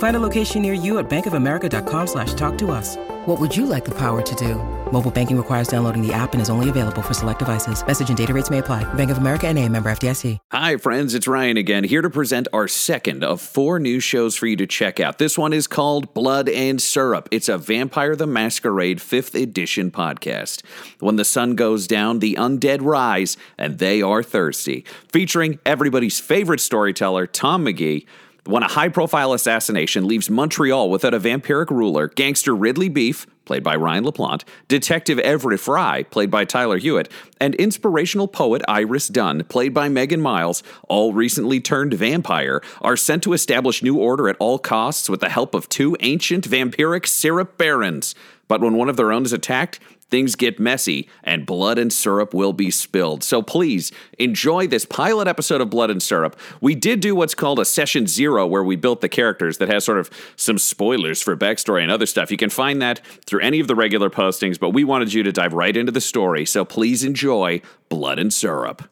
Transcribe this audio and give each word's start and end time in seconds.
Find 0.00 0.16
a 0.16 0.20
location 0.20 0.62
near 0.62 0.72
you 0.72 0.98
at 0.98 1.10
bankofamerica.com 1.10 2.06
slash 2.06 2.32
talk 2.32 2.56
to 2.56 2.70
us. 2.70 2.96
What 3.26 3.38
would 3.38 3.54
you 3.54 3.66
like 3.66 3.84
the 3.84 3.90
power 3.90 4.22
to 4.22 4.34
do? 4.34 4.54
Mobile 4.90 5.10
banking 5.10 5.36
requires 5.36 5.68
downloading 5.68 6.00
the 6.00 6.10
app 6.14 6.32
and 6.32 6.40
is 6.40 6.48
only 6.48 6.70
available 6.70 7.02
for 7.02 7.12
select 7.12 7.38
devices. 7.38 7.86
Message 7.86 8.08
and 8.08 8.16
data 8.16 8.32
rates 8.32 8.48
may 8.48 8.58
apply. 8.58 8.82
Bank 8.94 9.10
of 9.10 9.18
America 9.18 9.46
and 9.46 9.58
a 9.58 9.68
member 9.68 9.90
FDIC. 9.90 10.38
Hi, 10.52 10.78
friends. 10.78 11.14
It's 11.14 11.28
Ryan 11.28 11.58
again, 11.58 11.84
here 11.84 12.00
to 12.00 12.08
present 12.08 12.48
our 12.50 12.66
second 12.66 13.22
of 13.22 13.42
four 13.42 13.78
new 13.78 14.00
shows 14.00 14.36
for 14.36 14.46
you 14.46 14.56
to 14.56 14.66
check 14.66 15.00
out. 15.00 15.18
This 15.18 15.36
one 15.36 15.52
is 15.52 15.66
called 15.66 16.14
Blood 16.14 16.48
and 16.48 16.80
Syrup. 16.80 17.28
It's 17.30 17.50
a 17.50 17.58
Vampire 17.58 18.16
the 18.16 18.26
Masquerade 18.26 19.00
5th 19.00 19.40
edition 19.40 19.90
podcast. 19.90 20.62
When 20.98 21.16
the 21.16 21.26
sun 21.26 21.56
goes 21.56 21.86
down, 21.86 22.20
the 22.20 22.36
undead 22.36 22.80
rise, 22.80 23.36
and 23.58 23.78
they 23.78 24.00
are 24.00 24.22
thirsty. 24.22 24.86
Featuring 25.12 25.58
everybody's 25.66 26.18
favorite 26.18 26.60
storyteller, 26.60 27.26
Tom 27.26 27.66
McGee 27.66 28.06
when 28.46 28.62
a 28.62 28.68
high 28.68 28.88
profile 28.88 29.32
assassination 29.32 30.06
leaves 30.06 30.30
Montreal 30.30 30.90
without 30.90 31.14
a 31.14 31.20
vampiric 31.20 31.70
ruler, 31.70 32.08
gangster 32.08 32.54
Ridley 32.54 32.88
Beef, 32.88 33.26
played 33.44 33.62
by 33.62 33.74
Ryan 33.74 34.04
LaPlante, 34.04 34.44
Detective 34.68 35.18
Everett 35.18 35.60
Fry, 35.60 36.04
played 36.04 36.30
by 36.30 36.44
Tyler 36.44 36.78
Hewitt, 36.78 37.10
and 37.40 37.54
inspirational 37.56 38.28
poet 38.28 38.62
Iris 38.68 39.08
Dunn, 39.08 39.44
played 39.44 39.74
by 39.74 39.88
Megan 39.88 40.20
Miles, 40.20 40.62
all 40.88 41.12
recently 41.12 41.60
turned 41.60 41.94
vampire, 41.94 42.62
are 42.80 42.96
sent 42.96 43.22
to 43.24 43.32
establish 43.32 43.82
new 43.82 43.96
order 43.96 44.28
at 44.28 44.36
all 44.38 44.58
costs 44.58 45.10
with 45.10 45.20
the 45.20 45.28
help 45.28 45.54
of 45.54 45.68
two 45.68 45.96
ancient 46.00 46.48
vampiric 46.48 47.06
syrup 47.06 47.58
barons. 47.58 48.14
But 48.48 48.60
when 48.60 48.74
one 48.74 48.88
of 48.88 48.96
their 48.96 49.12
own 49.12 49.24
is 49.24 49.32
attacked, 49.32 49.80
things 50.10 50.34
get 50.34 50.58
messy 50.58 51.08
and 51.22 51.46
blood 51.46 51.78
and 51.78 51.92
syrup 51.92 52.34
will 52.34 52.52
be 52.52 52.70
spilled. 52.70 53.22
So 53.22 53.42
please 53.42 53.92
enjoy 54.18 54.66
this 54.66 54.84
pilot 54.84 55.28
episode 55.28 55.60
of 55.60 55.70
Blood 55.70 55.90
and 55.90 56.02
Syrup. 56.02 56.38
We 56.60 56.74
did 56.74 57.00
do 57.00 57.14
what's 57.14 57.34
called 57.34 57.58
a 57.58 57.64
session 57.64 58.06
zero 58.06 58.46
where 58.46 58.64
we 58.64 58.76
built 58.76 59.00
the 59.00 59.08
characters 59.08 59.58
that 59.58 59.68
has 59.68 59.84
sort 59.84 59.98
of 59.98 60.10
some 60.36 60.58
spoilers 60.58 61.22
for 61.22 61.36
backstory 61.36 61.82
and 61.82 61.90
other 61.90 62.06
stuff. 62.06 62.30
You 62.30 62.36
can 62.36 62.50
find 62.50 62.82
that 62.82 63.00
through 63.26 63.40
any 63.40 63.60
of 63.60 63.68
the 63.68 63.74
regular 63.74 64.10
postings, 64.10 64.58
but 64.58 64.70
we 64.70 64.84
wanted 64.84 65.12
you 65.12 65.22
to 65.22 65.32
dive 65.32 65.52
right 65.52 65.76
into 65.76 65.92
the 65.92 66.00
story. 66.00 66.44
So 66.44 66.64
please 66.64 67.04
enjoy 67.04 67.62
Blood 67.88 68.18
and 68.18 68.32
Syrup. 68.32 68.88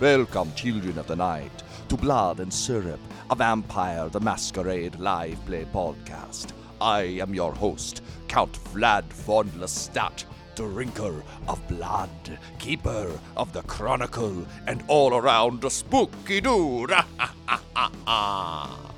Welcome, 0.00 0.52
children 0.54 0.98
of 0.98 1.06
the 1.06 1.16
night, 1.16 1.62
to 1.88 1.96
Blood 1.96 2.40
and 2.40 2.52
Syrup, 2.52 3.00
a 3.30 3.34
Vampire 3.34 4.08
the 4.08 4.20
Masquerade 4.20 4.98
live 4.98 5.38
play 5.46 5.64
podcast. 5.72 6.52
I 6.84 7.02
am 7.22 7.32
your 7.32 7.54
host, 7.54 8.02
Count 8.28 8.52
Vlad 8.52 9.04
von 9.04 9.48
Lestat, 9.52 10.26
drinker 10.54 11.22
of 11.48 11.66
blood, 11.66 12.38
keeper 12.58 13.10
of 13.38 13.54
the 13.54 13.62
chronicle, 13.62 14.46
and 14.66 14.84
all 14.86 15.14
around 15.14 15.64
a 15.64 15.70
spooky 15.70 16.42
dude. 16.42 16.90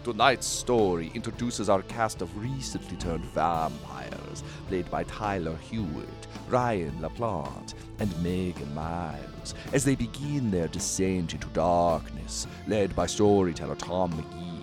Tonight's 0.03 0.49
story 0.49 1.13
introduces 1.15 1.69
our 1.69 1.83
cast 1.83 2.23
of 2.23 2.37
recently 2.37 2.97
turned 2.97 3.25
vampires, 3.27 4.43
played 4.67 4.91
by 4.91 5.05
Tyler 5.05 5.57
Hewitt, 5.71 6.27
Ryan 6.49 6.99
LaPlante, 7.01 7.75
and 8.01 8.21
Megan 8.21 8.75
Miles, 8.75 9.55
as 9.73 9.85
they 9.85 9.95
begin 9.95 10.51
their 10.51 10.67
descent 10.67 11.35
into 11.35 11.47
darkness, 11.51 12.49
led 12.67 12.97
by 12.97 13.07
storyteller 13.07 13.77
Tom 13.77 14.11
McGee. 14.11 14.56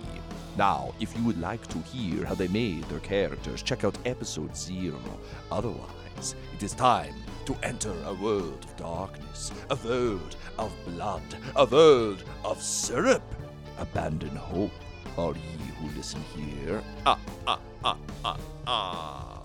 Now, 0.56 0.94
if 1.00 1.16
you 1.16 1.24
would 1.24 1.40
like 1.40 1.66
to 1.68 1.78
hear 1.78 2.24
how 2.24 2.34
they 2.34 2.48
made 2.48 2.84
their 2.84 3.00
characters, 3.00 3.62
check 3.62 3.82
out 3.82 3.98
episode 4.04 4.56
zero. 4.56 5.00
Otherwise, 5.50 6.36
it 6.54 6.62
is 6.62 6.74
time 6.74 7.14
to 7.46 7.56
enter 7.62 7.92
a 8.06 8.14
world 8.14 8.64
of 8.64 8.76
darkness, 8.76 9.50
a 9.70 9.76
world 9.76 10.36
of 10.58 10.72
blood, 10.86 11.22
a 11.56 11.66
world 11.66 12.22
of 12.44 12.62
syrup. 12.62 13.22
Abandon 13.78 14.36
hope, 14.36 14.70
all 15.16 15.36
ye 15.36 15.42
who 15.80 15.88
listen 15.96 16.22
here. 16.36 16.80
Ah, 17.04 17.18
ah, 17.48 17.58
ah, 17.84 17.96
ah, 18.24 18.38
ah. 18.68 19.42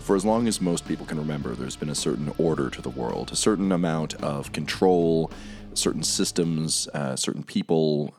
For 0.00 0.16
as 0.16 0.24
long 0.24 0.48
as 0.48 0.62
most 0.62 0.88
people 0.88 1.04
can 1.04 1.18
remember, 1.18 1.54
there's 1.54 1.76
been 1.76 1.90
a 1.90 1.94
certain 1.94 2.32
order 2.38 2.70
to 2.70 2.80
the 2.80 2.88
world, 2.88 3.30
a 3.30 3.36
certain 3.36 3.70
amount 3.72 4.14
of 4.14 4.52
control, 4.52 5.30
certain 5.74 6.02
systems, 6.02 6.88
uh, 6.94 7.14
certain 7.14 7.42
people, 7.42 8.14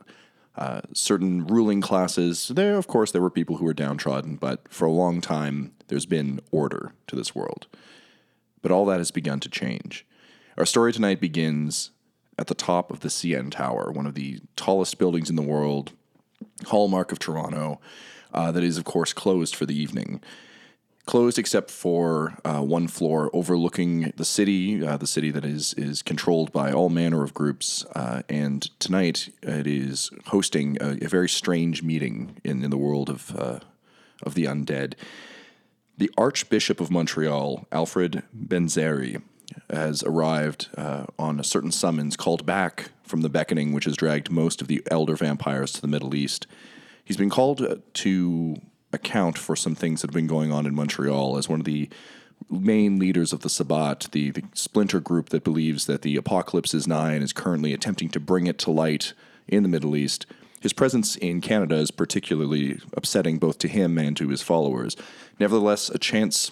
uh, 0.59 0.81
certain 0.93 1.47
ruling 1.47 1.79
classes. 1.79 2.49
There, 2.49 2.75
of 2.75 2.85
course, 2.85 3.11
there 3.11 3.21
were 3.21 3.29
people 3.29 3.57
who 3.57 3.65
were 3.65 3.73
downtrodden, 3.73 4.35
but 4.35 4.67
for 4.69 4.85
a 4.85 4.91
long 4.91 5.21
time, 5.21 5.71
there's 5.87 6.05
been 6.05 6.41
order 6.51 6.91
to 7.07 7.15
this 7.15 7.33
world. 7.33 7.67
But 8.61 8.71
all 8.71 8.85
that 8.87 8.97
has 8.97 9.09
begun 9.09 9.39
to 9.39 9.49
change. 9.49 10.05
Our 10.57 10.65
story 10.65 10.91
tonight 10.91 11.21
begins 11.21 11.91
at 12.37 12.47
the 12.47 12.55
top 12.55 12.91
of 12.91 12.99
the 12.99 13.07
CN 13.07 13.51
Tower, 13.51 13.89
one 13.89 14.05
of 14.05 14.15
the 14.15 14.41
tallest 14.57 14.97
buildings 14.97 15.29
in 15.29 15.37
the 15.37 15.41
world, 15.41 15.93
hallmark 16.67 17.13
of 17.13 17.19
Toronto, 17.19 17.79
uh, 18.33 18.51
that 18.51 18.63
is, 18.63 18.77
of 18.77 18.83
course, 18.83 19.13
closed 19.13 19.55
for 19.55 19.65
the 19.65 19.79
evening 19.79 20.21
closed 21.09 21.39
except 21.39 21.71
for 21.71 22.37
uh, 22.45 22.61
one 22.61 22.87
floor 22.87 23.31
overlooking 23.33 24.13
the 24.17 24.23
city, 24.23 24.85
uh, 24.85 24.95
the 24.95 25.07
city 25.07 25.31
that 25.31 25.43
is 25.43 25.73
is 25.73 26.03
controlled 26.03 26.51
by 26.51 26.71
all 26.71 26.87
manner 26.87 27.23
of 27.23 27.33
groups. 27.33 27.83
Uh, 27.95 28.21
and 28.29 28.69
tonight 28.79 29.33
it 29.41 29.65
is 29.65 30.11
hosting 30.27 30.77
a, 30.79 31.03
a, 31.03 31.07
very 31.07 31.27
strange 31.27 31.81
meeting 31.81 32.37
in, 32.43 32.63
in 32.63 32.69
the 32.69 32.77
world 32.77 33.09
of 33.09 33.35
uh, 33.35 33.59
of 34.21 34.35
the 34.35 34.45
undead. 34.45 34.93
The 35.97 36.11
Archbishop 36.15 36.79
of 36.79 36.91
Montreal, 36.91 37.65
Alfred 37.71 38.21
Benzeri, 38.31 39.19
has 39.71 40.03
arrived 40.03 40.69
uh, 40.77 41.05
on 41.17 41.39
a 41.39 41.43
certain 41.43 41.71
summons 41.71 42.15
called 42.15 42.45
back 42.45 42.91
from 43.01 43.21
the 43.21 43.29
beckoning, 43.29 43.73
which 43.73 43.85
has 43.85 43.97
dragged 43.97 44.29
most 44.29 44.61
of 44.61 44.67
the 44.67 44.83
elder 44.91 45.15
vampires 45.15 45.71
to 45.71 45.81
the 45.81 45.87
Middle 45.87 46.13
East. 46.13 46.45
He's 47.03 47.17
been 47.17 47.31
called 47.31 47.63
uh, 47.63 47.77
to 47.93 48.61
account 48.91 49.37
for 49.37 49.55
some 49.55 49.75
things 49.75 50.01
that 50.01 50.09
have 50.09 50.15
been 50.15 50.27
going 50.27 50.51
on 50.51 50.65
in 50.65 50.75
Montreal 50.75 51.37
as 51.37 51.47
one 51.47 51.59
of 51.59 51.65
the 51.65 51.89
main 52.49 52.99
leaders 52.99 53.33
of 53.33 53.41
the 53.41 53.49
Sabbat, 53.49 54.07
the, 54.11 54.31
the 54.31 54.43
splinter 54.53 54.99
group 54.99 55.29
that 55.29 55.43
believes 55.43 55.85
that 55.85 56.01
the 56.01 56.15
apocalypse 56.15 56.73
is 56.73 56.87
nigh 56.87 57.13
and 57.13 57.23
is 57.23 57.33
currently 57.33 57.73
attempting 57.73 58.09
to 58.09 58.19
bring 58.19 58.47
it 58.47 58.57
to 58.59 58.71
light 58.71 59.13
in 59.47 59.63
the 59.63 59.69
Middle 59.69 59.95
East. 59.95 60.25
His 60.59 60.73
presence 60.73 61.15
in 61.17 61.41
Canada 61.41 61.75
is 61.75 61.91
particularly 61.91 62.79
upsetting 62.93 63.37
both 63.37 63.59
to 63.59 63.67
him 63.67 63.97
and 63.97 64.15
to 64.17 64.29
his 64.29 64.41
followers. 64.41 64.95
Nevertheless, 65.39 65.89
a 65.89 65.97
chance 65.97 66.51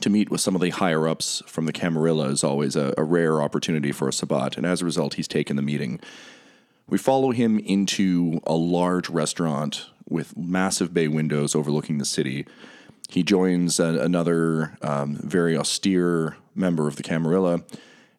to 0.00 0.10
meet 0.10 0.30
with 0.30 0.40
some 0.40 0.54
of 0.54 0.60
the 0.60 0.70
higher 0.70 1.08
ups 1.08 1.42
from 1.46 1.66
the 1.66 1.72
Camarilla 1.72 2.28
is 2.28 2.44
always 2.44 2.76
a, 2.76 2.94
a 2.96 3.04
rare 3.04 3.42
opportunity 3.42 3.92
for 3.92 4.08
a 4.08 4.12
Sabbat, 4.12 4.56
and 4.56 4.66
as 4.66 4.82
a 4.82 4.84
result, 4.84 5.14
he's 5.14 5.28
taken 5.28 5.56
the 5.56 5.62
meeting. 5.62 6.00
We 6.88 6.98
follow 6.98 7.30
him 7.32 7.58
into 7.58 8.40
a 8.46 8.54
large 8.54 9.08
restaurant 9.08 9.86
with 10.08 10.36
massive 10.36 10.94
bay 10.94 11.08
windows 11.08 11.54
overlooking 11.54 11.98
the 11.98 12.04
city. 12.04 12.46
He 13.08 13.22
joins 13.22 13.78
a, 13.78 14.00
another 14.00 14.76
um, 14.82 15.16
very 15.16 15.56
austere 15.56 16.36
member 16.54 16.88
of 16.88 16.96
the 16.96 17.02
Camarilla, 17.02 17.62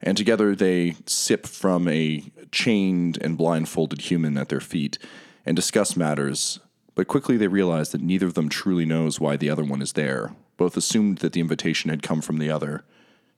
and 0.02 0.16
together 0.16 0.56
they 0.56 0.96
sip 1.06 1.46
from 1.48 1.88
a 1.88 2.24
chained 2.52 3.18
and 3.22 3.38
blindfolded 3.38 4.02
human 4.02 4.38
at 4.38 4.50
their 4.50 4.60
feet 4.60 4.98
and 5.46 5.56
discuss 5.56 5.98
matters. 5.98 6.60
But 6.96 7.08
quickly 7.08 7.38
they 7.38 7.48
realize 7.48 7.92
that 7.92 8.02
neither 8.02 8.26
of 8.26 8.34
them 8.34 8.50
truly 8.50 8.86
knows 8.86 9.20
why 9.20 9.38
the 9.38 9.50
other 9.50 9.64
one 9.64 9.82
is 9.82 9.94
there. 9.94 10.34
Both 10.58 10.78
assumed 10.78 11.20
that 11.20 11.34
the 11.34 11.40
invitation 11.40 11.90
had 11.90 12.02
come 12.02 12.22
from 12.22 12.38
the 12.38 12.50
other, 12.50 12.84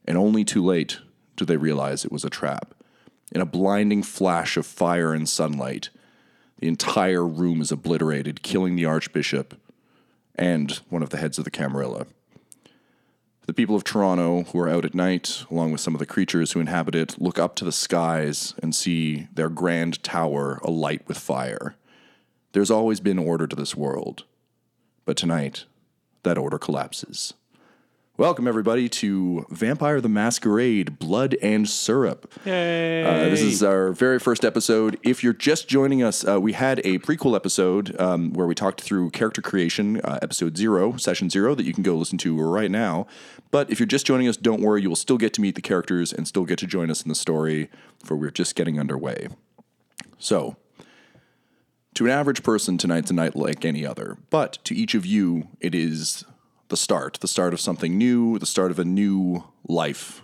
and 0.06 0.18
only 0.18 0.44
too 0.44 0.63
late 0.63 1.00
do 1.35 1.45
they 1.45 1.57
realize 1.57 2.06
it 2.06 2.12
was 2.12 2.23
a 2.23 2.29
trap. 2.29 2.73
In 3.31 3.41
a 3.41 3.45
blinding 3.45 4.01
flash 4.01 4.57
of 4.57 4.65
fire 4.65 5.13
and 5.13 5.27
sunlight, 5.27 5.89
the 6.59 6.67
entire 6.67 7.25
room 7.25 7.61
is 7.61 7.71
obliterated, 7.71 8.44
killing 8.44 8.75
the 8.75 8.85
Archbishop 8.85 9.59
and 10.35 10.71
one 10.89 11.01
of 11.01 11.09
the 11.09 11.17
heads 11.17 11.38
of 11.38 11.44
the 11.44 11.51
Camarilla. 11.51 12.06
The 13.45 13.53
people 13.53 13.75
of 13.75 13.83
Toronto 13.83 14.44
who 14.44 14.59
are 14.59 14.69
out 14.69 14.85
at 14.85 14.94
night, 14.94 15.44
along 15.50 15.71
with 15.71 15.81
some 15.81 15.95
of 15.95 16.00
the 16.00 16.06
creatures 16.06 16.51
who 16.51 16.59
inhabit 16.59 16.95
it, 16.95 17.19
look 17.19 17.39
up 17.39 17.56
to 17.56 17.65
the 17.65 17.71
skies 17.71 18.53
and 18.61 18.75
see 18.75 19.27
their 19.33 19.50
grand 19.50 20.03
tower 20.03 20.59
alight 20.63 21.07
with 21.07 21.17
fire. 21.17 21.75
There's 22.51 22.69
always 22.69 23.00
been 23.00 23.17
order 23.17 23.47
to 23.47 23.56
this 23.56 23.75
world, 23.75 24.25
but 25.06 25.17
tonight, 25.17 25.65
that 26.23 26.38
order 26.38 26.59
collapses. 26.59 27.33
Welcome, 28.19 28.50
everybody, 28.50 28.89
to 28.89 29.45
Vampire 29.50 30.01
the 30.01 30.10
Masquerade 30.10 31.00
Blood 31.00 31.38
and 31.42 31.69
Syrup. 31.69 32.30
Yay! 32.44 33.06
Uh, 33.06 33.30
this 33.30 33.39
is 33.39 33.63
our 33.63 33.94
very 33.94 34.19
first 34.19 34.44
episode. 34.44 35.00
If 35.04 35.24
you're 35.24 35.31
just 35.31 35.69
joining 35.69 36.04
us, 36.04 36.27
uh, 36.27 36.38
we 36.38 36.51
had 36.51 36.80
a 36.80 37.00
prequel 37.00 37.33
episode 37.33 37.98
um, 37.98 38.33
where 38.33 38.45
we 38.45 38.56
talked 38.56 38.81
through 38.81 39.12
character 39.12 39.42
creation, 39.42 40.01
uh, 40.01 40.19
episode 40.21 40.57
zero, 40.57 40.98
session 40.98 41.30
zero, 41.30 41.56
that 41.56 41.63
you 41.63 41.71
can 41.71 41.81
go 41.81 41.95
listen 41.95 42.18
to 42.18 42.38
right 42.42 42.69
now. 42.69 43.07
But 43.51 43.69
if 43.69 43.80
you're 43.80 43.88
just 43.88 44.06
joining 44.06 44.27
us, 44.27 44.36
don't 44.36 44.62
worry, 44.62 44.81
you 44.81 44.89
will 44.89 44.98
still 44.98 45.18
get 45.18 45.33
to 45.36 45.42
meet 45.42 45.56
the 45.56 45.62
characters 45.62 46.12
and 46.12 46.27
still 46.27 46.44
get 46.44 46.60
to 46.60 46.68
join 46.68 46.92
us 46.92 47.01
in 47.01 47.07
the 47.07 47.16
story, 47.16 47.69
for 48.04 48.18
we're 48.18 48.31
just 48.31 48.54
getting 48.54 48.81
underway. 48.81 49.30
So, 50.18 50.57
to 51.94 52.04
an 52.04 52.12
average 52.12 52.44
person, 52.44 52.77
tonight's 52.77 53.12
a 53.12 53.13
night 53.13 53.38
like 53.38 53.63
any 53.63 53.86
other. 53.86 54.18
But 54.30 54.60
to 54.66 54.75
each 54.75 54.94
of 54.94 55.06
you, 55.06 55.48
it 55.62 55.74
is 55.74 56.25
the 56.69 56.77
start, 56.77 57.18
the 57.19 57.27
start 57.27 57.54
of 57.54 57.60
something 57.60 57.98
new, 57.98 58.39
the 58.39 58.45
start 58.45 58.71
of 58.71 58.80
a 58.80 58.86
new 58.86 59.44
life, 59.68 60.21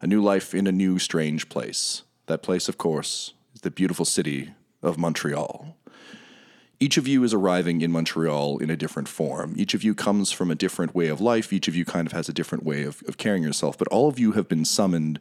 a 0.00 0.06
new 0.06 0.22
life 0.22 0.54
in 0.54 0.66
a 0.66 0.72
new 0.72 0.98
strange 0.98 1.48
place. 1.48 2.02
That 2.26 2.42
place, 2.42 2.68
of 2.68 2.78
course, 2.78 3.32
is 3.54 3.62
the 3.62 3.70
beautiful 3.70 4.04
city 4.04 4.50
of 4.82 4.98
Montreal. 4.98 5.76
Each 6.78 6.98
of 6.98 7.08
you 7.08 7.24
is 7.24 7.32
arriving 7.32 7.80
in 7.80 7.90
Montreal 7.90 8.58
in 8.58 8.68
a 8.68 8.76
different 8.76 9.08
form. 9.08 9.54
Each 9.56 9.72
of 9.72 9.82
you 9.82 9.94
comes 9.94 10.30
from 10.30 10.50
a 10.50 10.54
different 10.54 10.94
way 10.94 11.08
of 11.08 11.22
life. 11.22 11.50
Each 11.50 11.68
of 11.68 11.74
you 11.74 11.86
kind 11.86 12.06
of 12.06 12.12
has 12.12 12.28
a 12.28 12.34
different 12.34 12.64
way 12.64 12.82
of, 12.82 13.02
of 13.08 13.16
carrying 13.16 13.42
yourself. 13.42 13.78
But 13.78 13.88
all 13.88 14.08
of 14.08 14.18
you 14.18 14.32
have 14.32 14.46
been 14.46 14.66
summoned 14.66 15.18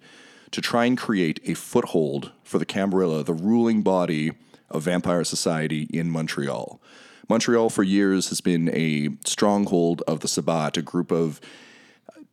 to 0.52 0.60
try 0.60 0.84
and 0.84 0.98
create 0.98 1.40
a 1.46 1.54
foothold 1.54 2.34
for 2.44 2.60
the 2.60 2.66
Camarilla, 2.66 3.24
the 3.24 3.34
ruling 3.34 3.82
body 3.82 4.34
of 4.70 4.84
vampire 4.84 5.24
society 5.24 5.84
in 5.94 6.10
Montreal. 6.10 6.82
Montreal 7.28 7.70
for 7.70 7.84
years 7.84 8.30
has 8.30 8.42
been 8.42 8.70
a 8.74 9.10
stronghold 9.26 10.04
of 10.08 10.20
the 10.20 10.28
Sabbat, 10.28 10.78
a 10.78 10.82
group 10.82 11.12
of 11.12 11.42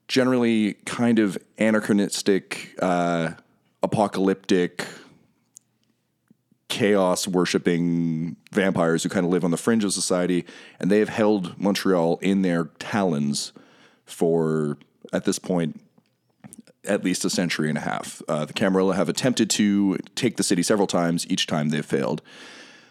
generally 0.09 0.75
kind 0.85 1.19
of 1.19 1.39
anachronistic, 1.59 2.77
uh, 2.83 3.31
apocalyptic, 3.83 4.87
chaos 6.69 7.29
worshipping 7.29 8.37
vampires 8.50 9.03
who 9.03 9.09
kind 9.09 9.27
of 9.27 9.33
live 9.33 9.44
on 9.44 9.50
the 9.50 9.56
fringe 9.56 9.85
of 9.85 9.93
society, 9.93 10.44
and 10.81 10.91
they 10.91 10.99
have 10.99 11.09
held 11.09 11.59
Montreal 11.59 12.19
in 12.23 12.43
their 12.43 12.65
talons 12.79 13.53
for, 14.06 14.79
at 15.12 15.25
this 15.25 15.39
point, 15.39 15.81
at 16.85 17.05
least 17.05 17.25
a 17.25 17.31
century 17.31 17.69
and 17.69 17.79
a 17.79 17.83
half. 17.83 18.23
Uh, 18.29 18.44
the 18.44 18.53
Camarilla 18.53 18.94
have 18.94 19.09
attempted 19.09 19.49
to 19.50 19.99
take 20.15 20.37
the 20.37 20.43
city 20.43 20.62
several 20.62 20.87
times, 20.87 21.27
each 21.31 21.47
time 21.47 21.69
they've 21.69 21.85
failed. 21.85 22.23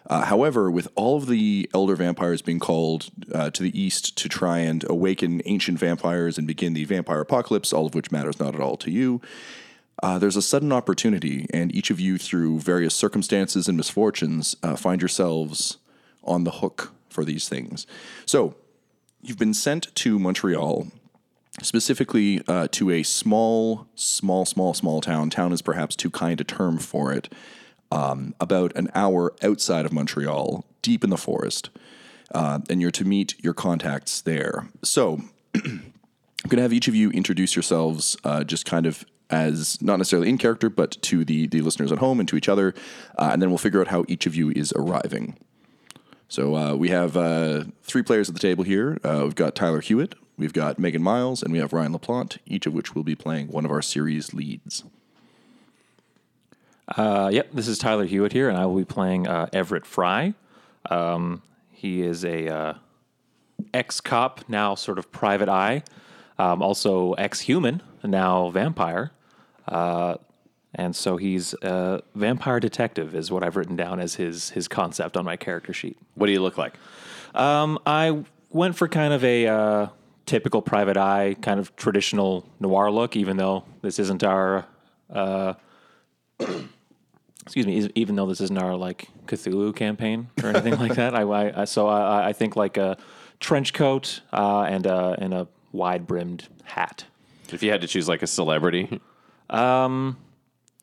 Uh, 0.08 0.26
however, 0.26 0.70
with 0.70 0.88
all 0.96 1.18
of 1.18 1.28
the 1.28 1.70
elder 1.74 1.96
vampires 1.96 2.42
being 2.42 2.60
called 2.60 3.10
uh, 3.34 3.50
to 3.52 3.64
the 3.64 3.80
east 3.80 4.18
to 4.18 4.28
try 4.28 4.60
and 4.60 4.84
awaken 4.90 5.42
ancient 5.46 5.80
vampires 5.80 6.38
and 6.38 6.48
begin 6.48 6.74
the 6.74 6.86
vampire 6.86 7.22
apocalypse, 7.22 7.72
all 7.72 7.86
of 7.86 7.96
which 7.96 8.12
matters 8.12 8.40
not 8.40 8.56
at 8.56 8.62
all 8.62 8.78
to 8.78 8.92
you, 8.92 9.22
uh, 10.04 10.18
there's 10.18 10.36
a 10.36 10.42
sudden 10.42 10.72
opportunity, 10.72 11.46
and 11.54 11.74
each 11.76 11.92
of 11.92 12.00
you, 12.00 12.18
through 12.18 12.60
various 12.60 12.96
circumstances 12.96 13.68
and 13.68 13.78
misfortunes, 13.78 14.56
uh, 14.64 14.76
find 14.76 15.02
yourselves 15.02 15.78
on 16.24 16.44
the 16.44 16.52
hook 16.52 16.92
for 17.10 17.24
these 17.24 17.48
things. 17.48 17.86
So, 18.26 18.56
you've 19.22 19.38
been 19.38 19.54
sent 19.54 19.94
to 19.96 20.18
Montreal 20.18 20.88
specifically 21.62 22.42
uh, 22.48 22.68
to 22.72 22.90
a 22.90 23.04
small, 23.04 23.88
small, 23.94 24.46
small, 24.46 24.74
small 24.74 25.02
town. 25.02 25.30
Town 25.30 25.52
is 25.52 25.62
perhaps 25.62 25.96
too 25.96 26.10
kind 26.10 26.40
a 26.42 26.44
term 26.44 26.78
for 26.78 27.14
it 27.14 27.32
um, 27.92 28.34
about 28.40 28.76
an 28.76 28.90
hour 28.96 29.34
outside 29.44 29.86
of 29.86 29.94
Montreal, 29.94 30.66
deep 30.82 31.04
in 31.04 31.10
the 31.10 31.18
forest, 31.18 31.70
uh, 32.34 32.60
and 32.70 32.82
you're 32.82 32.92
to 32.92 33.06
meet 33.06 33.36
your 33.44 33.54
contacts 33.54 34.22
there. 34.22 34.70
So, 34.84 35.22
I'm 35.56 36.50
going 36.50 36.58
to 36.58 36.64
have 36.64 36.74
each 36.74 36.88
of 36.88 36.96
you 36.96 37.12
introduce 37.12 37.56
yourselves 37.56 38.18
uh, 38.24 38.44
just 38.44 38.66
kind 38.66 38.86
of 38.86 39.06
as 39.30 39.82
not 39.82 39.98
necessarily 39.98 40.30
in 40.30 40.38
character, 40.38 40.70
but 40.70 41.02
to 41.04 41.24
the, 41.24 41.48
the 41.48 41.62
listeners 41.62 41.92
at 41.92 42.00
home 42.00 42.20
and 42.20 42.28
to 42.30 42.36
each 42.36 42.50
other, 42.50 42.74
uh, 43.18 43.30
and 43.32 43.42
then 43.42 43.50
we'll 43.50 43.58
figure 43.58 43.80
out 43.80 43.88
how 43.88 44.06
each 44.08 44.26
of 44.26 44.36
you 44.36 44.50
is 44.52 44.74
arriving. 44.76 45.38
So, 46.28 46.56
uh, 46.56 46.76
we 46.76 46.90
have 46.90 47.18
uh, 47.18 47.66
three 47.84 48.04
players 48.04 48.30
at 48.30 48.36
the 48.36 48.42
table 48.42 48.64
here. 48.64 48.98
Uh, 49.04 49.22
we've 49.24 49.36
got 49.36 49.54
Tyler 49.54 49.82
Hewitt, 49.82 50.16
we've 50.38 50.54
got 50.54 50.80
Megan 50.80 51.04
Miles, 51.04 51.44
and 51.44 51.52
we 51.52 51.60
have 51.60 51.74
Ryan 51.74 51.94
LaPlante, 51.94 52.38
each 52.46 52.66
of 52.66 52.74
which 52.74 52.96
will 52.96 53.04
be 53.04 53.16
playing 53.16 53.50
one 53.50 53.66
of 53.66 53.72
our 53.72 53.82
series 53.82 54.34
leads. 54.34 54.84
Uh, 56.98 57.30
yep, 57.32 57.50
this 57.54 57.68
is 57.68 57.78
Tyler 57.78 58.06
Hewitt 58.06 58.34
here, 58.34 58.50
and 58.50 58.58
I 58.58 58.66
will 58.66 58.76
be 58.76 58.86
playing 58.86 59.28
uh, 59.28 59.48
Everett 59.54 59.86
Fry. 59.86 60.34
Um, 60.90 61.42
he 61.70 62.02
is 62.02 62.26
a 62.26 62.50
uh, 62.50 62.74
ex 63.74 64.02
cop, 64.02 64.42
now 64.50 64.76
sort 64.76 65.00
of 65.00 65.12
private 65.12 65.48
eye, 65.48 65.84
um, 66.38 66.62
also 66.62 67.14
ex 67.14 67.42
human, 67.42 67.82
now 68.04 68.50
vampire. 68.50 69.12
Uh, 69.68 70.16
and 70.76 70.96
so 70.96 71.18
he's 71.18 71.54
a 71.62 72.02
vampire 72.16 72.60
detective, 72.60 73.16
is 73.16 73.32
what 73.32 73.44
I've 73.44 73.56
written 73.56 73.76
down 73.76 74.00
as 74.00 74.16
his 74.16 74.50
his 74.50 74.68
concept 74.68 75.16
on 75.16 75.24
my 75.24 75.38
character 75.38 75.74
sheet. 75.74 75.98
What 76.16 76.28
do 76.28 76.34
you 76.34 76.42
look 76.42 76.58
like? 76.58 76.74
Um, 77.34 77.80
I 77.86 78.24
went 78.50 78.76
for 78.76 78.90
kind 78.90 79.14
of 79.14 79.24
a 79.24 79.48
uh, 79.48 79.88
typical 80.26 80.62
private 80.62 80.98
eye, 80.98 81.38
kind 81.42 81.60
of 81.60 81.74
traditional 81.78 82.46
noir 82.60 82.92
look, 82.92 83.16
even 83.16 83.38
though 83.38 83.64
this 83.82 83.98
isn't 84.00 84.24
our 84.24 84.66
uh, 85.10 85.54
excuse 87.44 87.66
me, 87.66 87.90
even 87.96 88.16
though 88.16 88.28
this 88.28 88.42
isn't 88.42 88.58
our 88.58 88.76
like 88.76 89.08
Cthulhu 89.26 89.76
campaign 89.76 90.30
or 90.44 90.50
anything 90.50 90.78
like 90.78 90.96
that. 90.96 91.16
I, 91.16 91.62
I 91.62 91.66
so 91.66 91.88
I, 91.88 92.30
I, 92.30 92.34
think 92.34 92.56
like 92.56 92.78
a 92.78 92.98
trench 93.40 93.74
coat 93.74 94.22
uh, 94.32 94.62
and 94.62 94.86
a, 94.86 95.16
and 95.20 95.34
a 95.34 95.48
wide 95.72 96.08
brimmed 96.08 96.48
hat. 96.64 97.06
If 97.52 97.64
you 97.64 97.72
had 97.72 97.82
to 97.82 97.88
choose 97.88 98.08
like 98.08 98.22
a 98.22 98.28
celebrity, 98.28 99.02
um, 99.50 100.18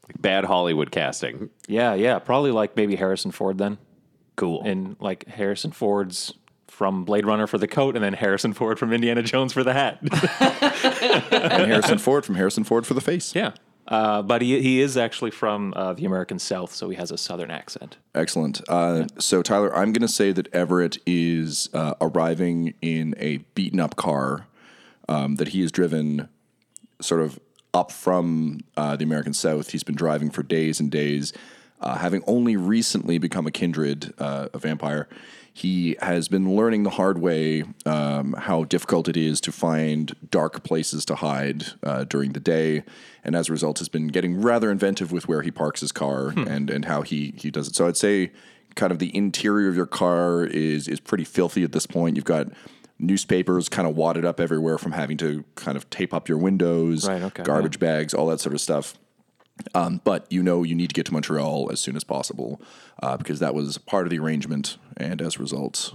like 0.07 0.21
bad 0.21 0.45
Hollywood 0.45 0.91
casting. 0.91 1.51
Yeah, 1.67 1.95
yeah, 1.95 2.19
probably 2.19 2.51
like 2.51 2.77
maybe 2.77 2.97
Harrison 2.97 3.31
Ford 3.31 3.59
then. 3.59 3.79
Cool. 4.37 4.63
And 4.63 4.97
like 5.01 5.27
Harrison 5.27 5.73
Ford's 5.73 6.35
from 6.67 7.05
Blade 7.05 7.27
Runner 7.27 7.47
for 7.47 7.59
the 7.59 7.67
coat, 7.67 7.97
and 7.97 8.05
then 8.05 8.13
Harrison 8.13 8.53
Ford 8.53 8.79
from 8.79 8.93
Indiana 8.93 9.23
Jones 9.23 9.53
for 9.53 9.65
the 9.65 9.73
hat. 9.73 9.99
and 11.33 11.71
Harrison 11.71 11.99
Ford 11.99 12.25
from 12.25 12.37
Harrison 12.37 12.65
Ford 12.65 12.87
for 12.87 12.95
the 12.95 13.01
face. 13.01 13.35
Yeah. 13.35 13.53
Uh, 13.89 14.21
but 14.21 14.43
he, 14.43 14.61
he 14.61 14.81
is 14.81 14.99
actually 14.99 15.31
from 15.31 15.73
uh, 15.75 15.95
the 15.95 16.05
American 16.05 16.39
South, 16.39 16.75
so 16.75 16.91
he 16.91 16.97
has 16.97 17.11
a 17.11 17.17
Southern 17.17 17.51
accent. 17.51 17.97
Excellent. 18.15 18.61
Uh, 18.69 19.07
so, 19.19 19.43
Tyler, 19.43 19.75
I'm 19.75 19.93
going 19.93 20.03
to 20.03 20.09
say 20.09 20.31
that 20.31 20.55
Everett 20.55 20.99
is 21.07 21.71
uh, 21.73 21.95
arriving 22.01 22.75
in 22.83 23.15
a 23.17 23.39
beaten 23.55 23.81
up 23.81 23.97
car 23.97 24.47
um, 25.09 25.37
that 25.37 25.49
he 25.49 25.63
has 25.63 25.73
driven 25.73 26.29
sort 27.01 27.23
of 27.23 27.41
up 27.73 27.91
from 27.91 28.61
uh, 28.77 28.95
the 28.95 29.05
American 29.05 29.33
South. 29.33 29.71
He's 29.71 29.85
been 29.85 29.95
driving 29.95 30.31
for 30.31 30.43
days 30.43 30.81
and 30.81 30.91
days, 30.91 31.33
having 31.83 32.23
only 32.27 32.57
recently 32.57 33.17
become 33.17 33.47
a 33.47 33.51
kindred, 33.51 34.13
a 34.19 34.59
vampire 34.59 35.09
he 35.59 35.97
has 36.01 36.29
been 36.29 36.55
learning 36.55 36.85
the 36.85 36.91
hard 36.91 37.19
way 37.19 37.65
um, 37.85 38.33
how 38.39 38.63
difficult 38.63 39.09
it 39.09 39.17
is 39.17 39.41
to 39.41 39.51
find 39.51 40.15
dark 40.31 40.63
places 40.63 41.05
to 41.07 41.17
hide 41.17 41.65
uh, 41.83 42.05
during 42.05 42.33
the 42.33 42.41
day, 42.41 42.85
and 43.25 43.35
as 43.35 43.49
a 43.49 43.53
result, 43.53 43.81
has 43.81 43.89
been 43.89 44.07
getting 44.07 44.41
rather 44.41 44.71
inventive 44.71 45.11
with 45.11 45.27
where 45.27 45.43
he 45.43 45.51
parks 45.51 45.81
his 45.81 45.91
car 45.91 46.31
hmm. 46.31 46.47
and 46.47 46.71
and 46.71 46.85
how 46.85 47.03
he 47.03 47.35
he 47.37 47.51
does 47.51 47.67
it. 47.67 47.75
So 47.75 47.89
I'd 47.89 47.97
say, 47.97 48.31
kind 48.77 48.93
of 48.93 49.01
the 49.01 49.15
interior 49.17 49.69
of 49.69 49.75
your 49.75 49.87
car 49.87 50.45
is 50.45 50.87
is 50.87 51.01
pretty 51.01 51.25
filthy 51.25 51.65
at 51.65 51.73
this 51.73 51.87
point. 51.87 52.15
You've 52.15 52.25
got 52.25 52.47
newspapers 53.01 53.69
kind 53.69 53.89
of 53.89 53.97
wadded 53.97 54.25
up 54.25 54.39
everywhere 54.39 54.79
from 54.79 54.93
having 54.93 55.17
to 55.17 55.45
kind 55.57 55.77
of 55.77 55.91
tape 55.91 56.15
up 56.15 56.29
your 56.29 56.39
windows, 56.39 57.09
right, 57.09 57.23
okay, 57.23 57.43
garbage 57.43 57.77
yeah. 57.77 57.89
bags, 57.89 58.15
all 58.15 58.29
that 58.29 58.39
sort 58.39 58.55
of 58.55 58.61
stuff. 58.61 58.95
Um, 59.75 60.01
but 60.05 60.27
you 60.31 60.43
know 60.43 60.63
you 60.63 60.75
need 60.75 60.89
to 60.91 60.95
get 60.95 61.07
to 61.07 61.13
Montreal 61.13 61.71
as 61.73 61.81
soon 61.81 61.97
as 61.97 62.05
possible 62.05 62.61
uh, 63.03 63.17
because 63.17 63.39
that 63.41 63.55
was 63.55 63.79
part 63.79 64.07
of 64.07 64.11
the 64.11 64.19
arrangement, 64.19 64.79
and 64.97 65.21
as 65.21 65.37
a 65.37 65.39
result, 65.39 65.95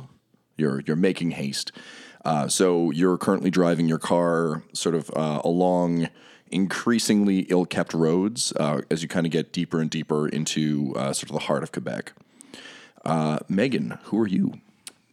you're 0.58 0.82
you're 0.82 0.96
making 0.96 1.32
haste. 1.32 1.72
Uh, 2.25 2.48
so 2.48 2.91
you're 2.91 3.17
currently 3.17 3.50
driving 3.50 3.88
your 3.88 4.00
car 4.00 4.63
sort 4.74 4.96
of 4.96 5.12
uh, 5.15 5.41
along 5.43 6.08
increasingly 6.51 7.39
ill-kept 7.50 7.93
roads 7.93 8.53
uh, 8.58 8.82
as 8.89 9.01
you 9.01 9.10
kind 9.10 9.25
of 9.25 9.32
get 9.32 9.51
deeper 9.51 9.82
and 9.82 9.89
deeper 9.89 10.27
into 10.27 10.93
uh, 10.96 11.12
sort 11.12 11.29
of 11.29 11.34
the 11.34 11.46
heart 11.46 11.63
of 11.63 11.72
Quebec. 11.72 12.13
Uh, 13.03 13.39
Megan, 13.50 13.98
who 14.03 14.20
are 14.20 14.27
you? 14.27 14.53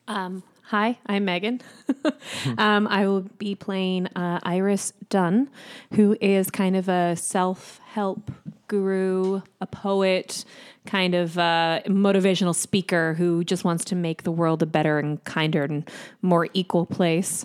Um, 0.07 0.43
Hi, 0.71 1.01
I'm 1.05 1.25
Megan. 1.25 1.63
um, 2.59 2.87
I 2.87 3.05
will 3.09 3.23
be 3.23 3.57
playing 3.57 4.07
uh, 4.15 4.39
Iris 4.45 4.93
Dunn, 5.09 5.51
who 5.95 6.17
is 6.21 6.49
kind 6.49 6.77
of 6.77 6.89
a 6.89 7.17
self 7.17 7.81
help 7.87 8.31
guru, 8.69 9.43
a 9.61 9.67
poet, 9.67 10.45
kind 10.87 11.17
of 11.17 11.37
uh, 11.37 11.81
motivational 11.87 12.55
speaker 12.55 13.15
who 13.15 13.43
just 13.43 13.65
wants 13.65 13.85
to 13.87 13.97
make 13.97 14.23
the 14.23 14.31
world 14.31 14.63
a 14.63 14.67
better 14.67 15.01
and 15.01 15.25
kinder 15.25 15.65
and 15.65 15.91
more 16.23 16.47
equal 16.55 16.87
place. 16.87 17.45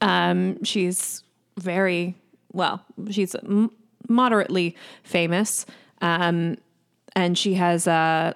Um, 0.00 0.64
she's 0.64 1.22
very 1.58 2.14
well, 2.50 2.82
she's 3.10 3.34
m- 3.34 3.72
moderately 4.08 4.74
famous, 5.02 5.66
um, 6.00 6.56
and 7.14 7.36
she 7.36 7.52
has 7.56 7.86
a 7.86 8.34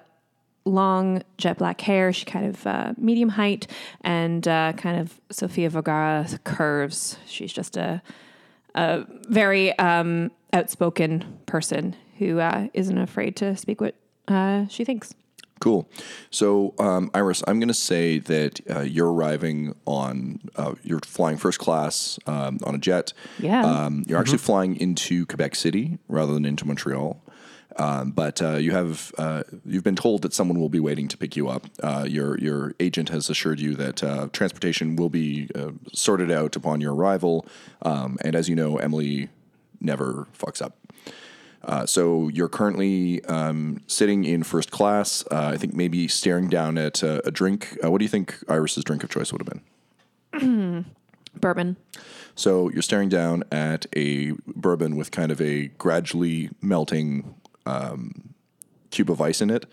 long 0.65 1.23
jet 1.37 1.57
black 1.57 1.81
hair. 1.81 2.13
She 2.13 2.25
kind 2.25 2.45
of 2.45 2.67
uh, 2.67 2.93
medium 2.97 3.29
height 3.29 3.67
and 4.01 4.47
uh, 4.47 4.73
kind 4.73 4.99
of 4.99 5.19
Sofia 5.31 5.69
Vergara 5.69 6.27
curves. 6.43 7.17
She's 7.25 7.53
just 7.53 7.77
a 7.77 8.01
a 8.73 9.05
very 9.27 9.77
um, 9.79 10.31
outspoken 10.53 11.39
person 11.45 11.95
who 12.17 12.39
uh, 12.39 12.67
not 12.73 13.03
afraid 13.03 13.35
to 13.37 13.55
speak 13.57 13.81
what 13.81 13.95
uh, 14.27 14.67
she 14.67 14.85
thinks. 14.85 15.13
Cool. 15.59 15.87
So, 16.31 16.73
um, 16.79 17.11
Iris, 17.13 17.43
I'm 17.47 17.59
going 17.59 17.67
to 17.67 17.73
say 17.73 18.17
that 18.17 18.59
uh, 18.67 18.79
you're 18.79 19.11
arriving 19.13 19.75
on, 19.85 20.39
uh, 20.55 20.73
you're 20.81 20.99
flying 21.05 21.37
first 21.37 21.59
class 21.59 22.17
um, 22.25 22.57
on 22.63 22.73
a 22.73 22.79
jet. 22.79 23.13
Yeah. 23.37 23.63
Um, 23.63 24.03
you're 24.07 24.19
actually 24.19 24.39
flying 24.39 24.75
into 24.75 25.27
Quebec 25.27 25.53
City 25.53 25.99
rather 26.07 26.33
than 26.33 26.45
into 26.45 26.65
Montreal. 26.65 27.21
Um, 27.81 28.11
but 28.11 28.43
uh, 28.43 28.57
you 28.57 28.73
have 28.73 29.11
uh, 29.17 29.41
you've 29.65 29.83
been 29.83 29.95
told 29.95 30.21
that 30.21 30.35
someone 30.35 30.59
will 30.59 30.69
be 30.69 30.79
waiting 30.79 31.07
to 31.07 31.17
pick 31.17 31.35
you 31.35 31.49
up. 31.49 31.65
Uh, 31.81 32.05
your 32.07 32.37
your 32.37 32.75
agent 32.79 33.09
has 33.09 33.27
assured 33.27 33.59
you 33.59 33.73
that 33.73 34.03
uh, 34.03 34.27
transportation 34.31 34.95
will 34.95 35.09
be 35.09 35.49
uh, 35.55 35.71
sorted 35.91 36.29
out 36.29 36.55
upon 36.55 36.79
your 36.79 36.93
arrival. 36.93 37.47
Um, 37.81 38.19
and 38.23 38.35
as 38.35 38.47
you 38.47 38.55
know, 38.55 38.77
Emily 38.77 39.29
never 39.79 40.27
fucks 40.37 40.61
up. 40.61 40.77
Uh, 41.63 41.87
so 41.87 42.27
you're 42.27 42.49
currently 42.49 43.25
um, 43.25 43.81
sitting 43.87 44.25
in 44.25 44.43
first 44.43 44.69
class. 44.69 45.23
I 45.31 45.57
think 45.57 45.73
maybe 45.73 46.07
staring 46.07 46.49
down 46.49 46.77
at 46.77 47.01
a 47.01 47.31
drink. 47.31 47.77
what 47.81 47.97
do 47.97 48.05
you 48.05 48.09
think 48.09 48.37
Iris's 48.47 48.83
drink 48.83 49.03
of 49.03 49.09
choice 49.09 49.31
would 49.31 49.41
have 49.41 49.63
been? 50.31 50.85
Bourbon. 51.35 51.77
So 52.35 52.69
you're 52.69 52.81
staring 52.81 53.09
down 53.09 53.43
at 53.51 53.85
a 53.95 54.31
bourbon 54.47 54.95
with 54.95 55.11
kind 55.11 55.31
of 55.31 55.41
a 55.41 55.67
gradually 55.77 56.49
melting 56.61 57.35
um, 57.65 58.33
cube 58.89 59.09
of 59.09 59.21
ice 59.21 59.41
in 59.41 59.49
it, 59.49 59.65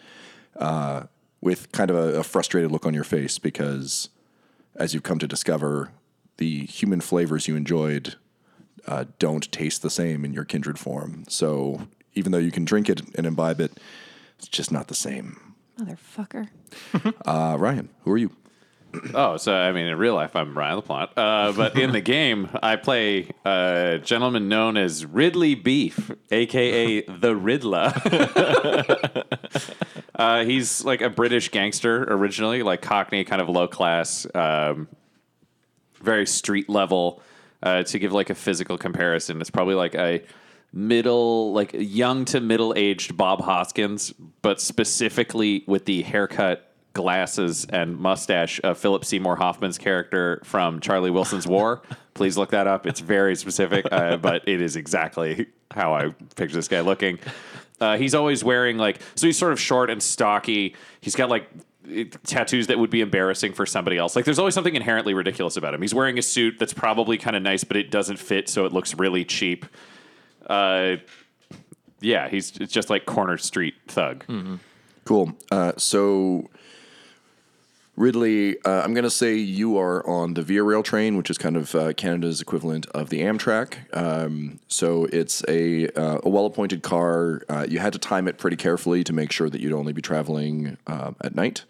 uh, 0.56 1.04
with 1.40 1.70
kind 1.72 1.90
of 1.90 1.96
a, 1.96 2.20
a, 2.20 2.22
frustrated 2.22 2.70
look 2.70 2.84
on 2.86 2.94
your 2.94 3.04
face 3.04 3.38
because, 3.38 4.08
as 4.76 4.92
you've 4.92 5.02
come 5.02 5.18
to 5.18 5.26
discover, 5.26 5.90
the 6.38 6.66
human 6.66 7.00
flavors 7.00 7.46
you 7.48 7.56
enjoyed 7.56 8.16
uh, 8.86 9.04
don't 9.18 9.50
taste 9.52 9.82
the 9.82 9.90
same 9.90 10.24
in 10.24 10.32
your 10.32 10.44
kindred 10.44 10.78
form. 10.78 11.24
So 11.28 11.88
even 12.14 12.32
though 12.32 12.38
you 12.38 12.50
can 12.50 12.64
drink 12.64 12.88
it 12.88 13.02
and 13.14 13.26
imbibe 13.26 13.60
it, 13.60 13.78
it's 14.38 14.48
just 14.48 14.72
not 14.72 14.88
the 14.88 14.94
same. 14.94 15.54
Motherfucker. 15.78 16.48
uh, 17.24 17.56
Ryan, 17.58 17.88
who 18.02 18.12
are 18.12 18.18
you? 18.18 18.32
Oh, 19.14 19.36
so 19.36 19.54
I 19.54 19.72
mean, 19.72 19.86
in 19.86 19.98
real 19.98 20.14
life, 20.14 20.34
I'm 20.34 20.56
Ryan 20.56 20.80
LaPlante. 20.80 21.10
Uh, 21.16 21.52
but 21.52 21.78
in 21.78 21.92
the 21.92 22.00
game, 22.00 22.48
I 22.62 22.76
play 22.76 23.30
a 23.44 24.00
gentleman 24.02 24.48
known 24.48 24.76
as 24.76 25.04
Ridley 25.04 25.54
Beef, 25.54 26.10
aka 26.30 27.02
the 27.02 27.36
Riddler. 27.36 27.92
uh, 30.14 30.44
he's 30.44 30.84
like 30.84 31.02
a 31.02 31.10
British 31.10 31.50
gangster 31.50 32.04
originally, 32.04 32.62
like 32.62 32.80
Cockney, 32.80 33.24
kind 33.24 33.42
of 33.42 33.48
low 33.48 33.68
class, 33.68 34.26
um, 34.34 34.88
very 36.00 36.26
street 36.26 36.68
level. 36.68 37.22
Uh, 37.60 37.82
to 37.82 37.98
give 37.98 38.12
like 38.12 38.30
a 38.30 38.36
physical 38.36 38.78
comparison, 38.78 39.40
it's 39.40 39.50
probably 39.50 39.74
like 39.74 39.96
a 39.96 40.22
middle, 40.72 41.52
like 41.52 41.70
young 41.74 42.24
to 42.26 42.40
middle 42.40 42.72
aged 42.76 43.16
Bob 43.16 43.42
Hoskins, 43.42 44.12
but 44.42 44.60
specifically 44.60 45.64
with 45.66 45.84
the 45.84 46.02
haircut 46.02 46.67
glasses 46.98 47.64
and 47.66 47.96
mustache 47.96 48.60
of 48.64 48.76
Philip 48.76 49.04
Seymour 49.04 49.36
Hoffman's 49.36 49.78
character 49.78 50.40
from 50.42 50.80
Charlie 50.80 51.12
Wilson's 51.12 51.46
War. 51.46 51.80
Please 52.14 52.36
look 52.36 52.50
that 52.50 52.66
up. 52.66 52.88
It's 52.88 52.98
very 52.98 53.36
specific, 53.36 53.86
uh, 53.92 54.16
but 54.16 54.48
it 54.48 54.60
is 54.60 54.74
exactly 54.74 55.46
how 55.70 55.94
I 55.94 56.08
picture 56.34 56.56
this 56.56 56.66
guy 56.66 56.80
looking. 56.80 57.20
Uh, 57.80 57.96
he's 57.96 58.16
always 58.16 58.42
wearing 58.42 58.78
like 58.78 59.00
so 59.14 59.28
he's 59.28 59.38
sort 59.38 59.52
of 59.52 59.60
short 59.60 59.90
and 59.90 60.02
stocky. 60.02 60.74
He's 61.00 61.14
got 61.14 61.28
like 61.28 61.48
tattoos 62.24 62.66
that 62.66 62.80
would 62.80 62.90
be 62.90 63.00
embarrassing 63.00 63.52
for 63.52 63.64
somebody 63.64 63.96
else. 63.96 64.16
Like 64.16 64.24
there's 64.24 64.40
always 64.40 64.54
something 64.54 64.74
inherently 64.74 65.14
ridiculous 65.14 65.56
about 65.56 65.72
him. 65.72 65.80
He's 65.80 65.94
wearing 65.94 66.18
a 66.18 66.22
suit 66.22 66.56
that's 66.58 66.74
probably 66.74 67.16
kind 67.16 67.36
of 67.36 67.42
nice, 67.44 67.62
but 67.62 67.76
it 67.76 67.92
doesn't 67.92 68.18
fit, 68.18 68.48
so 68.48 68.66
it 68.66 68.72
looks 68.72 68.96
really 68.96 69.24
cheap. 69.24 69.66
Uh, 70.48 70.96
yeah, 72.00 72.28
he's 72.28 72.56
it's 72.56 72.72
just 72.72 72.90
like 72.90 73.06
corner 73.06 73.38
street 73.38 73.74
thug. 73.86 74.26
Mm-hmm. 74.26 74.56
Cool. 75.04 75.32
Uh, 75.52 75.72
so 75.76 76.50
Ridley, 77.98 78.56
uh, 78.64 78.82
I'm 78.82 78.94
going 78.94 79.04
to 79.04 79.10
say 79.10 79.34
you 79.34 79.76
are 79.76 80.06
on 80.06 80.34
the 80.34 80.42
Via 80.42 80.62
Rail 80.62 80.84
train, 80.84 81.16
which 81.16 81.30
is 81.30 81.36
kind 81.36 81.56
of 81.56 81.74
uh, 81.74 81.92
Canada's 81.94 82.40
equivalent 82.40 82.86
of 82.90 83.10
the 83.10 83.22
Amtrak. 83.22 83.74
Um, 83.96 84.60
so 84.68 85.06
it's 85.06 85.42
a, 85.48 85.88
uh, 85.88 86.20
a 86.22 86.28
well 86.28 86.46
appointed 86.46 86.84
car. 86.84 87.42
Uh, 87.48 87.66
you 87.68 87.80
had 87.80 87.92
to 87.94 87.98
time 87.98 88.28
it 88.28 88.38
pretty 88.38 88.56
carefully 88.56 89.02
to 89.02 89.12
make 89.12 89.32
sure 89.32 89.50
that 89.50 89.60
you'd 89.60 89.72
only 89.72 89.92
be 89.92 90.00
traveling 90.00 90.78
uh, 90.86 91.10
at 91.22 91.34
night. 91.34 91.64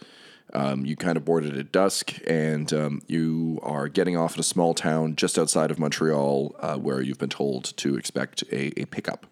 Um, 0.52 0.84
you 0.84 0.96
kind 0.96 1.16
of 1.16 1.24
boarded 1.24 1.58
at 1.58 1.72
dusk, 1.72 2.14
and 2.26 2.70
um, 2.74 3.02
you 3.06 3.58
are 3.62 3.88
getting 3.88 4.16
off 4.18 4.34
in 4.34 4.40
a 4.40 4.44
small 4.44 4.74
town 4.74 5.16
just 5.16 5.38
outside 5.38 5.70
of 5.70 5.78
Montreal 5.78 6.54
uh, 6.60 6.76
where 6.76 7.00
you've 7.00 7.18
been 7.18 7.30
told 7.30 7.74
to 7.78 7.96
expect 7.96 8.42
a, 8.52 8.78
a 8.78 8.84
pickup. 8.84 9.26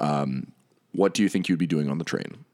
Um, 0.00 0.50
what 0.90 1.14
do 1.14 1.22
you 1.22 1.28
think 1.28 1.48
you'd 1.48 1.60
be 1.60 1.66
doing 1.68 1.88
on 1.88 1.98
the 1.98 2.04
train? 2.04 2.44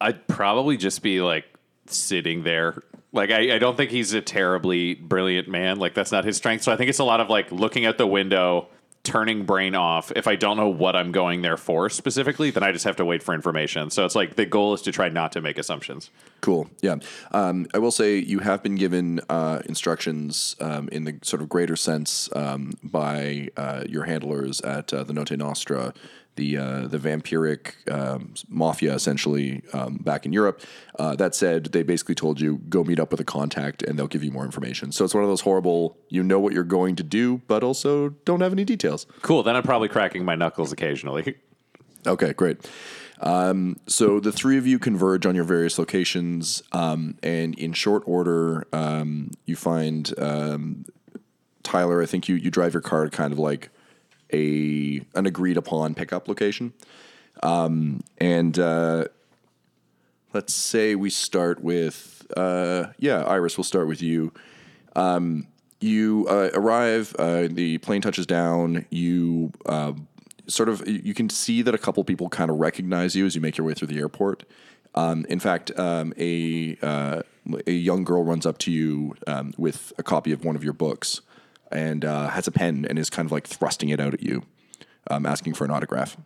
I'd 0.00 0.26
probably 0.26 0.78
just 0.78 1.02
be 1.02 1.20
like 1.20 1.44
sitting 1.90 2.42
there. 2.42 2.82
Like 3.12 3.30
I, 3.30 3.56
I 3.56 3.58
don't 3.58 3.76
think 3.76 3.90
he's 3.90 4.12
a 4.12 4.20
terribly 4.20 4.94
brilliant 4.94 5.48
man. 5.48 5.78
Like 5.78 5.94
that's 5.94 6.12
not 6.12 6.24
his 6.24 6.36
strength. 6.36 6.64
So 6.64 6.72
I 6.72 6.76
think 6.76 6.90
it's 6.90 6.98
a 6.98 7.04
lot 7.04 7.20
of 7.20 7.30
like 7.30 7.50
looking 7.50 7.86
out 7.86 7.98
the 7.98 8.06
window, 8.06 8.68
turning 9.04 9.44
brain 9.44 9.74
off. 9.74 10.12
If 10.16 10.26
I 10.26 10.34
don't 10.34 10.56
know 10.56 10.68
what 10.68 10.96
I'm 10.96 11.12
going 11.12 11.40
there 11.40 11.56
for 11.56 11.88
specifically, 11.88 12.50
then 12.50 12.62
I 12.62 12.72
just 12.72 12.84
have 12.84 12.96
to 12.96 13.04
wait 13.04 13.22
for 13.22 13.34
information. 13.34 13.88
So 13.90 14.04
it's 14.04 14.16
like 14.16 14.34
the 14.34 14.44
goal 14.44 14.74
is 14.74 14.82
to 14.82 14.92
try 14.92 15.08
not 15.08 15.32
to 15.32 15.40
make 15.40 15.58
assumptions. 15.58 16.10
Cool. 16.40 16.68
Yeah. 16.82 16.96
Um, 17.30 17.66
I 17.72 17.78
will 17.78 17.92
say 17.92 18.18
you 18.18 18.40
have 18.40 18.62
been 18.62 18.74
given 18.74 19.20
uh, 19.30 19.62
instructions 19.66 20.56
um, 20.60 20.88
in 20.90 21.04
the 21.04 21.18
sort 21.22 21.40
of 21.40 21.48
greater 21.48 21.76
sense 21.76 22.28
um, 22.34 22.72
by 22.82 23.48
uh, 23.56 23.84
your 23.88 24.04
handlers 24.04 24.60
at 24.62 24.92
uh, 24.92 25.04
the 25.04 25.12
Notte 25.12 25.38
Nostra 25.38 25.94
the 26.36 26.56
uh, 26.56 26.86
the 26.86 26.98
vampiric 26.98 27.72
um, 27.90 28.34
mafia 28.48 28.94
essentially 28.94 29.62
um, 29.72 29.96
back 29.96 30.24
in 30.24 30.32
Europe. 30.32 30.62
Uh, 30.98 31.14
that 31.16 31.34
said, 31.34 31.66
they 31.66 31.82
basically 31.82 32.14
told 32.14 32.40
you 32.40 32.58
go 32.68 32.84
meet 32.84 33.00
up 33.00 33.10
with 33.10 33.20
a 33.20 33.24
contact 33.24 33.82
and 33.82 33.98
they'll 33.98 34.06
give 34.06 34.22
you 34.22 34.30
more 34.30 34.44
information. 34.44 34.92
So 34.92 35.04
it's 35.04 35.14
one 35.14 35.24
of 35.24 35.28
those 35.28 35.42
horrible 35.42 35.96
you 36.08 36.22
know 36.22 36.38
what 36.38 36.52
you're 36.52 36.64
going 36.64 36.96
to 36.96 37.02
do, 37.02 37.42
but 37.46 37.62
also 37.62 38.10
don't 38.24 38.40
have 38.40 38.52
any 38.52 38.64
details. 38.64 39.06
Cool. 39.22 39.42
Then 39.42 39.56
I'm 39.56 39.62
probably 39.62 39.88
cracking 39.88 40.24
my 40.24 40.34
knuckles 40.34 40.72
occasionally. 40.72 41.36
Okay, 42.06 42.32
great. 42.34 42.58
Um, 43.20 43.78
so 43.86 44.20
the 44.20 44.30
three 44.30 44.58
of 44.58 44.66
you 44.66 44.78
converge 44.78 45.26
on 45.26 45.34
your 45.34 45.44
various 45.44 45.78
locations, 45.78 46.62
um, 46.72 47.18
and 47.22 47.58
in 47.58 47.72
short 47.72 48.02
order, 48.06 48.66
um, 48.72 49.30
you 49.44 49.56
find 49.56 50.12
um, 50.18 50.84
Tyler. 51.62 52.02
I 52.02 52.06
think 52.06 52.28
you 52.28 52.36
you 52.36 52.50
drive 52.50 52.74
your 52.74 52.82
car 52.82 53.08
kind 53.08 53.32
of 53.32 53.38
like 53.38 53.70
a 54.32 55.00
an 55.14 55.26
agreed 55.26 55.56
upon 55.56 55.94
pickup 55.94 56.28
location. 56.28 56.72
Um, 57.42 58.00
and 58.18 58.58
uh, 58.58 59.04
let's 60.32 60.54
say 60.54 60.94
we 60.94 61.10
start 61.10 61.62
with 61.62 62.26
uh, 62.36 62.86
yeah, 62.98 63.22
Iris. 63.24 63.56
We'll 63.56 63.64
start 63.64 63.88
with 63.88 64.02
you. 64.02 64.32
Um, 64.94 65.46
you 65.80 66.26
uh, 66.28 66.50
arrive. 66.54 67.14
Uh, 67.18 67.48
the 67.50 67.78
plane 67.78 68.00
touches 68.00 68.26
down. 68.26 68.86
You 68.90 69.52
uh, 69.66 69.92
sort 70.46 70.68
of 70.68 70.86
you 70.88 71.14
can 71.14 71.28
see 71.28 71.62
that 71.62 71.74
a 71.74 71.78
couple 71.78 72.02
people 72.04 72.28
kind 72.28 72.50
of 72.50 72.58
recognize 72.58 73.14
you 73.14 73.26
as 73.26 73.34
you 73.34 73.40
make 73.40 73.56
your 73.56 73.66
way 73.66 73.74
through 73.74 73.88
the 73.88 73.98
airport. 73.98 74.44
Um, 74.94 75.26
in 75.28 75.40
fact, 75.40 75.78
um, 75.78 76.14
a 76.18 76.76
uh, 76.82 77.22
a 77.66 77.72
young 77.72 78.04
girl 78.04 78.24
runs 78.24 78.46
up 78.46 78.58
to 78.58 78.72
you 78.72 79.14
um, 79.26 79.52
with 79.56 79.92
a 79.98 80.02
copy 80.02 80.32
of 80.32 80.44
one 80.44 80.56
of 80.56 80.64
your 80.64 80.72
books 80.72 81.20
and 81.70 82.04
uh, 82.04 82.28
has 82.28 82.46
a 82.46 82.50
pen 82.50 82.86
and 82.88 82.98
is 82.98 83.10
kind 83.10 83.26
of 83.26 83.32
like 83.32 83.46
thrusting 83.46 83.88
it 83.88 84.00
out 84.00 84.14
at 84.14 84.22
you, 84.22 84.42
um, 85.10 85.26
asking 85.26 85.54
for 85.54 85.64
an 85.64 85.70
autograph. 85.70 86.16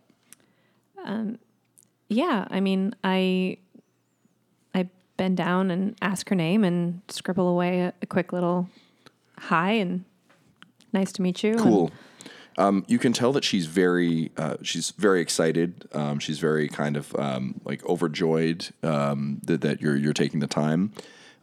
Um, 1.03 1.39
yeah, 2.09 2.45
I 2.49 2.59
mean, 2.59 2.93
I 3.03 3.57
I 4.73 4.89
bend 5.17 5.37
down 5.37 5.71
and 5.71 5.95
ask 6.01 6.29
her 6.29 6.35
name 6.35 6.63
and 6.63 7.01
scribble 7.07 7.47
away 7.47 7.81
a, 7.81 7.93
a 8.01 8.05
quick 8.05 8.33
little 8.33 8.69
hi 9.39 9.71
and 9.71 10.05
nice 10.93 11.11
to 11.13 11.21
meet 11.21 11.43
you. 11.43 11.55
Cool. 11.55 11.91
Um, 12.57 12.83
you 12.87 12.99
can 12.99 13.13
tell 13.13 13.31
that 13.33 13.43
she's 13.43 13.65
very 13.65 14.31
uh, 14.37 14.57
she's 14.61 14.91
very 14.91 15.21
excited. 15.21 15.87
Um, 15.93 16.19
she's 16.19 16.39
very 16.39 16.67
kind 16.67 16.97
of 16.97 17.15
um, 17.15 17.61
like 17.63 17.83
overjoyed 17.85 18.69
um, 18.83 19.39
that, 19.45 19.61
that 19.61 19.81
you're 19.81 19.95
you're 19.95 20.13
taking 20.13 20.41
the 20.41 20.47
time. 20.47 20.91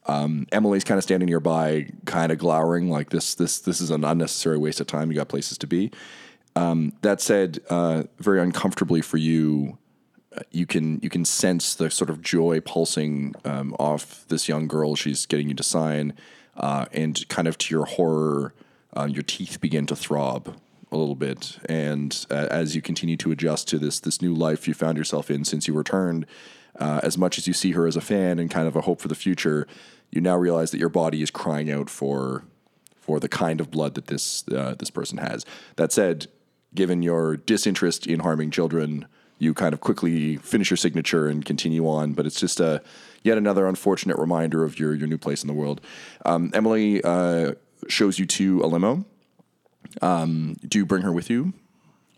Um, 0.08 0.46
Emily's 0.52 0.84
kind 0.84 0.96
of 0.96 1.04
standing 1.04 1.28
nearby, 1.28 1.90
kind 2.06 2.32
of 2.32 2.38
glowering 2.38 2.90
like 2.90 3.10
this. 3.10 3.34
This 3.34 3.60
this 3.60 3.80
is 3.80 3.90
an 3.90 4.04
unnecessary 4.04 4.58
waste 4.58 4.80
of 4.80 4.86
time. 4.86 5.10
You 5.10 5.16
got 5.16 5.28
places 5.28 5.58
to 5.58 5.66
be. 5.66 5.90
Um, 6.56 6.94
that 7.02 7.20
said, 7.20 7.60
uh, 7.70 8.04
very 8.18 8.40
uncomfortably 8.40 9.00
for 9.00 9.18
you, 9.18 9.78
uh, 10.36 10.40
you 10.50 10.66
can 10.66 10.98
you 11.02 11.10
can 11.10 11.24
sense 11.24 11.74
the 11.74 11.90
sort 11.90 12.10
of 12.10 12.22
joy 12.22 12.60
pulsing 12.60 13.34
um, 13.44 13.76
off 13.78 14.26
this 14.28 14.48
young 14.48 14.66
girl. 14.66 14.96
She's 14.96 15.26
getting 15.26 15.48
you 15.48 15.54
to 15.54 15.62
sign, 15.62 16.14
uh, 16.56 16.86
and 16.92 17.28
kind 17.28 17.46
of 17.46 17.58
to 17.58 17.74
your 17.74 17.84
horror, 17.84 18.54
uh, 18.96 19.08
your 19.10 19.22
teeth 19.22 19.60
begin 19.60 19.86
to 19.86 19.94
throb 19.94 20.56
a 20.90 20.96
little 20.96 21.14
bit. 21.14 21.58
And 21.68 22.26
uh, 22.30 22.46
as 22.50 22.74
you 22.74 22.80
continue 22.80 23.18
to 23.18 23.30
adjust 23.30 23.68
to 23.68 23.78
this 23.78 24.00
this 24.00 24.22
new 24.22 24.34
life 24.34 24.66
you 24.66 24.74
found 24.74 24.96
yourself 24.96 25.30
in 25.30 25.44
since 25.44 25.68
you 25.68 25.74
returned, 25.74 26.26
uh, 26.78 27.00
as 27.02 27.18
much 27.18 27.38
as 27.38 27.46
you 27.46 27.52
see 27.52 27.72
her 27.72 27.86
as 27.86 27.96
a 27.96 28.00
fan 28.00 28.38
and 28.38 28.50
kind 28.50 28.66
of 28.66 28.74
a 28.74 28.80
hope 28.80 29.00
for 29.00 29.08
the 29.08 29.14
future, 29.14 29.66
you 30.10 30.20
now 30.20 30.36
realize 30.36 30.70
that 30.70 30.78
your 30.78 30.88
body 30.88 31.22
is 31.22 31.30
crying 31.30 31.70
out 31.70 31.90
for 31.90 32.44
for 33.00 33.18
the 33.18 33.28
kind 33.28 33.60
of 33.60 33.70
blood 33.70 33.94
that 33.94 34.06
this 34.06 34.46
uh, 34.48 34.74
this 34.78 34.90
person 34.90 35.18
has. 35.18 35.44
That 35.76 35.92
said, 35.92 36.26
given 36.74 37.02
your 37.02 37.36
disinterest 37.36 38.06
in 38.06 38.20
harming 38.20 38.50
children, 38.50 39.06
you 39.38 39.54
kind 39.54 39.72
of 39.72 39.80
quickly 39.80 40.36
finish 40.36 40.70
your 40.70 40.76
signature 40.76 41.28
and 41.28 41.44
continue 41.44 41.88
on. 41.88 42.12
But 42.12 42.26
it's 42.26 42.40
just 42.40 42.60
a 42.60 42.82
yet 43.22 43.38
another 43.38 43.66
unfortunate 43.66 44.18
reminder 44.18 44.64
of 44.64 44.78
your 44.78 44.94
your 44.94 45.08
new 45.08 45.18
place 45.18 45.42
in 45.42 45.48
the 45.48 45.54
world. 45.54 45.80
Um, 46.24 46.50
Emily 46.54 47.02
uh, 47.02 47.52
shows 47.88 48.18
you 48.18 48.26
to 48.26 48.62
a 48.62 48.66
limo. 48.66 49.04
Um, 50.02 50.56
do 50.66 50.78
you 50.78 50.86
bring 50.86 51.02
her 51.02 51.12
with 51.12 51.30
you? 51.30 51.54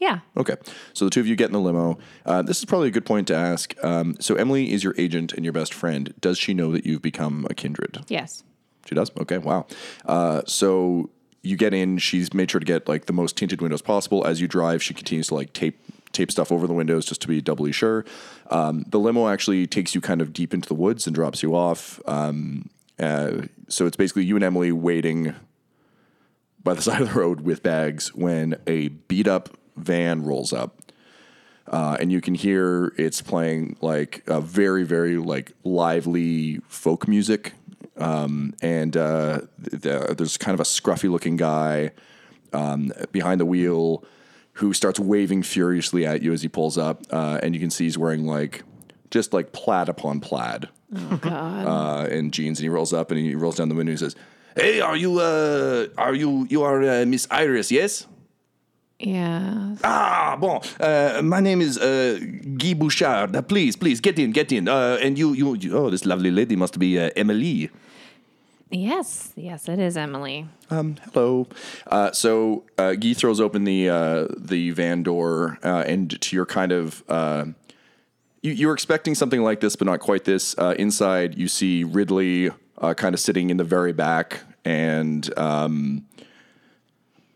Yeah. 0.01 0.21
Okay. 0.37 0.57
So 0.95 1.05
the 1.05 1.11
two 1.11 1.21
of 1.21 1.27
you 1.27 1.37
get 1.37 1.47
in 1.47 1.53
the 1.53 1.61
limo. 1.61 1.99
Uh, 2.25 2.43
this 2.43 2.59
is 2.59 2.65
probably 2.65 2.89
a 2.89 2.91
good 2.91 3.05
point 3.05 3.29
to 3.29 3.37
ask. 3.37 3.75
Um, 3.85 4.17
so 4.19 4.35
Emily 4.35 4.73
is 4.73 4.83
your 4.83 4.95
agent 4.97 5.35
and 5.35 5.45
your 5.45 5.53
best 5.53 5.75
friend. 5.75 6.15
Does 6.21 6.39
she 6.39 6.55
know 6.55 6.73
that 6.73 6.87
you've 6.87 7.03
become 7.03 7.47
a 7.51 7.55
kindred? 7.55 8.03
Yes. 8.09 8.43
She 8.87 8.95
does. 8.95 9.11
Okay. 9.21 9.39
Wow. 9.39 9.67
Uh, 10.07 10.41
so 10.47 11.11
you 11.43 11.57
get 11.57 11.75
in. 11.75 11.99
She's 11.99 12.33
made 12.33 12.51
sure 12.51 12.61
to 12.61 12.65
get 12.65 12.89
like 12.89 13.07
the 13.07 13.13
most 13.13 13.37
tinted 13.37 13.61
windows 13.61 13.83
possible. 13.83 14.27
As 14.27 14.41
you 14.41 14.49
drive, 14.49 14.83
she 14.83 14.95
continues 14.95 15.29
to 15.29 15.35
like 15.35 15.53
tape 15.53 15.79
tape 16.13 16.33
stuff 16.33 16.51
over 16.51 16.67
the 16.67 16.73
windows 16.75 17.05
just 17.05 17.21
to 17.21 17.29
be 17.29 17.41
doubly 17.41 17.71
sure. 17.71 18.05
Um, 18.51 18.85
the 18.89 18.99
limo 18.99 19.29
actually 19.29 19.67
takes 19.67 19.95
you 19.95 20.01
kind 20.01 20.21
of 20.21 20.33
deep 20.33 20.53
into 20.53 20.67
the 20.67 20.75
woods 20.75 21.07
and 21.07 21.15
drops 21.15 21.43
you 21.43 21.55
off. 21.55 22.01
Um, 22.07 22.69
uh, 22.99 23.43
so 23.69 23.87
it's 23.87 23.97
basically 23.97 24.25
you 24.25 24.35
and 24.35 24.45
Emily 24.45 24.73
waiting 24.73 25.35
by 26.63 26.75
the 26.75 26.83
side 26.87 27.03
of 27.03 27.13
the 27.13 27.19
road 27.19 27.43
with 27.43 27.63
bags 27.63 28.15
when 28.15 28.57
a 28.67 28.89
beat 28.89 29.29
up 29.29 29.57
van 29.81 30.23
rolls 30.25 30.53
up. 30.53 30.77
Uh, 31.67 31.97
and 32.01 32.11
you 32.11 32.21
can 32.21 32.35
hear 32.35 32.93
it's 32.97 33.23
playing 33.23 33.77
like 33.81 34.25
a 34.27 34.41
very, 34.41 34.83
very 34.85 35.17
like 35.17 35.53
lively 35.63 36.59
folk 36.69 37.07
music. 37.07 37.53
Um, 37.97 38.55
and 38.61 38.97
uh, 38.97 39.43
th- 39.71 40.17
there's 40.17 40.37
kind 40.37 40.55
of 40.55 40.61
a 40.61 40.65
scruffy 40.65 41.09
looking 41.11 41.37
guy 41.37 41.91
um, 42.53 42.93
behind 43.13 43.41
the 43.41 43.45
wheel 43.47 44.03
who 44.55 44.73
starts 44.73 44.99
waving 44.99 45.43
furiously 45.45 46.05
at 46.07 46.23
you 46.23 46.33
as 46.33 46.43
he 46.43 46.49
pulls 46.49 46.77
up. 46.77 47.03
Uh, 47.11 47.39
and 47.43 47.55
you 47.55 47.61
can 47.61 47.71
see 47.71 47.85
he's 47.85 47.97
wearing 47.99 48.27
like 48.27 48.65
just 49.11 49.33
like 49.33 49.53
plaid 49.53 49.89
upon 49.89 50.19
plaid 50.21 50.69
Oh 50.97 51.17
God. 51.19 51.67
uh, 51.67 52.09
and 52.11 52.33
jeans, 52.33 52.59
and 52.59 52.65
he 52.65 52.69
rolls 52.69 52.93
up 52.93 53.11
and 53.13 53.21
he 53.21 53.35
rolls 53.37 53.57
down 53.57 53.69
the 53.69 53.75
window 53.77 53.91
and 53.93 53.99
he 53.99 54.05
says, 54.05 54.17
"Hey, 54.57 54.81
are 54.81 54.97
you 54.97 55.21
uh, 55.21 55.87
are 55.97 56.15
you 56.15 56.47
you 56.51 56.63
are 56.65 56.83
uh, 56.83 57.07
Miss 57.07 57.29
Iris? 57.31 57.71
Yes." 57.71 58.07
Yeah. 59.01 59.77
Ah, 59.83 60.37
bon. 60.39 60.61
Uh, 60.79 61.21
my 61.23 61.41
name 61.41 61.61
is 61.61 61.79
uh, 61.79 62.19
Guy 62.57 62.75
Bouchard. 62.75 63.35
Uh, 63.35 63.43
please, 63.43 63.77
please 63.77 64.01
get 64.01 64.19
in, 64.19 64.31
get 64.33 64.53
in. 64.53 64.69
Uh, 64.69 64.99
and 65.03 65.19
you, 65.19 65.33
you, 65.33 65.55
you, 65.57 65.77
oh, 65.77 65.91
this 65.91 66.05
lovely 66.05 66.31
lady 66.31 66.57
must 66.57 66.79
be 66.79 66.99
uh, 66.99 67.11
Emily. 67.17 67.71
Yes. 68.71 69.33
Yes, 69.35 69.69
it 69.69 69.81
is 69.81 69.97
Emily. 69.97 70.47
Um, 70.71 70.97
hello. 71.13 71.49
Uh, 71.87 72.13
so 72.13 72.65
uh, 72.79 72.95
Guy 72.95 73.15
throws 73.15 73.41
open 73.41 73.65
the 73.65 73.89
uh, 73.89 74.29
the 74.37 74.71
van 74.71 75.03
door, 75.03 75.59
uh, 75.65 75.83
and 75.87 76.21
to 76.21 76.37
your 76.37 76.47
kind 76.47 76.71
of. 76.71 77.03
Uh, 77.09 77.47
you, 78.43 78.53
you're 78.53 78.73
expecting 78.73 79.15
something 79.15 79.43
like 79.43 79.61
this, 79.61 79.77
but 79.77 79.87
not 79.87 80.01
quite 80.01 80.25
this. 80.25 80.55
Uh, 80.57 80.75
inside, 80.79 81.37
you 81.37 81.49
see 81.49 81.85
Ridley 81.85 82.51
uh, 82.79 82.95
kind 82.95 83.15
of 83.15 83.21
sitting 83.21 83.51
in 83.51 83.57
the 83.57 83.65
very 83.65 83.93
back, 83.93 84.41
and 84.65 85.37
um, 85.39 86.07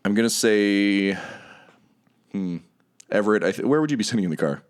I'm 0.05 0.15
gonna 0.15 0.29
say, 0.29 1.17
hmm, 2.35 2.57
Everett. 3.11 3.43
I 3.43 3.51
th- 3.51 3.65
where 3.65 3.81
would 3.81 3.91
you 3.91 3.97
be 3.97 4.03
sitting 4.03 4.23
in 4.23 4.31
the 4.31 4.37
car? 4.37 4.61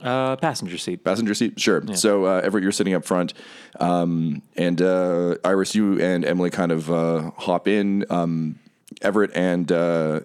Uh, 0.00 0.34
passenger 0.36 0.78
seat. 0.78 1.04
Passenger 1.04 1.34
seat, 1.34 1.60
sure. 1.60 1.80
So 1.94 2.26
uh, 2.26 2.40
Everett, 2.42 2.62
you're 2.62 2.72
sitting 2.72 2.92
up 2.94 3.04
front, 3.04 3.34
um, 3.78 4.42
and 4.56 4.82
uh, 4.82 5.36
Iris, 5.44 5.74
you 5.76 6.00
and 6.00 6.24
Emily 6.24 6.50
kind 6.50 6.72
of 6.72 6.90
uh, 6.90 7.30
hop 7.38 7.68
in. 7.68 8.04
Um, 8.10 8.58
Everett 9.00 9.30
and 9.34 9.70
uh, 9.72 10.20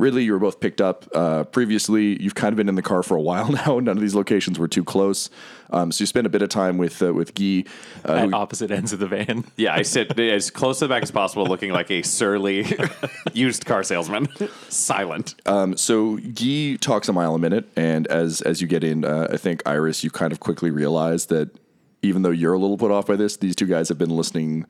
Ridley, 0.00 0.24
you 0.24 0.32
were 0.32 0.38
both 0.38 0.60
picked 0.60 0.80
up 0.80 1.06
uh, 1.14 1.44
previously. 1.44 2.20
You've 2.22 2.34
kind 2.34 2.52
of 2.52 2.56
been 2.56 2.68
in 2.68 2.74
the 2.74 2.82
car 2.82 3.02
for 3.02 3.16
a 3.16 3.20
while 3.30 3.50
now. 3.52 3.78
None 3.78 3.96
of 3.96 4.00
these 4.00 4.14
locations 4.14 4.58
were 4.58 4.66
too 4.68 4.82
close, 4.82 5.30
um, 5.70 5.92
so 5.92 6.02
you 6.02 6.06
spent 6.06 6.26
a 6.26 6.30
bit 6.30 6.42
of 6.42 6.48
time 6.48 6.78
with 6.78 7.02
uh, 7.02 7.12
with 7.12 7.34
Guy. 7.34 7.64
Uh, 8.08 8.12
At 8.14 8.28
who- 8.30 8.34
opposite 8.34 8.70
ends 8.70 8.92
of 8.92 8.98
the 8.98 9.06
van. 9.06 9.44
Yeah, 9.56 9.74
I 9.74 9.82
sit 9.82 10.18
as 10.18 10.50
close 10.50 10.78
to 10.78 10.86
the 10.86 10.88
back 10.88 11.02
as 11.02 11.10
possible, 11.10 11.44
looking 11.46 11.70
like 11.72 11.90
a 11.90 12.02
surly 12.02 12.64
used 13.34 13.66
car 13.66 13.82
salesman. 13.82 14.28
Silent. 14.70 15.34
Um, 15.46 15.76
so 15.76 16.16
Guy 16.16 16.76
talks 16.80 17.08
a 17.08 17.12
mile 17.12 17.34
a 17.34 17.38
minute, 17.38 17.68
and 17.76 18.06
as 18.06 18.40
as 18.42 18.60
you 18.62 18.66
get 18.66 18.82
in, 18.82 19.04
uh, 19.04 19.28
I 19.30 19.36
think 19.36 19.62
Iris, 19.66 20.02
you 20.02 20.10
kind 20.10 20.32
of 20.32 20.40
quickly 20.40 20.70
realize 20.70 21.26
that 21.26 21.50
even 22.02 22.22
though 22.22 22.30
you're 22.30 22.54
a 22.54 22.58
little 22.58 22.78
put 22.78 22.90
off 22.90 23.06
by 23.06 23.16
this, 23.16 23.36
these 23.36 23.54
two 23.54 23.66
guys 23.66 23.90
have 23.90 23.98
been 23.98 24.16
listening 24.16 24.64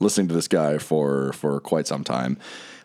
listening 0.00 0.28
to 0.28 0.34
this 0.34 0.48
guy 0.48 0.78
for 0.78 1.32
for 1.32 1.60
quite 1.60 1.86
some 1.88 2.04
time. 2.04 2.36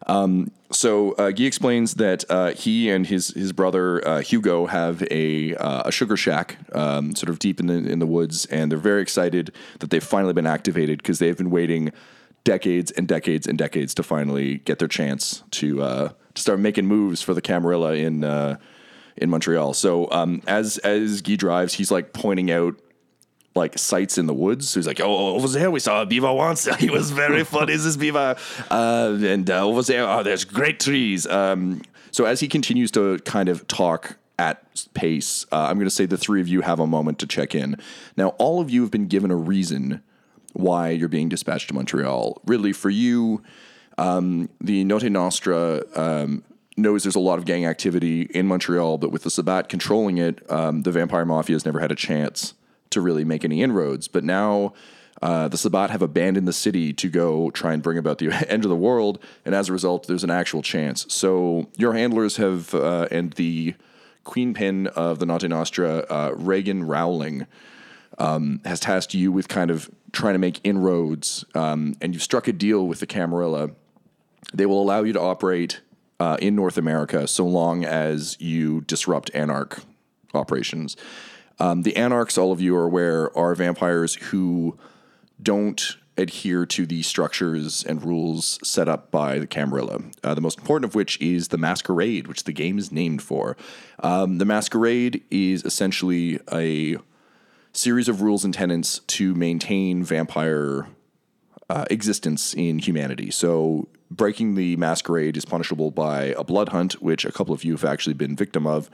Um, 0.10 0.52
so 0.72 1.13
uh, 1.13 1.32
Guy 1.32 1.45
explains 1.45 1.95
that 1.95 2.26
uh, 2.30 2.52
he 2.52 2.89
and 2.89 3.06
his 3.06 3.30
his 3.30 3.54
brother 3.54 4.08
uh, 4.08 4.22
Hugo 4.22 4.65
have 4.65 5.04
a 5.10 5.56
uh, 5.56 5.84
a 5.86 5.91
sugar 5.91 6.17
shack, 6.17 6.58
um, 6.76 7.15
sort 7.15 7.30
of 7.30 7.39
deep 7.39 7.60
in 7.60 7.67
the 7.67 7.76
in 7.76 8.00
the 8.00 8.06
woods, 8.06 8.45
and 8.48 8.72
they're 8.72 8.80
very 8.80 9.02
excited 9.02 9.52
that 9.80 9.89
they've 9.89 10.04
finally 10.04 10.34
been 10.34 10.48
activated 10.48 11.00
because 11.00 11.19
they've 11.19 11.38
been 11.38 11.52
waiting 11.52 11.91
decades 12.43 12.91
and 12.91 13.08
decades 13.08 13.48
and 13.48 13.58
decades 13.58 13.93
to 13.95 14.04
finally 14.04 14.60
get 14.60 14.80
their 14.80 14.88
chance 14.88 15.43
to 15.52 15.82
uh, 15.82 16.10
to 16.34 16.41
start 16.41 16.60
making 16.60 16.86
moves 16.86 17.22
for 17.22 17.34
the 17.34 17.41
Camarilla 17.41 17.93
in 17.93 18.24
uh, 18.24 18.58
in 19.17 19.30
Montreal. 19.30 19.74
So 19.74 20.10
um, 20.12 20.41
as 20.48 20.78
as 20.80 21.22
Guy 21.22 21.36
drives, 21.36 21.74
he's 21.74 21.91
like 21.91 22.13
pointing 22.13 22.52
out 22.52 22.80
like 23.55 23.77
sites 23.77 24.17
in 24.17 24.25
the 24.25 24.33
woods. 24.33 24.73
He's 24.73 24.88
like, 24.88 24.99
"Oh, 24.99 25.35
over 25.35 25.47
there 25.47 25.71
we 25.71 25.79
saw 25.79 26.01
a 26.01 26.05
beaver 26.05 26.33
once. 26.33 26.65
He 26.79 26.89
was 26.89 27.12
very 27.12 27.43
funny. 27.55 27.75
This 27.75 27.97
beaver? 27.97 28.35
Uh, 28.69 29.17
and 29.21 29.49
uh, 29.49 29.65
over 29.65 29.81
there, 29.81 30.07
oh, 30.07 30.23
there's 30.23 30.45
great 30.45 30.79
trees." 30.79 31.25
Um, 31.27 31.81
so 32.12 32.25
as 32.25 32.39
he 32.39 32.47
continues 32.47 32.91
to 32.91 33.19
kind 33.19 33.49
of 33.49 33.67
talk 33.67 34.17
at 34.38 34.88
pace, 34.93 35.45
uh, 35.51 35.67
I'm 35.69 35.75
going 35.75 35.85
to 35.85 35.91
say 35.91 36.05
the 36.05 36.17
three 36.17 36.41
of 36.41 36.47
you 36.47 36.62
have 36.62 36.79
a 36.79 36.88
moment 36.88 37.19
to 37.19 37.27
check 37.27 37.53
in. 37.53 37.75
Now, 38.15 38.29
all 38.39 38.62
of 38.62 38.69
you 38.69 38.81
have 38.81 38.91
been 38.91 39.07
given 39.07 39.31
a 39.31 39.35
reason 39.35 40.01
why 40.53 40.89
you're 40.89 41.09
being 41.09 41.29
dispatched 41.29 41.67
to 41.67 41.73
Montreal. 41.73 42.41
Ridley, 42.45 42.73
for 42.73 42.89
you, 42.89 43.43
um, 43.97 44.49
the 44.59 44.83
Notte 44.85 45.12
Nostra 45.12 45.83
um, 45.95 46.43
knows 46.77 47.03
there's 47.03 47.15
a 47.15 47.19
lot 47.19 47.38
of 47.38 47.45
gang 47.45 47.65
activity 47.65 48.23
in 48.33 48.47
Montreal, 48.47 48.97
but 48.97 49.12
with 49.12 49.23
the 49.23 49.29
Sabbat 49.29 49.69
controlling 49.69 50.17
it, 50.17 50.49
um, 50.51 50.81
the 50.81 50.91
Vampire 50.91 51.25
Mafia 51.25 51.55
has 51.55 51.65
never 51.65 51.79
had 51.79 51.91
a 51.91 51.95
chance 51.95 52.53
to 52.91 53.02
really 53.02 53.23
make 53.23 53.43
any 53.43 53.62
inroads. 53.62 54.08
But 54.08 54.23
now 54.23 54.73
uh, 55.21 55.47
the 55.47 55.58
Sabbat 55.58 55.89
have 55.89 56.02
abandoned 56.02 56.47
the 56.47 56.54
city 56.54 56.93
to 56.93 57.10
go 57.10 57.49
try 57.52 57.73
and 57.73 57.84
bring 57.84 57.97
about 57.97 58.19
the 58.19 58.32
end 58.52 58.63
of 58.63 58.69
the 58.69 58.75
world, 58.75 59.19
and 59.45 59.54
as 59.54 59.69
a 59.69 59.73
result, 59.73 60.08
there's 60.08 60.23
an 60.23 60.30
actual 60.30 60.62
chance. 60.62 61.06
So 61.13 61.69
your 61.78 61.93
handlers 61.93 62.38
have, 62.38 62.73
uh, 62.73 63.08
and 63.12 63.34
the 63.34 63.75
queen 64.23 64.54
pin 64.54 64.88
of 64.88 65.19
the 65.19 65.25
Notte 65.25 65.49
Nostra, 65.49 66.06
uh, 66.10 66.34
Reagan 66.36 66.84
Rowling, 66.84 67.47
um, 68.17 68.62
has 68.65 68.80
tasked 68.80 69.13
you 69.13 69.32
with 69.32 69.47
kind 69.47 69.71
of 69.71 69.89
trying 70.12 70.34
to 70.34 70.39
make 70.39 70.60
inroads, 70.63 71.45
um, 71.56 71.95
and 72.02 72.13
you've 72.13 72.23
struck 72.23 72.47
a 72.47 72.54
deal 72.54 72.88
with 72.88 72.99
the 72.99 73.08
Camarilla. 73.08 73.71
They 74.54 74.65
will 74.65 74.82
allow 74.82 75.04
you 75.04 75.13
to 75.13 75.21
operate 75.21 75.82
uh, 76.19 76.38
in 76.41 76.56
North 76.56 76.78
America 76.78 77.28
so 77.28 77.45
long 77.45 77.86
as 77.86 78.38
you 78.39 78.82
disrupt 78.82 79.32
Anarch 79.34 79.82
operations. 80.34 80.97
Um, 81.60 81.84
the 81.84 81.95
Anarchs, 81.95 82.38
all 82.38 82.52
of 82.52 82.62
you 82.62 82.76
are 82.76 82.86
aware, 82.86 83.36
are 83.38 83.54
vampires 83.56 84.15
who 84.15 84.78
don't 85.41 85.98
adhere 86.17 86.65
to 86.65 86.86
the 86.86 87.02
structures 87.02 87.84
and 87.84 88.04
rules 88.04 88.60
set 88.63 88.88
up 88.89 89.10
by 89.10 89.39
the 89.39 89.48
Camarilla. 89.48 90.02
Uh, 90.24 90.34
the 90.34 90.41
most 90.41 90.60
important 90.60 90.89
of 90.89 90.95
which 90.95 91.19
is 91.22 91.48
the 91.48 91.58
Masquerade, 91.58 92.28
which 92.28 92.43
the 92.43 92.52
game 92.52 92.78
is 92.78 92.91
named 92.91 93.22
for. 93.22 93.56
Um, 94.04 94.38
the 94.38 94.45
Masquerade 94.45 95.24
is 95.32 95.63
essentially 95.63 96.39
a 96.52 96.98
series 97.72 98.10
of 98.10 98.22
rules 98.22 98.43
and 98.43 98.54
tenets 98.54 99.00
to 99.00 99.34
maintain 99.34 100.04
vampire 100.04 100.88
uh, 101.69 101.86
existence 101.89 102.54
in 102.54 102.80
humanity. 102.80 103.32
So 103.32 103.88
breaking 104.12 104.56
the 104.56 104.76
masquerade 104.78 105.38
is 105.38 105.45
punishable 105.45 105.91
by 105.91 106.34
a 106.38 106.43
blood 106.43 106.69
hunt, 106.69 106.93
which 107.02 107.26
a 107.26 107.32
couple 107.32 107.54
of 107.54 107.63
you 107.63 107.74
have 107.74 107.86
actually 107.86 108.15
been 108.15 108.36
victim 108.36 108.65
of 108.65 108.89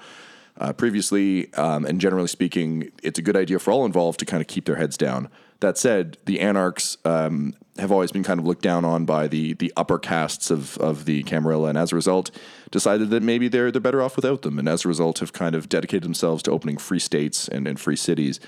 uh, 0.57 0.73
previously. 0.73 1.53
Um, 1.53 1.85
and 1.85 1.99
generally 1.99 2.27
speaking, 2.27 2.91
it's 3.03 3.19
a 3.19 3.21
good 3.21 3.35
idea 3.35 3.59
for 3.59 3.71
all 3.71 3.85
involved 3.85 4.19
to 4.19 4.25
kind 4.25 4.41
of 4.41 4.47
keep 4.47 4.65
their 4.65 4.75
heads 4.75 4.97
down. 4.97 5.29
That 5.61 5.77
said, 5.77 6.17
the 6.25 6.41
anarchs 6.41 6.97
um, 7.05 7.53
have 7.77 7.91
always 7.91 8.11
been 8.11 8.23
kind 8.23 8.39
of 8.39 8.45
looked 8.45 8.61
down 8.61 8.85
on 8.85 9.05
by 9.05 9.27
the 9.27 9.53
the 9.53 9.71
upper 9.77 9.97
castes 9.97 10.51
of 10.51 10.77
of 10.77 11.05
the 11.05 11.23
Camarilla, 11.23 11.69
and 11.69 11.77
as 11.77 11.91
a 11.91 11.95
result, 11.95 12.29
decided 12.71 13.09
that 13.09 13.23
maybe 13.23 13.47
they're 13.47 13.71
they're 13.71 13.81
better 13.81 14.01
off 14.01 14.15
without 14.15 14.41
them, 14.41 14.59
and 14.59 14.67
as 14.67 14.85
a 14.85 14.87
result, 14.87 15.19
have 15.19 15.33
kind 15.33 15.55
of 15.55 15.69
dedicated 15.69 16.03
themselves 16.03 16.43
to 16.43 16.51
opening 16.51 16.77
free 16.77 16.99
states 16.99 17.47
and, 17.47 17.67
and 17.67 17.79
free 17.79 17.95
cities. 17.95 18.39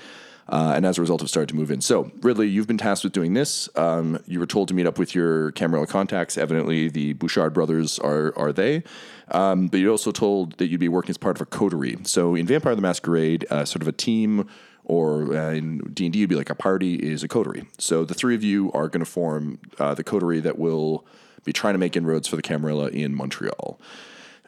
Uh, 0.48 0.72
and 0.74 0.86
as 0.86 0.96
a 0.96 1.00
result, 1.00 1.20
have 1.20 1.28
started 1.28 1.48
to 1.48 1.56
move 1.56 1.70
in. 1.70 1.80
So, 1.80 2.10
Ridley, 2.22 2.48
you've 2.48 2.66
been 2.66 2.78
tasked 2.78 3.04
with 3.04 3.12
doing 3.12 3.34
this. 3.34 3.68
Um, 3.76 4.18
you 4.26 4.38
were 4.40 4.46
told 4.46 4.68
to 4.68 4.74
meet 4.74 4.86
up 4.86 4.98
with 4.98 5.14
your 5.14 5.52
Camarilla 5.52 5.86
contacts. 5.86 6.38
Evidently, 6.38 6.88
the 6.88 7.12
Bouchard 7.14 7.52
brothers 7.52 7.98
are 7.98 8.32
are 8.36 8.52
they. 8.52 8.82
Um, 9.30 9.68
but 9.68 9.78
you're 9.80 9.90
also 9.90 10.10
told 10.10 10.56
that 10.56 10.68
you'd 10.68 10.80
be 10.80 10.88
working 10.88 11.10
as 11.10 11.18
part 11.18 11.36
of 11.36 11.42
a 11.42 11.46
coterie. 11.46 11.98
So, 12.04 12.34
in 12.34 12.46
Vampire 12.46 12.74
the 12.74 12.82
Masquerade, 12.82 13.46
uh, 13.50 13.64
sort 13.66 13.82
of 13.82 13.88
a 13.88 13.92
team 13.92 14.48
or 14.88 15.36
uh, 15.36 15.52
in 15.52 15.78
D 15.92 16.06
and 16.06 16.12
D, 16.12 16.20
it'd 16.20 16.30
be 16.30 16.34
like 16.34 16.50
a 16.50 16.54
party 16.54 16.94
is 16.94 17.22
a 17.22 17.28
coterie. 17.28 17.66
So 17.78 18.04
the 18.04 18.14
three 18.14 18.34
of 18.34 18.42
you 18.42 18.72
are 18.72 18.88
going 18.88 19.04
to 19.04 19.10
form 19.10 19.58
uh, 19.78 19.94
the 19.94 20.02
coterie 20.02 20.40
that 20.40 20.58
will 20.58 21.06
be 21.44 21.52
trying 21.52 21.74
to 21.74 21.78
make 21.78 21.94
inroads 21.94 22.26
for 22.26 22.36
the 22.36 22.42
Camarilla 22.42 22.88
in 22.88 23.14
Montreal. 23.14 23.78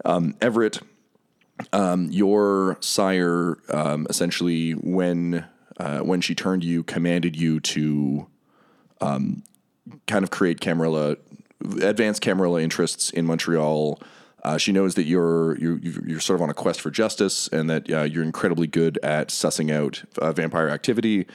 Um, 0.05 0.35
Everett, 0.41 0.81
um, 1.75 2.11
your 2.11 2.79
sire, 2.81 3.59
um, 3.69 4.07
essentially, 4.09 4.73
when 4.73 5.45
uh, 5.81 6.01
when 6.01 6.21
she 6.21 6.35
turned 6.35 6.63
you, 6.63 6.83
commanded 6.85 7.35
you 7.35 7.59
to 7.59 8.27
um, 9.01 9.43
kind 10.07 10.23
of 10.23 10.31
create 10.31 10.61
Camarilla, 10.61 11.17
advance 11.81 12.21
Camarilla 12.21 12.61
interests 12.61 13.09
in 13.09 13.25
Montreal. 13.25 13.99
Uh, 14.45 14.59
she 14.59 14.73
knows 14.73 14.95
that 14.95 15.05
you're, 15.05 15.57
you're 15.59 15.79
you're 15.79 16.21
sort 16.21 16.39
of 16.39 16.43
on 16.43 16.51
a 16.51 16.55
quest 16.55 16.83
for 16.83 16.91
justice, 16.91 17.49
and 17.49 17.71
that 17.71 17.91
uh, 17.91 18.03
you're 18.03 18.23
incredibly 18.23 18.67
good 18.67 18.99
at 19.03 19.29
sussing 19.29 19.73
out 19.73 20.05
uh, 20.19 20.33
vampire 20.33 20.69
activity. 20.69 21.27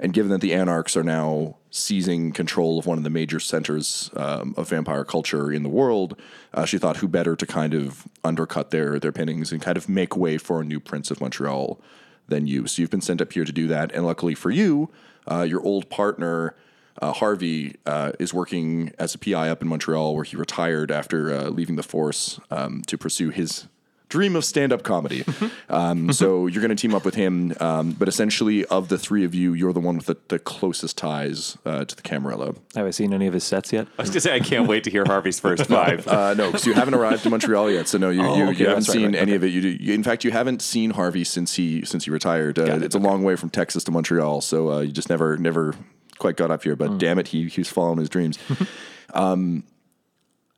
And 0.00 0.12
given 0.12 0.32
that 0.32 0.40
the 0.40 0.52
Anarchs 0.52 0.96
are 0.96 1.04
now 1.04 1.58
seizing 1.70 2.32
control 2.32 2.80
of 2.80 2.86
one 2.86 2.98
of 2.98 3.04
the 3.04 3.10
major 3.10 3.38
centers 3.38 4.10
um, 4.16 4.52
of 4.56 4.68
vampire 4.68 5.04
culture 5.04 5.52
in 5.52 5.62
the 5.62 5.68
world, 5.68 6.20
uh, 6.54 6.64
she 6.64 6.76
thought 6.76 6.96
who 6.96 7.06
better 7.06 7.36
to 7.36 7.46
kind 7.46 7.72
of 7.72 8.08
undercut 8.24 8.72
their 8.72 8.98
their 8.98 9.12
pinnings 9.12 9.52
and 9.52 9.62
kind 9.62 9.76
of 9.76 9.88
make 9.88 10.16
way 10.16 10.38
for 10.38 10.60
a 10.60 10.64
new 10.64 10.80
Prince 10.80 11.12
of 11.12 11.20
Montreal 11.20 11.80
than 12.28 12.46
you. 12.46 12.66
So 12.66 12.82
you've 12.82 12.90
been 12.90 13.00
sent 13.00 13.20
up 13.20 13.32
here 13.32 13.44
to 13.44 13.52
do 13.52 13.68
that, 13.68 13.92
and 13.92 14.04
luckily 14.04 14.34
for 14.34 14.50
you, 14.50 14.90
uh, 15.30 15.42
your 15.42 15.62
old 15.62 15.90
partner. 15.90 16.54
Uh, 17.00 17.10
Harvey 17.10 17.76
uh, 17.86 18.12
is 18.20 18.34
working 18.34 18.92
as 18.98 19.14
a 19.14 19.18
PI 19.18 19.48
up 19.48 19.62
in 19.62 19.68
Montreal, 19.68 20.14
where 20.14 20.24
he 20.24 20.36
retired 20.36 20.90
after 20.90 21.32
uh, 21.32 21.48
leaving 21.48 21.76
the 21.76 21.82
force 21.82 22.38
um, 22.50 22.82
to 22.82 22.98
pursue 22.98 23.30
his 23.30 23.66
dream 24.12 24.36
of 24.36 24.44
stand-up 24.44 24.82
comedy. 24.82 25.24
um, 25.70 26.12
so 26.12 26.46
you're 26.46 26.60
going 26.60 26.68
to 26.68 26.80
team 26.80 26.94
up 26.94 27.02
with 27.02 27.14
him, 27.14 27.54
um, 27.60 27.92
but 27.92 28.08
essentially, 28.08 28.62
of 28.66 28.88
the 28.88 28.98
three 28.98 29.24
of 29.24 29.34
you, 29.34 29.54
you're 29.54 29.72
the 29.72 29.80
one 29.80 29.96
with 29.96 30.04
the, 30.04 30.18
the 30.28 30.38
closest 30.38 30.98
ties 30.98 31.56
uh, 31.64 31.86
to 31.86 31.96
the 31.96 32.02
Camarilla. 32.02 32.54
Have 32.74 32.86
I 32.86 32.90
seen 32.90 33.14
any 33.14 33.26
of 33.26 33.32
his 33.32 33.42
sets 33.42 33.72
yet? 33.72 33.88
I 33.98 34.02
was 34.02 34.10
gonna 34.10 34.20
say 34.20 34.34
I 34.34 34.40
can't 34.40 34.68
wait 34.68 34.84
to 34.84 34.90
hear 34.90 35.04
Harvey's 35.06 35.40
first 35.40 35.64
five. 35.64 36.06
Uh, 36.06 36.34
no, 36.34 36.48
because 36.48 36.66
you 36.66 36.74
haven't 36.74 36.92
arrived 36.92 37.24
in 37.24 37.30
Montreal 37.30 37.70
yet, 37.70 37.88
so 37.88 37.96
no, 37.96 38.10
you, 38.10 38.22
Oh, 38.32 38.36
you, 38.36 38.44
okay, 38.50 38.58
you 38.58 38.68
haven't 38.68 38.88
right, 38.88 38.92
seen 38.92 39.12
right, 39.12 39.22
any 39.22 39.34
of 39.34 39.42
it. 39.42 39.48
You, 39.48 39.62
you, 39.62 39.94
in 39.94 40.02
fact, 40.02 40.24
you 40.24 40.30
haven't 40.30 40.60
seen 40.60 40.90
Harvey 40.90 41.24
since 41.24 41.54
he 41.54 41.84
since 41.86 42.04
he 42.04 42.10
retired. 42.10 42.58
Uh, 42.58 42.64
it, 42.64 42.82
it's 42.82 42.94
a 42.94 42.98
long 42.98 43.24
way 43.24 43.34
from 43.36 43.48
Texas 43.48 43.82
to 43.84 43.90
Montreal, 43.90 44.42
so 44.42 44.70
uh, 44.70 44.80
you 44.80 44.92
just 44.92 45.08
never 45.08 45.38
never 45.38 45.74
quite 46.18 46.36
got 46.36 46.50
up 46.50 46.64
here. 46.64 46.76
But 46.76 46.98
damn 46.98 47.18
it, 47.18 47.28
he 47.28 47.48
he 47.48 47.62
was 47.62 47.70
following 47.70 47.98
his 47.98 48.10
dreams. 48.10 48.38
um, 49.14 49.64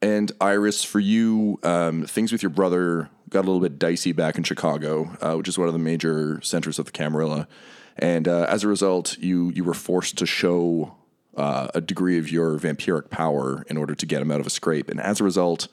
and 0.05 0.31
Iris, 0.39 0.85
for 0.85 1.01
you, 1.01 1.59
um, 1.63 2.05
things 2.05 2.31
with 2.31 2.43
your 2.43 2.51
brother 2.51 3.09
got 3.31 3.41
a 3.41 3.47
little 3.47 3.61
bit 3.61 3.79
dicey 3.79 4.13
back 4.13 4.37
in 4.37 4.45
Chicago, 4.45 5.17
uh, 5.21 5.35
which 5.35 5.49
is 5.49 5.59
one 5.59 5.69
of 5.69 5.75
the 5.75 5.81
major 5.81 6.41
centers 6.43 6.79
of 6.79 6.87
the 6.87 6.93
Camarilla. 6.93 7.49
And 7.97 8.27
uh, 8.27 8.47
as 8.49 8.65
a 8.65 8.69
result, 8.69 9.19
you 9.19 9.51
you 9.51 9.65
were 9.65 9.75
forced 9.75 10.19
to 10.19 10.27
show 10.27 10.97
uh, 11.37 11.69
a 11.75 11.81
degree 11.81 12.19
of 12.19 12.31
your 12.31 12.59
vampiric 12.59 13.11
power 13.11 13.65
in 13.69 13.77
order 13.77 13.95
to 13.95 14.07
get 14.07 14.23
him 14.23 14.31
out 14.31 14.41
of 14.41 14.47
a 14.47 14.51
scrape. 14.51 14.89
And 14.89 15.01
as 15.01 15.21
a 15.21 15.25
result, 15.25 15.69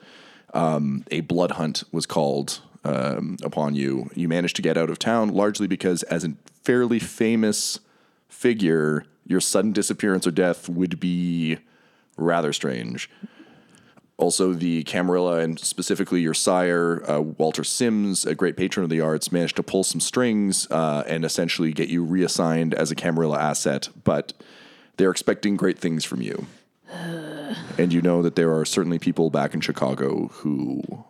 um, 0.54 1.04
a 1.10 1.20
blood 1.20 1.52
hunt 1.52 1.84
was 1.92 2.06
called 2.06 2.60
um, 2.84 3.36
upon 3.42 3.74
you. 3.74 4.10
You 4.14 4.28
managed 4.28 4.56
to 4.56 4.62
get 4.62 4.76
out 4.76 4.90
of 4.90 4.98
town 4.98 5.28
largely 5.30 5.66
because, 5.66 6.02
as 6.04 6.24
a 6.24 6.34
fairly 6.62 6.98
famous 6.98 7.80
figure, 8.28 9.04
your 9.26 9.40
sudden 9.40 9.72
disappearance 9.72 10.26
or 10.26 10.30
death 10.30 10.68
would 10.68 10.98
be 10.98 11.58
rather 12.16 12.52
strange. 12.52 13.08
Also, 14.18 14.52
the 14.52 14.84
Camarilla 14.84 15.38
and 15.38 15.58
specifically 15.58 16.20
your 16.20 16.34
sire, 16.34 17.02
uh, 17.10 17.20
Walter 17.20 17.64
Sims, 17.64 18.24
a 18.24 18.34
great 18.34 18.56
patron 18.56 18.84
of 18.84 18.90
the 18.90 19.00
arts, 19.00 19.32
managed 19.32 19.56
to 19.56 19.62
pull 19.62 19.82
some 19.82 20.00
strings 20.00 20.70
uh, 20.70 21.02
and 21.06 21.24
essentially 21.24 21.72
get 21.72 21.88
you 21.88 22.04
reassigned 22.04 22.74
as 22.74 22.90
a 22.90 22.94
Camarilla 22.94 23.38
asset. 23.38 23.88
But 24.04 24.32
they're 24.96 25.10
expecting 25.10 25.56
great 25.56 25.78
things 25.78 26.04
from 26.04 26.22
you. 26.22 26.46
and 27.78 27.92
you 27.92 28.02
know 28.02 28.22
that 28.22 28.36
there 28.36 28.54
are 28.54 28.64
certainly 28.64 28.98
people 28.98 29.30
back 29.30 29.54
in 29.54 29.60
Chicago 29.60 30.28
who 30.28 31.04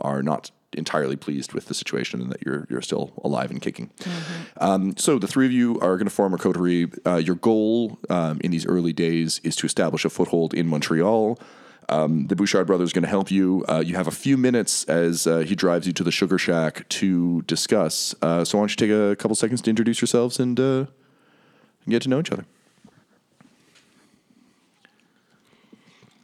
are 0.00 0.22
not 0.22 0.50
entirely 0.74 1.16
pleased 1.16 1.52
with 1.52 1.66
the 1.66 1.74
situation 1.74 2.20
and 2.20 2.30
that 2.30 2.42
you're 2.44 2.66
you're 2.70 2.82
still 2.82 3.12
alive 3.24 3.50
and 3.50 3.60
kicking. 3.60 3.90
Um, 4.58 4.96
so 4.96 5.18
the 5.18 5.26
three 5.26 5.46
of 5.46 5.52
you 5.52 5.78
are 5.80 5.96
going 5.96 6.06
to 6.06 6.14
form 6.14 6.34
a 6.34 6.38
coterie. 6.38 6.90
Uh, 7.06 7.16
your 7.16 7.36
goal 7.36 7.98
um, 8.08 8.40
in 8.42 8.50
these 8.50 8.66
early 8.66 8.92
days 8.92 9.40
is 9.44 9.56
to 9.56 9.66
establish 9.66 10.04
a 10.04 10.10
foothold 10.10 10.54
in 10.54 10.66
Montreal. 10.66 11.38
Um, 11.88 12.26
the 12.28 12.36
Bouchard 12.36 12.66
brothers 12.66 12.92
are 12.92 12.94
going 12.94 13.02
to 13.02 13.08
help 13.08 13.30
you. 13.30 13.64
Uh, 13.68 13.82
you 13.84 13.96
have 13.96 14.06
a 14.06 14.12
few 14.12 14.36
minutes 14.36 14.84
as 14.84 15.26
uh, 15.26 15.38
he 15.38 15.54
drives 15.54 15.86
you 15.86 15.92
to 15.92 16.04
the 16.04 16.12
Sugar 16.12 16.38
Shack 16.38 16.88
to 16.90 17.42
discuss. 17.42 18.14
Uh, 18.22 18.44
so 18.44 18.58
why 18.58 18.62
don't 18.62 18.70
you 18.70 18.76
take 18.76 18.90
a 18.90 19.16
couple 19.16 19.34
seconds 19.34 19.60
to 19.62 19.70
introduce 19.70 20.00
yourselves 20.00 20.38
and, 20.38 20.58
uh, 20.58 20.86
and 21.84 21.88
get 21.88 22.02
to 22.02 22.08
know 22.08 22.20
each 22.20 22.32
other. 22.32 22.46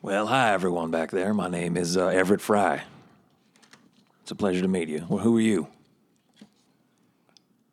Well, 0.00 0.28
hi 0.28 0.52
everyone 0.52 0.90
back 0.90 1.10
there. 1.10 1.34
My 1.34 1.48
name 1.48 1.76
is 1.76 1.96
uh, 1.96 2.06
Everett 2.06 2.40
Fry. 2.40 2.84
It's 4.22 4.30
a 4.30 4.36
pleasure 4.36 4.62
to 4.62 4.68
meet 4.68 4.88
you. 4.88 5.04
Well, 5.08 5.18
who 5.18 5.36
are 5.36 5.40
you? 5.40 5.68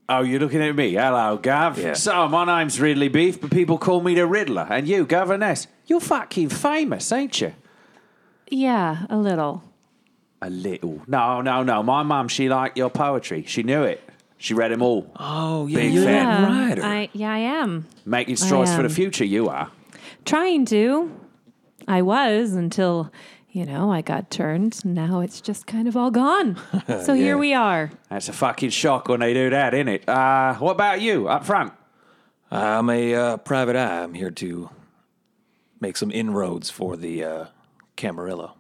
Oh, 0.07 0.21
you're 0.21 0.39
looking 0.39 0.61
at 0.61 0.75
me. 0.75 0.93
Hello, 0.93 1.37
Gav. 1.37 1.79
Yeah. 1.79 1.93
So, 1.93 2.27
my 2.27 2.45
name's 2.45 2.79
Ridley 2.79 3.07
Beef, 3.07 3.41
but 3.41 3.51
people 3.51 3.77
call 3.77 4.01
me 4.01 4.13
the 4.13 4.27
Riddler. 4.27 4.67
And 4.69 4.87
you, 4.87 5.05
Governess, 5.05 5.67
you're 5.87 5.99
fucking 5.99 6.49
famous, 6.49 7.11
ain't 7.11 7.41
you? 7.41 7.53
Yeah, 8.49 9.05
a 9.09 9.17
little. 9.17 9.63
A 10.41 10.49
little. 10.49 11.01
No, 11.07 11.41
no, 11.41 11.63
no. 11.63 11.81
My 11.83 12.03
mum, 12.03 12.27
she 12.27 12.49
liked 12.49 12.77
your 12.77 12.89
poetry. 12.89 13.43
She 13.47 13.63
knew 13.63 13.83
it. 13.83 14.01
She 14.37 14.53
read 14.53 14.71
them 14.71 14.81
all. 14.81 15.09
Oh, 15.17 15.65
yeah, 15.67 15.77
Big 15.79 15.93
you're 15.93 16.03
fan. 16.03 16.41
that 16.41 16.49
writer. 16.49 16.83
I 16.83 17.09
yeah, 17.13 17.31
I 17.31 17.37
am. 17.39 17.87
Making 18.05 18.35
strides 18.35 18.71
for 18.75 18.83
the 18.83 18.89
am. 18.89 18.93
future, 18.93 19.23
you 19.25 19.49
are. 19.49 19.71
Trying 20.25 20.65
to. 20.65 21.11
I 21.87 22.01
was 22.01 22.53
until, 22.53 23.11
you 23.49 23.65
know, 23.65 23.91
I 23.91 24.01
got 24.01 24.29
turned. 24.29 24.83
Now 24.83 25.21
it's 25.21 25.39
just 25.39 25.65
kind 25.67 25.87
of 25.87 25.95
all 25.95 26.11
gone. 26.11 26.57
So 27.05 27.13
here 27.13 27.37
we 27.37 27.53
are. 27.53 27.91
That's 28.09 28.29
a 28.29 28.33
fucking 28.33 28.71
shock 28.71 29.07
when 29.07 29.21
they 29.21 29.33
do 29.33 29.49
that, 29.49 29.73
isn't 29.73 29.87
it? 29.87 30.07
Uh, 30.09 30.55
what 30.55 30.71
about 30.71 31.01
you, 31.01 31.27
up 31.27 31.45
front? 31.45 31.73
I'm 32.51 32.89
a 32.89 33.15
uh, 33.15 33.37
private 33.37 33.75
eye. 33.75 34.03
I'm 34.03 34.13
here 34.13 34.31
to 34.31 34.69
make 35.79 35.97
some 35.97 36.11
inroads 36.11 36.69
for 36.69 36.95
the 36.97 37.23
uh, 37.23 37.45
Camarilla. 37.95 38.53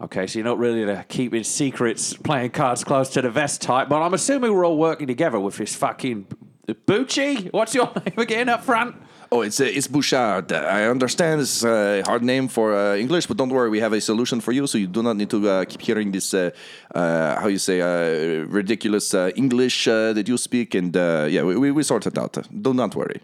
Okay, 0.00 0.26
so 0.26 0.38
you're 0.38 0.46
not 0.46 0.58
really 0.58 0.84
the 0.84 1.04
keeping 1.08 1.44
secrets, 1.44 2.12
playing 2.14 2.50
cards 2.50 2.82
close 2.82 3.08
to 3.10 3.22
the 3.22 3.30
vest 3.30 3.62
type, 3.62 3.88
but 3.88 4.02
I'm 4.02 4.14
assuming 4.14 4.52
we're 4.52 4.66
all 4.66 4.76
working 4.76 5.06
together 5.06 5.38
with 5.38 5.56
this 5.56 5.76
fucking 5.76 6.26
Bucci. 6.66 7.52
What's 7.52 7.74
your 7.74 7.92
name 8.06 8.18
again 8.18 8.48
up 8.48 8.64
front? 8.64 8.96
Oh, 9.30 9.40
it's 9.40 9.60
uh, 9.60 9.64
it's 9.64 9.86
Bouchard. 9.86 10.52
I 10.52 10.84
understand 10.84 11.40
it's 11.40 11.64
a 11.64 12.02
hard 12.02 12.22
name 12.22 12.48
for 12.48 12.74
uh, 12.74 12.96
English, 12.96 13.26
but 13.26 13.38
don't 13.38 13.48
worry, 13.48 13.70
we 13.70 13.80
have 13.80 13.94
a 13.94 14.00
solution 14.00 14.40
for 14.40 14.52
you, 14.52 14.66
so 14.66 14.76
you 14.76 14.86
do 14.86 15.02
not 15.02 15.16
need 15.16 15.30
to 15.30 15.48
uh, 15.48 15.64
keep 15.64 15.80
hearing 15.80 16.12
this, 16.12 16.34
uh, 16.34 16.50
uh, 16.94 17.40
how 17.40 17.46
you 17.46 17.58
say, 17.58 17.80
uh, 17.80 18.44
ridiculous 18.46 19.14
English 19.14 19.86
that 19.86 20.28
you 20.28 20.36
speak. 20.36 20.74
And 20.74 20.94
yeah, 20.94 21.44
we, 21.44 21.56
we, 21.56 21.70
we 21.70 21.82
sort 21.82 22.06
it 22.06 22.18
out. 22.18 22.36
Do 22.60 22.74
not 22.74 22.94
worry. 22.94 23.22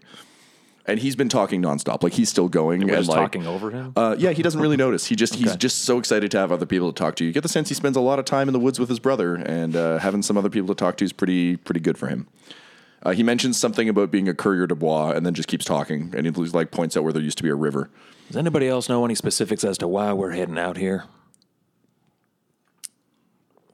And 0.89 0.99
he's 0.99 1.15
been 1.15 1.29
talking 1.29 1.61
nonstop, 1.61 2.01
like 2.01 2.13
he's 2.13 2.29
still 2.29 2.49
going. 2.49 2.81
We're 2.81 2.95
and 2.95 2.97
just 2.97 3.09
like, 3.09 3.19
talking 3.19 3.45
over 3.45 3.69
him. 3.69 3.93
Uh, 3.95 4.15
yeah, 4.17 4.31
he 4.31 4.41
doesn't 4.41 4.59
really 4.59 4.77
notice. 4.77 5.05
He 5.05 5.15
just 5.15 5.35
he's 5.35 5.55
just 5.55 5.83
so 5.83 5.99
excited 5.99 6.31
to 6.31 6.39
have 6.39 6.51
other 6.51 6.65
people 6.65 6.91
to 6.91 6.97
talk 6.97 7.15
to. 7.17 7.25
You 7.25 7.31
get 7.31 7.43
the 7.43 7.49
sense 7.49 7.69
he 7.69 7.75
spends 7.75 7.95
a 7.95 8.01
lot 8.01 8.17
of 8.17 8.25
time 8.25 8.49
in 8.49 8.53
the 8.53 8.59
woods 8.59 8.79
with 8.79 8.89
his 8.89 8.99
brother, 8.99 9.35
and 9.35 9.75
uh, 9.75 9.99
having 9.99 10.23
some 10.23 10.37
other 10.37 10.49
people 10.49 10.67
to 10.69 10.75
talk 10.75 10.97
to 10.97 11.05
is 11.05 11.13
pretty 11.13 11.57
pretty 11.57 11.79
good 11.79 11.97
for 11.97 12.07
him. 12.07 12.27
Uh, 13.03 13.11
he 13.11 13.23
mentions 13.23 13.57
something 13.57 13.87
about 13.87 14.11
being 14.11 14.27
a 14.27 14.33
coureur 14.33 14.67
de 14.67 14.75
bois, 14.75 15.11
and 15.11 15.25
then 15.25 15.33
just 15.33 15.47
keeps 15.47 15.63
talking, 15.63 16.11
and 16.17 16.25
he 16.25 16.31
like 16.31 16.71
points 16.71 16.97
out 16.97 17.03
where 17.03 17.13
there 17.13 17.21
used 17.21 17.37
to 17.37 17.43
be 17.43 17.49
a 17.49 17.55
river. 17.55 17.89
Does 18.27 18.37
anybody 18.37 18.67
else 18.67 18.89
know 18.89 19.05
any 19.05 19.15
specifics 19.15 19.63
as 19.63 19.77
to 19.77 19.87
why 19.87 20.11
we're 20.13 20.31
heading 20.31 20.57
out 20.57 20.77
here? 20.77 21.05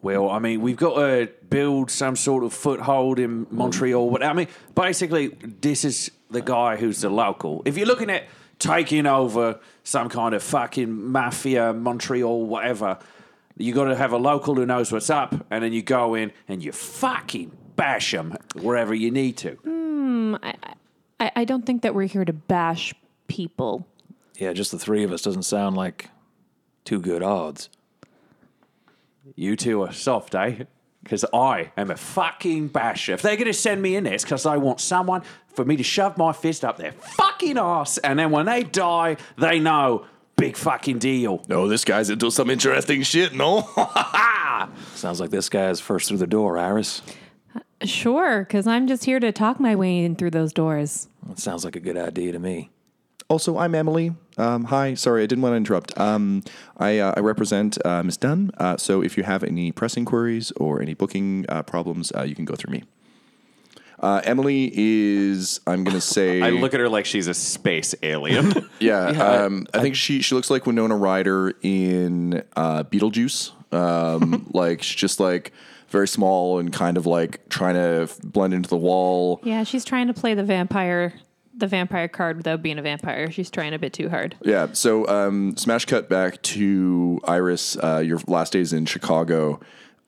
Well, 0.01 0.29
I 0.29 0.37
mean, 0.37 0.61
we've 0.61 0.77
got 0.77 0.95
to 0.97 1.29
build 1.49 1.89
some 1.89 2.15
sort 2.15 2.43
of 2.43 2.53
foothold 2.53 3.17
in 3.17 3.47
Montreal. 3.49 4.11
But 4.11 4.21
I 4.21 4.33
mean, 4.33 4.47
basically, 4.75 5.29
this 5.29 5.83
is 5.83 6.11
the 6.29 6.41
guy 6.41 6.75
who's 6.75 7.01
the 7.01 7.09
local. 7.09 7.61
If 7.65 7.77
you're 7.77 7.87
looking 7.87 8.09
at 8.09 8.25
taking 8.59 9.05
over 9.05 9.59
some 9.83 10.09
kind 10.09 10.33
of 10.33 10.41
fucking 10.41 11.11
mafia, 11.11 11.73
Montreal, 11.73 12.45
whatever, 12.45 12.99
you 13.57 13.73
got 13.73 13.85
to 13.85 13.95
have 13.95 14.11
a 14.11 14.17
local 14.17 14.55
who 14.55 14.65
knows 14.65 14.91
what's 14.91 15.09
up, 15.09 15.33
and 15.49 15.63
then 15.63 15.71
you 15.73 15.81
go 15.81 16.15
in 16.15 16.31
and 16.47 16.63
you 16.63 16.71
fucking 16.71 17.51
bash 17.75 18.11
them 18.11 18.37
wherever 18.55 18.93
you 18.93 19.11
need 19.11 19.37
to. 19.37 19.57
I, 21.19 21.31
I 21.35 21.45
don't 21.45 21.65
think 21.65 21.81
that 21.83 21.95
we're 21.95 22.07
here 22.07 22.25
to 22.25 22.33
bash 22.33 22.93
people. 23.27 23.87
Yeah, 24.37 24.53
just 24.53 24.71
the 24.71 24.79
three 24.79 25.03
of 25.03 25.11
us 25.11 25.21
doesn't 25.21 25.43
sound 25.43 25.77
like 25.77 26.09
too 26.83 26.99
good 26.99 27.23
odds. 27.23 27.69
You 29.35 29.55
two 29.55 29.81
are 29.83 29.93
soft, 29.93 30.35
eh? 30.35 30.65
Because 31.03 31.23
I 31.33 31.71
am 31.77 31.91
a 31.91 31.95
fucking 31.95 32.69
basher. 32.69 33.13
If 33.13 33.21
they're 33.21 33.35
going 33.35 33.47
to 33.47 33.53
send 33.53 33.81
me 33.81 33.95
in 33.95 34.03
there, 34.03 34.13
it's 34.13 34.23
because 34.23 34.45
I 34.45 34.57
want 34.57 34.81
someone 34.81 35.23
for 35.55 35.65
me 35.65 35.75
to 35.77 35.83
shove 35.83 36.17
my 36.17 36.33
fist 36.33 36.63
up 36.65 36.77
their 36.77 36.91
fucking 36.91 37.57
ass. 37.57 37.97
And 37.99 38.19
then 38.19 38.31
when 38.31 38.45
they 38.45 38.63
die, 38.63 39.17
they 39.37 39.59
know 39.59 40.05
big 40.35 40.57
fucking 40.57 40.99
deal. 40.99 41.43
No, 41.47 41.67
this 41.67 41.85
guy's 41.85 42.09
into 42.09 42.29
some 42.31 42.49
interesting 42.49 43.03
shit. 43.03 43.33
No, 43.33 43.61
Sounds 44.95 45.19
like 45.19 45.29
this 45.29 45.49
guy's 45.49 45.79
first 45.79 46.09
through 46.09 46.17
the 46.17 46.27
door, 46.27 46.57
Iris. 46.57 47.01
Sure, 47.83 48.39
because 48.43 48.67
I'm 48.67 48.87
just 48.87 49.05
here 49.05 49.19
to 49.19 49.31
talk 49.31 49.59
my 49.59 49.75
way 49.75 50.03
in 50.03 50.15
through 50.15 50.31
those 50.31 50.53
doors. 50.53 51.07
That 51.27 51.39
sounds 51.39 51.65
like 51.65 51.75
a 51.75 51.79
good 51.79 51.97
idea 51.97 52.31
to 52.31 52.39
me. 52.39 52.71
Also, 53.27 53.57
I'm 53.57 53.73
Emily. 53.73 54.15
Um, 54.37 54.65
hi, 54.65 54.93
sorry, 54.93 55.23
I 55.23 55.25
didn't 55.25 55.41
want 55.41 55.53
to 55.53 55.57
interrupt. 55.57 55.97
Um, 55.99 56.43
I, 56.77 56.99
uh, 56.99 57.13
I 57.17 57.21
represent 57.21 57.77
uh, 57.83 58.03
Miss 58.03 58.17
Dunn. 58.17 58.51
Uh, 58.57 58.77
so 58.77 59.01
if 59.01 59.17
you 59.17 59.23
have 59.23 59.43
any 59.43 59.71
press 59.71 59.97
inquiries 59.97 60.51
or 60.57 60.81
any 60.81 60.93
booking 60.93 61.45
uh, 61.49 61.63
problems, 61.63 62.11
uh, 62.15 62.21
you 62.23 62.35
can 62.35 62.45
go 62.45 62.55
through 62.55 62.73
me. 62.73 62.83
Uh, 63.99 64.21
Emily 64.23 64.71
is, 64.73 65.59
I'm 65.65 65.83
going 65.83 65.95
to 65.95 66.01
say. 66.01 66.41
I 66.41 66.49
look 66.49 66.73
at 66.73 66.79
her 66.79 66.89
like 66.89 67.05
she's 67.05 67.27
a 67.27 67.33
space 67.33 67.95
alien. 68.03 68.53
Yeah, 68.79 69.07
um, 69.07 69.67
I, 69.73 69.79
think 69.79 69.95
she 69.95 70.21
she 70.21 70.35
looks 70.35 70.49
like 70.49 70.65
Winona 70.67 70.95
Ryder 70.95 71.53
in 71.61 72.43
uh, 72.55 72.83
Beetlejuice. 72.83 73.51
Um, 73.73 74.47
like 74.53 74.83
she's 74.83 74.95
just 74.97 75.19
like 75.19 75.53
very 75.89 76.07
small 76.07 76.59
and 76.59 76.73
kind 76.73 76.97
of 76.97 77.05
like 77.05 77.47
trying 77.49 77.75
to 77.75 78.03
f- 78.03 78.19
blend 78.21 78.53
into 78.53 78.69
the 78.69 78.77
wall. 78.77 79.39
Yeah, 79.43 79.63
she's 79.63 79.85
trying 79.85 80.07
to 80.07 80.13
play 80.13 80.33
the 80.33 80.43
vampire, 80.43 81.13
the 81.55 81.67
vampire 81.67 82.07
card 82.07 82.37
without 82.37 82.61
being 82.61 82.77
a 82.77 82.81
vampire. 82.81 83.31
She's 83.31 83.49
trying 83.49 83.73
a 83.73 83.79
bit 83.79 83.93
too 83.93 84.09
hard. 84.09 84.35
Yeah. 84.43 84.67
So 84.73 85.07
um, 85.07 85.55
smash 85.57 85.85
cut 85.85 86.09
back 86.09 86.41
to 86.43 87.19
Iris. 87.23 87.77
Uh, 87.77 88.03
your 88.05 88.19
last 88.27 88.53
days 88.53 88.73
in 88.73 88.85
Chicago. 88.85 89.59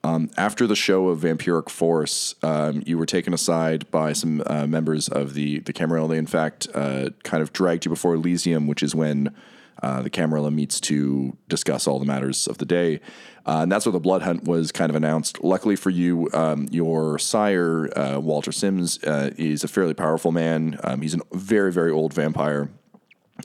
Um, 0.07 0.29
after 0.37 0.67
the 0.67 0.75
show 0.75 1.09
of 1.09 1.19
Vampiric 1.19 1.69
Force, 1.69 2.35
um, 2.41 2.81
you 2.85 2.97
were 2.97 3.05
taken 3.05 3.33
aside 3.33 3.91
by 3.91 4.13
some 4.13 4.41
uh, 4.45 4.65
members 4.65 5.09
of 5.09 5.33
the 5.33 5.59
the 5.59 5.73
Camarilla. 5.73 6.07
They, 6.07 6.17
in 6.17 6.27
fact, 6.27 6.65
uh, 6.73 7.09
kind 7.23 7.43
of 7.43 7.51
dragged 7.51 7.83
you 7.83 7.89
before 7.89 8.13
Elysium, 8.13 8.67
which 8.67 8.81
is 8.81 8.95
when 8.95 9.35
uh, 9.83 10.01
the 10.01 10.09
Camarilla 10.09 10.49
meets 10.49 10.79
to 10.81 11.35
discuss 11.49 11.87
all 11.87 11.99
the 11.99 12.05
matters 12.05 12.47
of 12.47 12.57
the 12.57 12.65
day. 12.65 13.01
Uh, 13.45 13.63
and 13.63 13.71
that's 13.71 13.85
where 13.85 13.91
the 13.91 13.99
blood 13.99 14.21
hunt 14.21 14.45
was 14.45 14.71
kind 14.71 14.89
of 14.89 14.95
announced. 14.95 15.43
Luckily 15.43 15.75
for 15.75 15.89
you, 15.89 16.29
um, 16.33 16.67
your 16.71 17.19
sire, 17.19 17.89
uh, 17.97 18.17
Walter 18.17 18.53
Sims, 18.53 19.03
uh, 19.03 19.31
is 19.37 19.65
a 19.65 19.67
fairly 19.67 19.93
powerful 19.93 20.31
man. 20.31 20.79
Um, 20.85 21.01
he's 21.01 21.15
a 21.15 21.19
very, 21.33 21.71
very 21.71 21.91
old 21.91 22.13
vampire. 22.13 22.69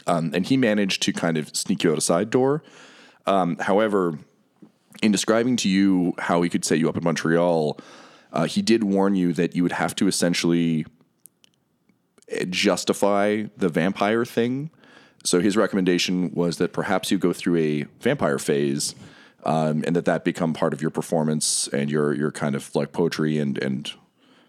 Um, 0.06 0.30
and 0.32 0.46
he 0.46 0.56
managed 0.56 1.02
to 1.02 1.12
kind 1.12 1.36
of 1.36 1.54
sneak 1.56 1.82
you 1.82 1.90
out 1.92 1.98
a 1.98 2.00
side 2.00 2.30
door. 2.30 2.62
Um, 3.26 3.58
however, 3.58 4.18
in 5.02 5.12
describing 5.12 5.56
to 5.56 5.68
you 5.68 6.14
how 6.18 6.40
he 6.42 6.48
could 6.48 6.64
set 6.64 6.78
you 6.78 6.88
up 6.88 6.96
in 6.96 7.04
Montreal, 7.04 7.78
uh, 8.32 8.44
he 8.44 8.62
did 8.62 8.84
warn 8.84 9.14
you 9.14 9.32
that 9.34 9.54
you 9.54 9.62
would 9.62 9.72
have 9.72 9.94
to 9.96 10.06
essentially 10.06 10.86
eh, 12.28 12.46
justify 12.48 13.44
the 13.56 13.68
vampire 13.68 14.24
thing. 14.24 14.70
So 15.24 15.40
his 15.40 15.56
recommendation 15.56 16.32
was 16.32 16.56
that 16.58 16.72
perhaps 16.72 17.10
you 17.10 17.18
go 17.18 17.32
through 17.32 17.56
a 17.56 17.82
vampire 18.00 18.38
phase, 18.38 18.94
um, 19.44 19.84
and 19.86 19.94
that 19.96 20.04
that 20.06 20.24
become 20.24 20.52
part 20.52 20.72
of 20.72 20.80
your 20.80 20.90
performance 20.90 21.68
and 21.68 21.90
your 21.90 22.14
your 22.14 22.30
kind 22.30 22.54
of 22.54 22.74
like 22.74 22.92
poetry 22.92 23.38
and 23.38 23.58
and 23.58 23.92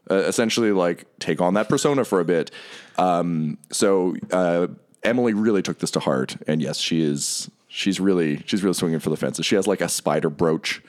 uh, 0.10 0.16
essentially 0.16 0.72
like 0.72 1.06
take 1.20 1.42
on 1.42 1.54
that 1.56 1.70
persona 1.70 2.06
for 2.06 2.20
a 2.20 2.26
bit. 2.26 2.52
Um, 2.98 3.58
so 3.72 4.16
uh, 4.32 4.68
Emily 5.04 5.34
really 5.34 5.62
took 5.62 5.80
this 5.80 5.92
to 5.92 6.00
heart, 6.00 6.38
and 6.48 6.62
yes, 6.62 6.78
she 6.78 7.02
is 7.02 7.50
she's 7.74 8.00
really 8.00 8.44
she's 8.46 8.64
really 8.64 8.76
swinging 8.76 9.00
for 9.00 9.10
the 9.10 9.18
fences. 9.18 9.46
She 9.46 9.56
has 9.56 9.68
like 9.68 9.82
a 9.82 9.90
spider 9.90 10.30
brooch. 10.30 10.82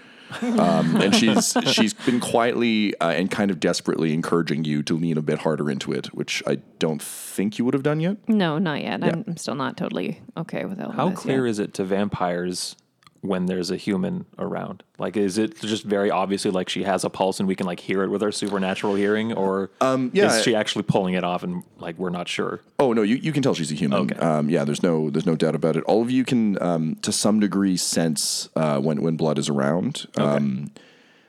um, 0.43 0.97
and 0.97 1.15
she's 1.15 1.57
she's 1.67 1.95
been 1.95 2.19
quietly 2.21 2.99
uh, 3.01 3.11
and 3.11 3.31
kind 3.31 3.51
of 3.51 3.61
desperately 3.61 4.13
encouraging 4.13 4.65
you 4.65 4.83
to 4.83 4.97
lean 4.97 5.17
a 5.17 5.23
bit 5.23 5.39
harder 5.39 5.71
into 5.71 5.93
it, 5.93 6.07
which 6.09 6.43
I 6.47 6.57
don't 6.79 7.01
think 7.03 7.59
you 7.59 7.65
would 7.65 7.75
have 7.75 7.83
done 7.83 8.01
yet. 8.01 8.17
No, 8.29 8.59
not 8.59 8.83
yet. 8.83 9.03
I'm, 9.03 9.25
I'm 9.27 9.37
still 9.37 9.55
not 9.55 9.77
totally 9.77 10.21
okay 10.37 10.65
with 10.65 10.81
all 10.81 10.93
How 10.93 11.11
clear 11.11 11.47
yet. 11.47 11.51
is 11.51 11.59
it 11.59 11.75
to 11.75 11.85
vampires 11.85 12.77
when 13.25 13.47
there's 13.47 13.71
a 13.71 13.77
human 13.77 14.27
around? 14.39 14.83
Like, 14.99 15.17
is 15.17 15.39
it 15.39 15.59
just 15.61 15.85
very 15.85 16.11
obviously 16.11 16.51
like 16.51 16.69
she 16.69 16.83
has 16.83 17.05
a 17.05 17.11
pulse 17.11 17.41
and 17.41 17.49
we 17.49 17.55
can 17.55 17.67
like 17.67 17.81
hear 17.81 18.03
it 18.03 18.09
with 18.09 18.23
our 18.23 18.31
supernatural 18.31 18.95
hearing, 18.95 19.33
or 19.33 19.71
Um, 19.81 20.11
yeah, 20.13 20.37
is 20.37 20.43
she 20.43 20.55
actually 20.55 20.83
pulling 20.83 21.15
it 21.15 21.25
off 21.25 21.43
and 21.43 21.65
like 21.79 21.99
we're 21.99 22.11
not 22.11 22.29
sure? 22.29 22.61
Oh 22.79 22.93
no, 22.93 23.03
you, 23.03 23.17
you 23.17 23.33
can 23.33 23.43
tell 23.43 23.55
she's 23.55 23.73
a 23.73 23.75
human. 23.75 24.01
Okay. 24.13 24.17
Um, 24.17 24.49
yeah, 24.51 24.65
there's 24.65 24.83
no 24.83 25.11
there's 25.11 25.27
no 25.27 25.37
doubt 25.37 25.55
about 25.55 25.77
it. 25.77 25.85
All 25.85 26.03
of 26.03 26.11
you 26.11 26.25
can 26.25 26.61
um, 26.63 26.97
to 26.97 27.13
some 27.13 27.41
degree 27.41 27.77
sense 27.77 28.49
uh, 28.57 28.79
when 28.79 29.01
when 29.03 29.17
blood 29.17 29.39
is 29.39 29.49
around. 29.49 30.07
Um, 30.17 30.71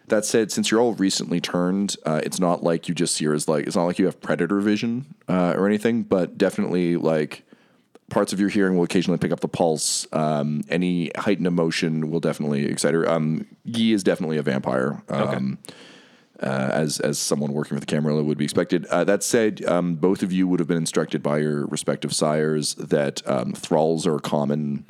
that 0.08 0.24
said, 0.24 0.52
since 0.52 0.70
you're 0.70 0.80
all 0.80 0.94
recently 0.94 1.42
turned, 1.42 1.96
uh, 2.06 2.22
it's 2.24 2.40
not 2.40 2.62
like 2.64 2.88
you 2.88 2.94
just 2.94 3.16
see 3.16 3.26
her 3.26 3.34
as 3.34 3.48
like 3.48 3.66
it's 3.66 3.76
not 3.76 3.86
like 3.86 3.98
you 3.98 4.06
have 4.06 4.22
predator 4.22 4.60
vision 4.60 5.16
uh, 5.28 5.56
or 5.58 5.66
anything, 5.66 6.04
but 6.04 6.38
definitely 6.38 6.96
like 6.96 7.44
parts 8.10 8.34
of 8.34 8.40
your 8.40 8.50
hearing 8.50 8.76
will 8.76 8.84
occasionally 8.84 9.18
pick 9.18 9.32
up 9.32 9.40
the 9.40 9.48
pulse. 9.48 10.08
Um, 10.12 10.64
any 10.70 11.12
heightened 11.18 11.48
emotion 11.48 12.12
will 12.12 12.20
definitely 12.20 12.66
excite 12.66 12.94
her. 12.94 13.10
Um, 13.10 13.48
Guy 13.70 13.92
is 13.92 14.04
definitely 14.04 14.38
a 14.38 14.44
vampire. 14.44 15.04
Um, 15.10 15.58
uh, 16.42 16.70
as 16.74 17.00
as 17.00 17.18
someone 17.18 17.54
working 17.54 17.76
with 17.76 17.86
the 17.88 17.94
Camarilla 17.96 18.24
would 18.24 18.38
be 18.38 18.44
expected. 18.44 18.86
Uh, 18.88 19.04
that 19.06 19.24
said, 19.24 19.64
um, 19.66 19.96
both 19.96 20.22
of 20.22 20.34
you 20.34 20.48
would 20.48 20.60
have 20.60 20.68
been 20.68 20.78
instructed 20.78 21.24
by 21.24 21.38
your 21.38 21.66
respective 21.68 22.14
sires 22.14 22.76
that 22.76 23.26
um, 23.26 23.54
thralls 23.54 24.06
are 24.06 24.18
a 24.18 24.20
common 24.20 24.86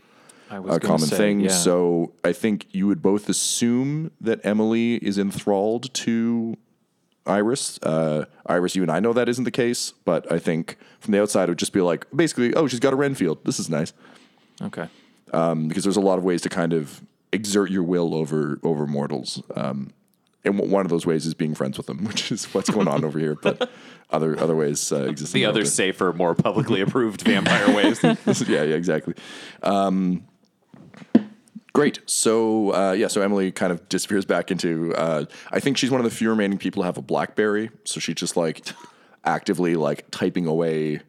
I 0.49 0.57
a 0.57 0.79
common 0.79 1.07
say, 1.07 1.17
thing. 1.17 1.39
yeah. 1.41 1.49
So 1.49 2.13
I 2.23 2.33
think 2.33 2.67
you 2.71 2.87
would 2.87 3.01
both 3.01 3.29
assume 3.29 4.11
that 4.21 4.43
Emily 4.43 4.95
is 4.95 5.17
enthralled 5.17 5.93
to 5.95 6.57
Iris. 7.25 7.79
Uh, 7.81 8.25
Iris, 8.45 8.75
you 8.75 8.81
and 8.83 8.91
I 8.91 8.99
know 8.99 9.13
that 9.13 9.27
isn't 9.29 9.43
the 9.43 9.51
case, 9.51 9.93
but 10.05 10.31
I 10.31 10.39
think 10.39 10.77
from 10.99 11.11
the 11.11 11.21
outside 11.21 11.43
it 11.49 11.51
would 11.51 11.59
just 11.59 11.73
be 11.73 11.81
like 11.81 12.05
basically, 12.15 12.53
oh, 12.53 12.67
she's 12.67 12.79
got 12.79 12.93
a 12.93 12.95
Renfield. 12.95 13.43
This 13.45 13.59
is 13.59 13.69
nice 13.69 13.93
Okay. 14.61 14.87
um, 15.33 15.67
because 15.67 15.83
there's 15.83 15.97
a 15.97 16.01
lot 16.01 16.17
of 16.17 16.23
ways 16.23 16.41
to 16.43 16.49
kind 16.49 16.73
of 16.73 17.01
exert 17.31 17.69
your 17.71 17.83
will 17.83 18.13
over 18.13 18.59
over 18.63 18.85
mortals. 18.87 19.41
Um, 19.55 19.91
and 20.43 20.55
w- 20.55 20.71
one 20.71 20.85
of 20.85 20.91
those 20.91 21.05
ways 21.07 21.25
is 21.25 21.33
being 21.33 21.55
friends 21.55 21.77
with 21.77 21.87
them, 21.87 22.03
which 22.05 22.31
is 22.31 22.45
what's 22.53 22.69
going 22.69 22.87
on 22.87 23.03
over 23.03 23.17
here. 23.19 23.35
But 23.35 23.69
other 24.11 24.39
other 24.39 24.55
ways 24.55 24.91
uh, 24.91 25.05
exist. 25.05 25.33
the 25.33 25.45
other 25.45 25.65
safer, 25.65 26.13
more 26.13 26.35
publicly 26.35 26.81
approved 26.81 27.21
vampire 27.23 27.75
ways. 27.75 28.01
yeah, 28.03 28.63
yeah, 28.63 28.75
exactly. 28.75 29.15
Um, 29.63 30.25
great. 31.75 31.99
So 32.05 32.73
uh, 32.73 32.93
yeah, 32.93 33.09
so 33.09 33.21
Emily 33.21 33.51
kind 33.51 33.71
of 33.71 33.87
disappears 33.89 34.25
back 34.25 34.49
into. 34.49 34.95
Uh, 34.95 35.25
I 35.51 35.59
think 35.59 35.77
she's 35.77 35.91
one 35.91 35.99
of 35.99 36.05
the 36.05 36.15
few 36.15 36.29
remaining 36.29 36.57
people 36.57 36.81
to 36.81 36.85
have 36.85 36.97
a 36.97 37.01
BlackBerry. 37.01 37.69
So 37.83 37.99
she's 37.99 38.15
just 38.15 38.37
like 38.37 38.65
actively 39.25 39.75
like 39.75 40.09
typing 40.09 40.47
away 40.47 41.01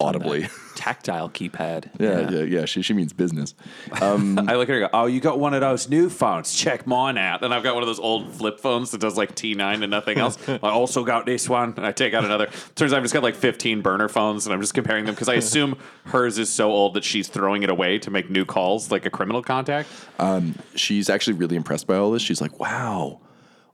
audibly. 0.00 0.48
Tactile 0.76 1.30
keypad. 1.30 1.88
Yeah, 1.98 2.28
yeah, 2.28 2.42
yeah. 2.42 2.64
She 2.66 2.82
she 2.82 2.92
means 2.92 3.12
business. 3.12 3.54
I 3.92 4.14
look 4.56 4.68
at 4.68 4.74
her 4.74 4.82
and 4.82 4.90
go, 4.90 4.90
Oh, 4.92 5.06
you 5.06 5.20
got 5.20 5.38
one 5.38 5.54
of 5.54 5.60
those 5.62 5.88
new 5.88 6.10
phones. 6.10 6.54
Check 6.54 6.86
mine 6.86 7.16
out. 7.16 7.42
And 7.42 7.54
I've 7.54 7.62
got 7.62 7.74
one 7.74 7.82
of 7.82 7.86
those 7.86 7.98
old 7.98 8.34
flip 8.34 8.60
phones 8.60 8.90
that 8.90 9.00
does 9.00 9.16
like 9.16 9.34
T9 9.34 9.82
and 9.82 9.90
nothing 9.90 10.18
else. 10.18 10.36
I 10.48 10.58
also 10.68 11.02
got 11.02 11.24
this 11.26 11.48
one. 11.48 11.72
And 11.76 11.86
I 11.86 11.92
take 11.92 12.12
out 12.12 12.24
another. 12.24 12.48
Turns 12.74 12.92
out 12.92 12.98
I've 12.98 13.04
just 13.04 13.14
got 13.14 13.22
like 13.22 13.34
15 13.36 13.80
burner 13.80 14.08
phones 14.08 14.46
and 14.46 14.52
I'm 14.52 14.60
just 14.60 14.74
comparing 14.74 15.06
them 15.06 15.14
because 15.14 15.28
I 15.28 15.34
assume 15.34 15.78
hers 16.04 16.38
is 16.38 16.50
so 16.50 16.70
old 16.70 16.94
that 16.94 17.04
she's 17.04 17.28
throwing 17.28 17.62
it 17.62 17.70
away 17.70 17.98
to 18.00 18.10
make 18.10 18.28
new 18.28 18.44
calls, 18.44 18.90
like 18.90 19.06
a 19.06 19.10
criminal 19.10 19.42
contact. 19.42 19.88
um, 20.18 20.54
she's 20.74 21.08
actually 21.08 21.34
really 21.34 21.56
impressed 21.56 21.86
by 21.86 21.96
all 21.96 22.10
this. 22.10 22.22
She's 22.22 22.40
like, 22.40 22.60
"Wow, 22.60 23.20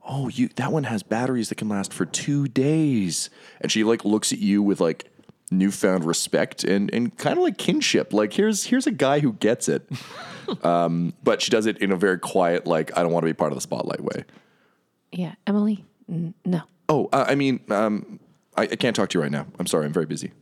oh, 0.07 0.29
you 0.29 0.49
that 0.57 0.71
one 0.73 0.85
has 0.85 1.03
batteries 1.03 1.49
that 1.49 1.57
can 1.57 1.69
last 1.69 1.93
for 1.93 2.07
two 2.07 2.47
days," 2.49 3.29
and 3.61 3.71
she 3.73 3.83
like 3.85 4.05
looks 4.05 4.33
at 4.33 4.39
you 4.39 4.63
with 4.63 4.81
like 4.81 5.11
newfound 5.53 6.05
respect 6.05 6.65
and 6.65 6.93
and 6.93 7.17
kind 7.17 7.39
of 7.39 7.45
like 7.45 7.59
kinship. 7.59 8.13
Like 8.13 8.33
here's 8.33 8.65
here's 8.65 8.87
a 8.87 8.93
guy 8.93 9.21
who 9.21 9.35
gets 9.35 9.69
it. 9.69 9.89
um, 10.65 11.13
but 11.23 11.41
she 11.43 11.51
does 11.51 11.67
it 11.67 11.79
in 11.79 11.93
a 11.93 11.97
very 11.97 12.19
quiet, 12.19 12.67
like 12.67 12.97
I 12.97 13.03
don't 13.03 13.13
want 13.13 13.23
to 13.23 13.29
be 13.29 13.35
part 13.35 13.53
of 13.53 13.57
the 13.57 13.63
spotlight 13.63 14.01
way. 14.01 14.25
Yeah, 15.13 15.35
Emily. 15.47 15.85
N- 16.09 16.35
no. 16.45 16.63
Oh, 16.89 17.09
uh, 17.13 17.27
I 17.29 17.35
mean, 17.35 17.61
um, 17.71 18.19
I, 18.57 18.63
I 18.63 18.77
can't 18.77 18.97
talk 18.97 19.09
to 19.11 19.19
you 19.19 19.23
right 19.23 19.31
now. 19.31 19.47
I'm 19.59 19.67
sorry, 19.67 19.87
I'm 19.87 19.93
very 19.93 20.07
busy. 20.07 20.33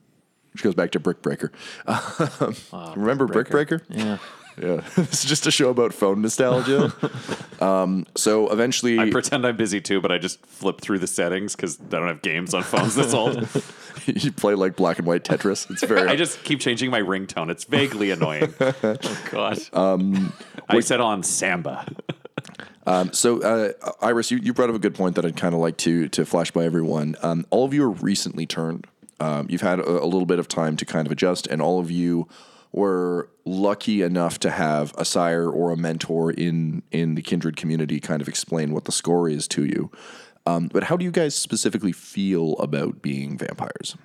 She 0.57 0.64
goes 0.64 0.75
back 0.75 0.90
to 0.92 1.01
Brick 1.01 1.23
Breaker. 1.23 1.53
Um, 1.87 2.55
remember 2.96 3.27
Brick 3.27 3.51
Breaker? 3.51 3.83
Yeah. 3.88 4.18
Yeah, 4.60 4.82
it's 4.96 5.24
just 5.24 5.46
a 5.46 5.50
show 5.50 5.70
about 5.70 5.94
phone 5.94 6.20
nostalgia. 6.20 6.92
um, 7.60 8.06
so 8.14 8.50
eventually, 8.50 8.98
I 8.98 9.10
pretend 9.10 9.46
I'm 9.46 9.56
busy 9.56 9.80
too, 9.80 10.00
but 10.00 10.12
I 10.12 10.18
just 10.18 10.44
flip 10.44 10.80
through 10.80 10.98
the 10.98 11.06
settings 11.06 11.56
because 11.56 11.80
I 11.80 11.84
don't 11.84 12.08
have 12.08 12.20
games 12.20 12.52
on 12.52 12.62
phones 12.62 12.94
this 12.94 13.14
old. 13.14 13.48
you 14.06 14.32
play 14.32 14.54
like 14.54 14.76
black 14.76 14.98
and 14.98 15.06
white 15.06 15.24
Tetris. 15.24 15.70
It's 15.70 15.82
very. 15.84 16.08
I 16.08 16.16
just 16.16 16.42
keep 16.44 16.60
changing 16.60 16.90
my 16.90 17.00
ringtone. 17.00 17.50
It's 17.50 17.64
vaguely 17.64 18.10
annoying. 18.10 18.52
oh, 18.60 19.22
God. 19.30 19.58
Um, 19.72 20.32
I 20.68 20.80
said 20.80 21.00
on 21.00 21.22
Samba. 21.22 21.86
so 23.12 23.40
uh, 23.40 23.92
Iris, 24.02 24.30
you, 24.30 24.38
you 24.38 24.52
brought 24.52 24.68
up 24.68 24.76
a 24.76 24.80
good 24.80 24.94
point 24.94 25.16
that 25.16 25.24
I'd 25.24 25.36
kind 25.36 25.54
of 25.54 25.60
like 25.60 25.78
to 25.78 26.08
to 26.10 26.26
flash 26.26 26.50
by 26.50 26.64
everyone. 26.64 27.16
Um, 27.22 27.46
all 27.50 27.64
of 27.64 27.72
you 27.72 27.84
are 27.84 27.90
recently 27.90 28.46
turned. 28.46 28.86
Um, 29.20 29.46
you've 29.48 29.60
had 29.60 29.78
a, 29.78 29.88
a 29.88 30.06
little 30.06 30.26
bit 30.26 30.38
of 30.38 30.48
time 30.48 30.76
to 30.78 30.84
kind 30.84 31.06
of 31.06 31.12
adjust, 31.12 31.46
and 31.46 31.62
all 31.62 31.78
of 31.78 31.90
you 31.90 32.26
were 32.72 33.28
lucky 33.44 34.02
enough 34.02 34.38
to 34.40 34.50
have 34.50 34.94
a 34.96 35.04
sire 35.04 35.50
or 35.50 35.72
a 35.72 35.76
mentor 35.76 36.30
in 36.30 36.83
in 36.90 37.14
the 37.14 37.22
kindred 37.22 37.56
community 37.56 38.00
kind 38.00 38.22
of 38.22 38.28
explain 38.28 38.72
what 38.72 38.85
the 38.85 38.92
score 38.92 39.28
is 39.28 39.48
to 39.48 39.64
you. 39.64 39.90
Um, 40.46 40.68
but 40.72 40.85
how 40.85 40.96
do 40.96 41.04
you 41.04 41.11
guys 41.11 41.35
specifically 41.35 41.92
feel 41.92 42.54
about 42.54 43.02
being 43.02 43.37
vampires? 43.37 43.96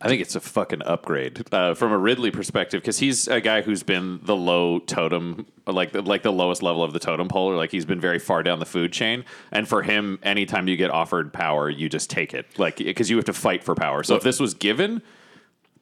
I 0.00 0.06
think 0.06 0.22
it's 0.22 0.36
a 0.36 0.40
fucking 0.40 0.82
upgrade 0.82 1.52
uh, 1.52 1.74
from 1.74 1.90
a 1.90 1.98
Ridley 1.98 2.30
perspective 2.30 2.80
because 2.80 2.98
he's 2.98 3.26
a 3.26 3.40
guy 3.40 3.62
who's 3.62 3.82
been 3.82 4.20
the 4.22 4.36
low 4.36 4.78
totem, 4.78 5.46
like 5.66 5.90
the, 5.90 6.02
like 6.02 6.22
the 6.22 6.30
lowest 6.30 6.62
level 6.62 6.84
of 6.84 6.92
the 6.92 7.00
totem 7.00 7.26
pole, 7.26 7.50
or 7.50 7.56
like 7.56 7.72
he's 7.72 7.84
been 7.84 8.00
very 8.00 8.20
far 8.20 8.44
down 8.44 8.60
the 8.60 8.66
food 8.66 8.92
chain. 8.92 9.24
And 9.50 9.68
for 9.68 9.82
him, 9.82 10.20
anytime 10.22 10.68
you 10.68 10.76
get 10.76 10.92
offered 10.92 11.32
power, 11.32 11.68
you 11.68 11.88
just 11.88 12.10
take 12.10 12.32
it, 12.32 12.46
like 12.58 12.76
because 12.76 13.10
you 13.10 13.16
have 13.16 13.24
to 13.24 13.32
fight 13.32 13.64
for 13.64 13.74
power. 13.74 14.04
So 14.04 14.14
if 14.14 14.22
this 14.22 14.38
was 14.38 14.54
given, 14.54 15.02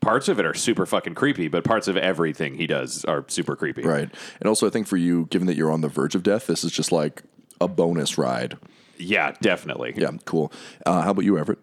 parts 0.06 0.28
of 0.28 0.38
it 0.38 0.46
are 0.46 0.54
super 0.54 0.86
fucking 0.86 1.16
creepy, 1.16 1.48
but 1.48 1.64
parts 1.64 1.88
of 1.88 1.96
everything 1.96 2.54
he 2.54 2.68
does 2.68 3.04
are 3.06 3.24
super 3.26 3.56
creepy. 3.56 3.82
Right. 3.82 4.08
And 4.38 4.48
also, 4.48 4.64
I 4.64 4.70
think 4.70 4.86
for 4.86 4.96
you, 4.96 5.26
given 5.30 5.48
that 5.48 5.56
you're 5.56 5.72
on 5.72 5.80
the 5.80 5.88
verge 5.88 6.14
of 6.14 6.22
death, 6.22 6.46
this 6.46 6.62
is 6.62 6.70
just 6.70 6.92
like 6.92 7.24
a 7.60 7.66
bonus 7.66 8.16
ride. 8.16 8.56
Yeah, 8.98 9.32
definitely. 9.40 9.94
Yeah, 9.96 10.12
cool. 10.24 10.52
Uh, 10.86 11.02
how 11.02 11.10
about 11.10 11.24
you, 11.24 11.36
Everett? 11.36 11.58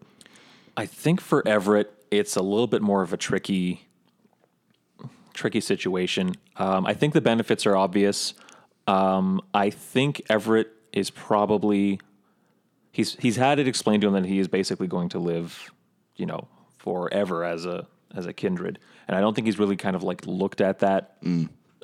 I 0.76 0.86
think 0.86 1.22
for 1.22 1.48
Everett, 1.48 1.94
it's 2.12 2.36
a 2.36 2.42
little 2.42 2.68
bit 2.68 2.82
more 2.82 3.02
of 3.02 3.14
a 3.14 3.18
tricky, 3.18 3.88
tricky 5.34 5.62
situation. 5.62 6.36
Um, 6.58 6.86
I 6.86 6.94
think 6.94 7.14
the 7.14 7.22
benefits 7.22 7.66
are 7.66 7.78
obvious. 7.78 8.34
Um, 8.88 9.40
I 9.54 9.70
think 9.70 10.22
Everett 10.30 10.70
is 10.92 11.10
probably 11.10 12.02
he's 12.92 13.16
he's 13.16 13.38
had 13.38 13.58
it 13.58 13.70
explained 13.70 14.02
to 14.02 14.08
him 14.10 14.14
that 14.16 14.26
he 14.26 14.40
is 14.40 14.50
basically 14.50 14.88
going 14.88 15.08
to 15.10 15.20
live, 15.20 15.72
you 16.18 16.26
know, 16.26 16.50
forever 16.78 17.46
as 17.46 17.66
a 17.66 17.88
as 18.16 18.26
a 18.26 18.34
kindred, 18.34 18.80
and 19.08 19.18
I 19.18 19.22
don't 19.22 19.34
think 19.34 19.48
he's 19.48 19.60
really 19.60 19.76
kind 19.76 19.96
of 19.96 20.04
like 20.04 20.26
looked 20.28 20.62
at 20.62 20.80
that. 20.80 21.18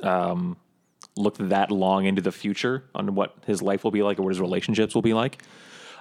Um, 0.03 0.57
looked 1.15 1.49
that 1.49 1.71
long 1.71 2.05
into 2.05 2.21
the 2.21 2.31
future 2.31 2.85
on 2.95 3.15
what 3.15 3.35
his 3.45 3.61
life 3.61 3.83
will 3.83 3.91
be 3.91 4.01
like 4.03 4.17
or 4.19 4.21
what 4.23 4.29
his 4.29 4.39
relationships 4.39 4.95
will 4.95 5.01
be 5.01 5.13
like. 5.13 5.41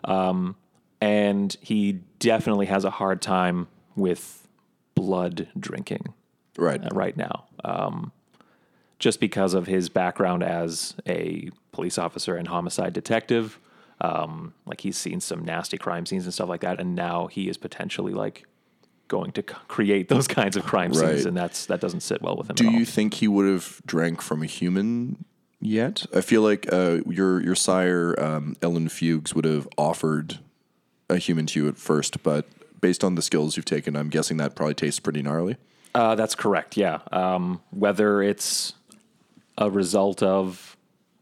Um, 0.04 0.54
and 1.00 1.56
he 1.60 2.00
definitely 2.20 2.66
has 2.66 2.84
a 2.84 2.90
hard 2.90 3.20
time 3.20 3.66
with 3.96 4.46
blood 4.94 5.48
drinking 5.58 6.14
Right. 6.56 6.80
uh, 6.82 6.88
right 6.92 7.16
now, 7.16 7.46
um, 7.64 8.12
just 9.00 9.18
because 9.20 9.54
of 9.54 9.66
his 9.66 9.88
background 9.88 10.42
as 10.44 10.94
a 11.06 11.50
police 11.72 11.98
officer 11.98 12.36
and 12.36 12.46
homicide 12.48 12.92
detective. 12.92 13.58
Um, 14.00 14.54
like 14.66 14.80
he's 14.82 14.96
seen 14.96 15.20
some 15.20 15.44
nasty 15.44 15.78
crime 15.78 16.06
scenes 16.06 16.24
and 16.24 16.32
stuff 16.34 16.48
like 16.48 16.60
that, 16.60 16.80
and 16.80 16.94
now 16.94 17.26
he 17.26 17.48
is 17.48 17.56
potentially 17.56 18.12
like 18.12 18.44
going 19.08 19.32
to 19.32 19.42
create 19.42 20.08
those 20.08 20.26
kinds 20.38 20.56
of 20.56 20.64
crime 20.64 20.92
Right. 20.92 21.14
scenes, 21.14 21.26
and 21.26 21.36
that's 21.36 21.66
that 21.66 21.80
doesn't 21.80 22.00
sit 22.00 22.22
well 22.22 22.36
with 22.36 22.48
him. 22.50 22.54
Do 22.56 22.70
you 22.70 22.84
think 22.84 23.14
he 23.14 23.28
would 23.28 23.46
have 23.46 23.80
drank 23.86 24.22
from 24.22 24.42
a 24.42 24.46
human 24.46 25.24
yet? 25.60 26.06
I 26.14 26.20
feel 26.20 26.42
like 26.42 26.72
uh, 26.72 26.98
your 27.06 27.42
your 27.42 27.54
sire, 27.54 28.14
um, 28.18 28.56
Ellen 28.62 28.88
Fuchs, 28.88 29.34
would 29.34 29.44
have 29.44 29.66
offered 29.76 30.38
a 31.10 31.16
human 31.16 31.46
to 31.46 31.60
you 31.62 31.68
at 31.68 31.78
first, 31.78 32.22
but 32.22 32.46
based 32.80 33.02
on 33.02 33.14
the 33.16 33.22
skills 33.22 33.56
you've 33.56 33.64
taken, 33.64 33.96
I'm 33.96 34.08
guessing 34.10 34.36
that 34.36 34.54
probably 34.54 34.74
tastes 34.74 35.00
pretty 35.00 35.22
gnarly. 35.22 35.56
Uh, 35.94 36.14
that's 36.14 36.34
correct. 36.34 36.76
Yeah. 36.76 37.00
Um, 37.10 37.60
whether 37.70 38.22
it's 38.22 38.74
a 39.56 39.68
result 39.70 40.22
of 40.22 40.76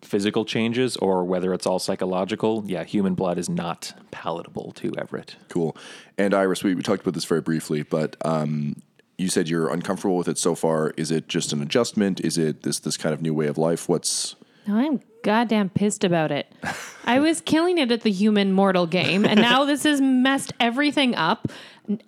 physical 0.06 0.44
changes 0.44 0.96
or 0.96 1.24
whether 1.24 1.52
it's 1.52 1.66
all 1.66 1.78
psychological, 1.78 2.64
yeah, 2.66 2.84
human 2.84 3.14
blood 3.14 3.38
is 3.38 3.48
not 3.48 3.92
palatable 4.10 4.72
to 4.76 4.92
Everett. 4.96 5.36
Cool. 5.48 5.76
And 6.16 6.32
Iris, 6.32 6.64
we, 6.64 6.74
we 6.74 6.82
talked 6.82 7.02
about 7.02 7.14
this 7.14 7.24
very 7.24 7.40
briefly, 7.40 7.82
but 7.82 8.16
um, 8.24 8.76
you 9.18 9.28
said 9.28 9.48
you're 9.48 9.68
uncomfortable 9.68 10.16
with 10.16 10.28
it 10.28 10.38
so 10.38 10.54
far. 10.54 10.92
Is 10.96 11.10
it 11.10 11.28
just 11.28 11.52
an 11.52 11.62
adjustment? 11.62 12.20
Is 12.20 12.38
it 12.38 12.62
this 12.62 12.78
this 12.78 12.96
kind 12.96 13.12
of 13.12 13.22
new 13.22 13.34
way 13.34 13.46
of 13.46 13.58
life? 13.58 13.88
What's 13.88 14.36
No, 14.66 14.76
I'm 14.76 15.00
goddamn 15.22 15.70
pissed 15.70 16.04
about 16.04 16.30
it. 16.30 16.52
I 17.04 17.18
was 17.18 17.40
killing 17.40 17.78
it 17.78 17.90
at 17.90 18.02
the 18.02 18.10
human 18.10 18.52
mortal 18.52 18.86
game, 18.86 19.24
and 19.24 19.40
now 19.40 19.64
this 19.64 19.84
has 19.84 20.00
messed 20.00 20.52
everything 20.60 21.14
up. 21.14 21.48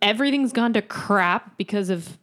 Everything's 0.02 0.52
gone 0.52 0.72
to 0.72 0.82
crap 0.82 1.56
because 1.56 1.88
of 1.90 2.18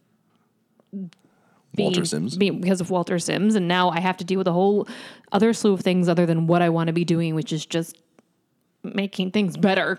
being, 1.76 1.86
Walter 1.88 2.04
Sims? 2.04 2.36
being- 2.36 2.60
because 2.60 2.80
of 2.80 2.90
Walter 2.90 3.18
Sims, 3.18 3.54
and 3.54 3.68
now 3.68 3.90
I 3.90 4.00
have 4.00 4.16
to 4.18 4.24
deal 4.24 4.38
with 4.38 4.48
a 4.48 4.52
whole 4.52 4.88
other 5.32 5.52
slew 5.52 5.72
of 5.74 5.80
things 5.80 6.08
other 6.08 6.26
than 6.26 6.46
what 6.46 6.62
I 6.62 6.68
want 6.70 6.88
to 6.88 6.92
be 6.92 7.04
doing, 7.04 7.34
which 7.34 7.52
is 7.52 7.64
just 7.66 7.96
making 8.82 9.30
things 9.32 9.56
better. 9.56 9.98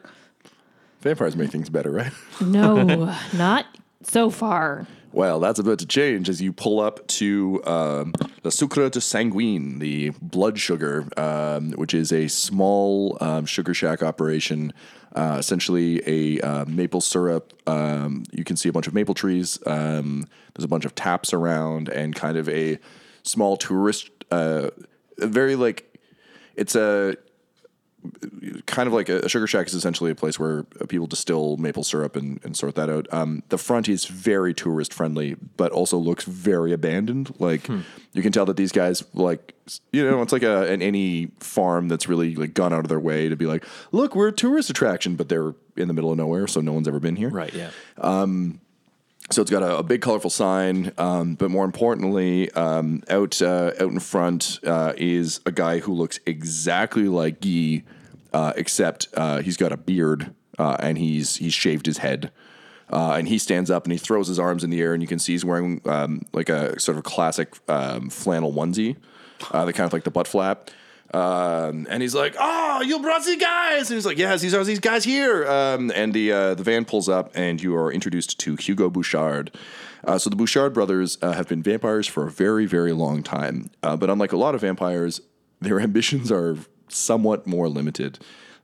vampires 1.02 1.36
make 1.36 1.52
things 1.52 1.70
better, 1.70 1.92
right? 1.92 2.12
No, 2.42 3.16
not 3.34 3.66
so 4.04 4.30
far. 4.30 4.88
Well, 5.13 5.40
that's 5.40 5.58
about 5.58 5.80
to 5.80 5.86
change 5.88 6.30
as 6.30 6.42
you 6.42 6.52
pull 6.54 6.80
up 6.80 7.08
to 7.08 7.62
um, 7.66 8.13
the 8.44 8.52
Sucre 8.52 8.90
de 8.90 9.00
Sanguine, 9.02 9.80
the 9.80 10.12
blood 10.22 10.60
sugar, 10.60 11.08
um, 11.18 11.72
which 11.72 11.94
is 11.94 12.12
a 12.12 12.28
small 12.28 13.18
um, 13.22 13.46
sugar 13.46 13.74
shack 13.74 14.04
operation. 14.04 14.74
Uh, 15.13 15.38
essentially, 15.39 16.02
a 16.06 16.41
uh, 16.41 16.65
maple 16.65 17.02
syrup. 17.02 17.54
Um, 17.67 18.24
you 18.32 18.43
can 18.43 18.56
see 18.56 18.70
a 18.70 18.72
bunch 18.72 18.88
of 18.88 18.93
maple 18.93 19.13
trees. 19.13 19.58
Um, 19.65 20.28
there's 20.54 20.65
a 20.65 20.67
bunch 20.67 20.86
of 20.86 20.96
taps 20.96 21.34
around, 21.34 21.89
and 21.89 22.15
kind 22.15 22.38
of 22.38 22.48
a 22.50 22.78
small 23.24 23.58
tourist. 23.58 24.10
Uh, 24.30 24.70
very 25.17 25.56
like 25.56 25.98
it's 26.56 26.76
a 26.76 27.15
kind 28.66 28.88
of 28.88 28.94
like 28.94 29.10
a, 29.10 29.20
a 29.22 29.30
sugar 29.30 29.48
shack 29.48 29.68
is 29.68 29.74
essentially 29.74 30.12
a 30.12 30.16
place 30.16 30.40
where 30.40 30.66
uh, 30.80 30.86
people 30.86 31.08
distill 31.08 31.58
maple 31.58 31.84
syrup 31.84 32.16
and, 32.16 32.40
and 32.44 32.56
sort 32.56 32.76
that 32.76 32.90
out. 32.90 33.12
Um, 33.12 33.44
the 33.50 33.58
front 33.58 33.90
is 33.90 34.06
very 34.06 34.54
tourist 34.54 34.94
friendly, 34.94 35.36
but 35.58 35.72
also 35.72 35.98
looks 35.98 36.24
very 36.24 36.72
abandoned. 36.74 37.34
Like 37.40 37.68
you 38.14 38.22
can 38.22 38.32
tell 38.32 38.46
that 38.46 38.58
these 38.58 38.72
guys 38.72 39.04
like 39.14 39.54
you 39.92 40.10
know 40.10 40.22
it's 40.22 40.32
like 40.32 40.44
a 40.44 40.72
an 40.72 40.82
any 40.82 41.32
farm 41.40 41.88
that's 41.88 42.08
really 42.08 42.36
like 42.36 42.54
gone 42.54 42.74
out 42.74 42.80
of 42.80 42.90
their 42.90 43.00
way 43.00 43.30
to 43.30 43.36
be 43.36 43.46
like, 43.46 43.66
look, 43.92 44.16
we're 44.16 44.30
a 44.30 44.34
tourist 44.34 44.70
attraction, 44.70 45.16
but 45.16 45.30
they're 45.30 45.54
in 45.76 45.88
the 45.88 45.94
middle 45.94 46.12
of 46.12 46.18
nowhere, 46.18 46.48
so 46.48 46.62
no 46.62 46.74
one's 46.74 46.88
ever 46.88 47.00
been 47.00 47.16
here. 47.16 47.30
Right. 47.30 47.54
Yeah. 47.54 47.72
So 49.30 49.42
it's 49.42 49.52
got 49.52 49.62
a, 49.62 49.80
a 49.80 49.84
big, 49.84 50.02
colorful 50.02 50.30
sign, 50.30 50.94
um, 50.98 51.36
but 51.36 51.52
more 51.52 51.66
importantly, 51.66 52.50
um, 52.52 53.04
out 53.10 53.42
uh, 53.42 53.74
out 53.78 53.92
in 53.92 54.00
front 54.00 54.60
uh, 54.66 54.94
is 54.96 55.42
a 55.46 55.52
guy 55.52 55.80
who 55.80 55.94
looks 55.94 56.20
exactly 56.26 57.10
like 57.10 57.42
Guy, 57.42 57.84
uh, 58.32 58.54
except 58.56 59.10
uh, 59.16 59.42
he's 59.42 59.58
got 59.58 59.74
a 59.74 59.78
beard 59.78 60.34
uh, 60.58 60.78
and 60.80 60.98
he's 60.98 61.36
he's 61.36 61.54
shaved 61.54 61.86
his 61.88 61.98
head. 61.98 62.32
Uh, 62.90 63.16
and 63.18 63.28
he 63.28 63.38
stands 63.38 63.70
up 63.70 63.84
and 63.84 63.92
he 63.92 63.98
throws 63.98 64.30
his 64.30 64.40
arms 64.40 64.63
in 64.63 64.70
the 64.70 64.80
air, 64.80 64.94
and 64.94 65.04
you 65.04 65.10
can 65.10 65.20
see 65.20 65.34
he's 65.34 65.44
wearing 65.44 65.82
um, 65.84 66.22
like 66.32 66.48
a 66.48 66.80
sort 66.80 66.98
of 66.98 67.04
classic 67.04 67.54
um, 67.68 68.10
flannel 68.10 68.54
onesie, 68.54 68.96
the 69.52 69.74
kind 69.74 69.82
of 69.82 69.92
like 69.92 70.06
the 70.06 70.12
butt 70.12 70.26
flap. 70.26 70.72
Um, 71.13 71.88
and 71.89 72.02
he's 72.02 72.13
like, 72.13 72.36
"Oh, 72.38 72.82
you 72.82 73.00
brought 73.00 73.24
these 73.24 73.41
guys!" 73.41 73.89
And 73.89 73.96
he's 73.96 74.06
like, 74.06 74.17
"Yes, 74.17 74.41
these 74.41 74.54
are 74.54 74.63
these 74.63 74.80
guys 74.80 75.04
here." 75.04 75.48
Um, 75.48 75.91
and 75.96 76.13
the 76.13 76.32
uh, 76.32 76.54
the 76.56 76.63
van 76.63 76.86
pulls 76.86 77.08
up, 77.08 77.32
and 77.34 77.62
you 77.62 77.76
are 77.76 77.91
introduced 77.91 78.39
to 78.39 78.56
Hugo 78.56 78.89
Bouchard. 78.89 79.52
Uh, 80.04 80.17
so 80.17 80.30
the 80.30 80.36
Bouchard 80.36 80.74
brothers 80.74 81.17
uh, 81.22 81.34
have 81.34 81.48
been 81.48 81.63
vampires 81.63 82.08
for 82.08 82.28
a 82.28 82.32
very, 82.32 82.65
very 82.65 82.93
long 82.93 83.24
time. 83.24 83.70
Uh, 83.82 83.96
but 83.96 84.10
unlike 84.10 84.32
a 84.32 84.38
lot 84.38 84.56
of 84.56 84.62
vampires, 84.62 85.22
their 85.60 85.80
ambitions 85.88 86.32
are 86.32 86.58
somewhat 86.89 87.48
more 87.48 87.70
limited, 87.70 88.20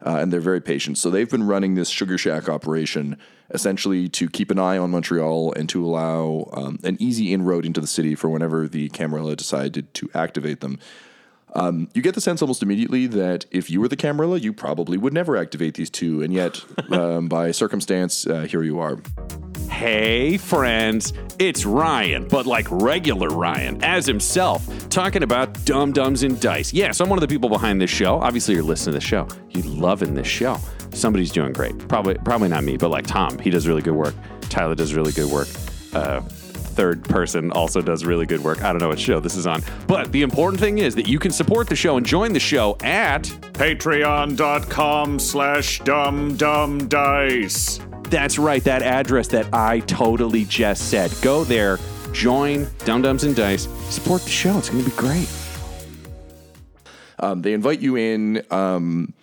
uh, 0.05 0.17
and 0.17 0.31
they're 0.31 0.41
very 0.41 0.61
patient. 0.61 0.97
So 0.97 1.09
they've 1.09 1.29
been 1.29 1.47
running 1.47 1.75
this 1.75 1.89
sugar 1.89 2.17
shack 2.17 2.49
operation 2.49 3.17
essentially 3.53 4.09
to 4.09 4.29
keep 4.29 4.49
an 4.51 4.57
eye 4.59 4.77
on 4.77 4.91
Montreal 4.91 5.53
and 5.53 5.69
to 5.69 5.85
allow 5.85 6.49
um, 6.53 6.79
an 6.83 6.97
easy 6.99 7.33
inroad 7.33 7.65
into 7.65 7.79
the 7.79 7.87
city 7.87 8.15
for 8.15 8.29
whenever 8.29 8.67
the 8.67 8.89
Camarilla 8.89 9.35
decided 9.35 9.93
to 9.93 10.09
activate 10.13 10.59
them. 10.59 10.79
Um, 11.55 11.87
you 11.93 12.01
get 12.01 12.15
the 12.15 12.21
sense 12.21 12.41
almost 12.41 12.63
immediately 12.63 13.07
that 13.07 13.45
if 13.51 13.69
you 13.69 13.79
were 13.79 13.87
the 13.87 13.95
Camarilla, 13.95 14.37
you 14.39 14.53
probably 14.53 14.97
would 14.97 15.13
never 15.13 15.37
activate 15.37 15.75
these 15.75 15.89
two, 15.89 16.21
and 16.21 16.33
yet, 16.33 16.63
um, 16.91 17.27
by 17.27 17.51
circumstance, 17.51 18.25
uh, 18.25 18.41
here 18.41 18.63
you 18.63 18.79
are. 18.79 18.99
Hey, 19.69 20.37
friends, 20.37 21.13
it's 21.39 21.65
Ryan, 21.65 22.27
but 22.27 22.45
like 22.45 22.67
regular 22.69 23.29
Ryan, 23.29 23.83
as 23.83 24.05
himself, 24.05 24.89
talking 24.89 25.23
about 25.23 25.65
Dumb-Dumbs 25.65 26.23
and 26.23 26.39
Dice. 26.39 26.73
Yes, 26.73 27.01
I'm 27.01 27.09
one 27.09 27.17
of 27.17 27.21
the 27.21 27.27
people 27.27 27.49
behind 27.49 27.81
this 27.81 27.89
show. 27.89 28.19
Obviously, 28.19 28.53
you're 28.53 28.63
listening 28.63 28.93
to 28.93 28.99
the 28.99 29.05
show. 29.05 29.27
You're 29.49 29.65
loving 29.65 30.13
this 30.13 30.27
show. 30.27 30.57
Somebody's 30.91 31.31
doing 31.31 31.53
great. 31.53 31.77
Probably, 31.87 32.15
probably 32.15 32.49
not 32.49 32.63
me, 32.63 32.77
but 32.77 32.89
like 32.89 33.07
Tom, 33.07 33.37
he 33.39 33.49
does 33.49 33.67
really 33.67 33.81
good 33.81 33.95
work. 33.95 34.13
Tyler 34.41 34.75
does 34.75 34.93
really 34.93 35.11
good 35.11 35.31
work. 35.31 35.47
Uh, 35.93 36.21
third 36.73 37.03
person 37.03 37.51
also 37.51 37.81
does 37.81 38.03
really 38.03 38.25
good 38.25 38.43
work. 38.43 38.63
I 38.63 38.71
don't 38.71 38.81
know 38.81 38.89
what 38.89 38.99
show 38.99 39.19
this 39.19 39.35
is 39.35 39.47
on. 39.47 39.63
But 39.87 40.11
the 40.11 40.21
important 40.21 40.59
thing 40.59 40.79
is 40.79 40.95
that 40.95 41.07
you 41.07 41.19
can 41.19 41.31
support 41.31 41.69
the 41.69 41.75
show 41.75 41.97
and 41.97 42.05
join 42.05 42.33
the 42.33 42.39
show 42.39 42.77
at 42.83 43.23
Patreon.com 43.53 45.19
slash 45.19 45.79
dum 45.79 46.35
dum 46.35 46.87
dice. 46.87 47.79
That's 48.09 48.37
right, 48.37 48.63
that 48.65 48.81
address 48.81 49.27
that 49.29 49.47
I 49.53 49.79
totally 49.81 50.45
just 50.45 50.89
said. 50.89 51.11
Go 51.21 51.43
there, 51.43 51.79
join 52.11 52.67
Dumb-Dumbs 52.85 53.23
and 53.23 53.35
Dice, 53.35 53.67
support 53.89 54.21
the 54.21 54.29
show. 54.29 54.57
It's 54.57 54.69
going 54.69 54.83
to 54.83 54.89
be 54.89 54.95
great. 54.95 55.29
Um, 57.19 57.41
they 57.41 57.53
invite 57.53 57.79
you 57.79 57.95
in. 57.95 58.43
Um, 58.51 59.13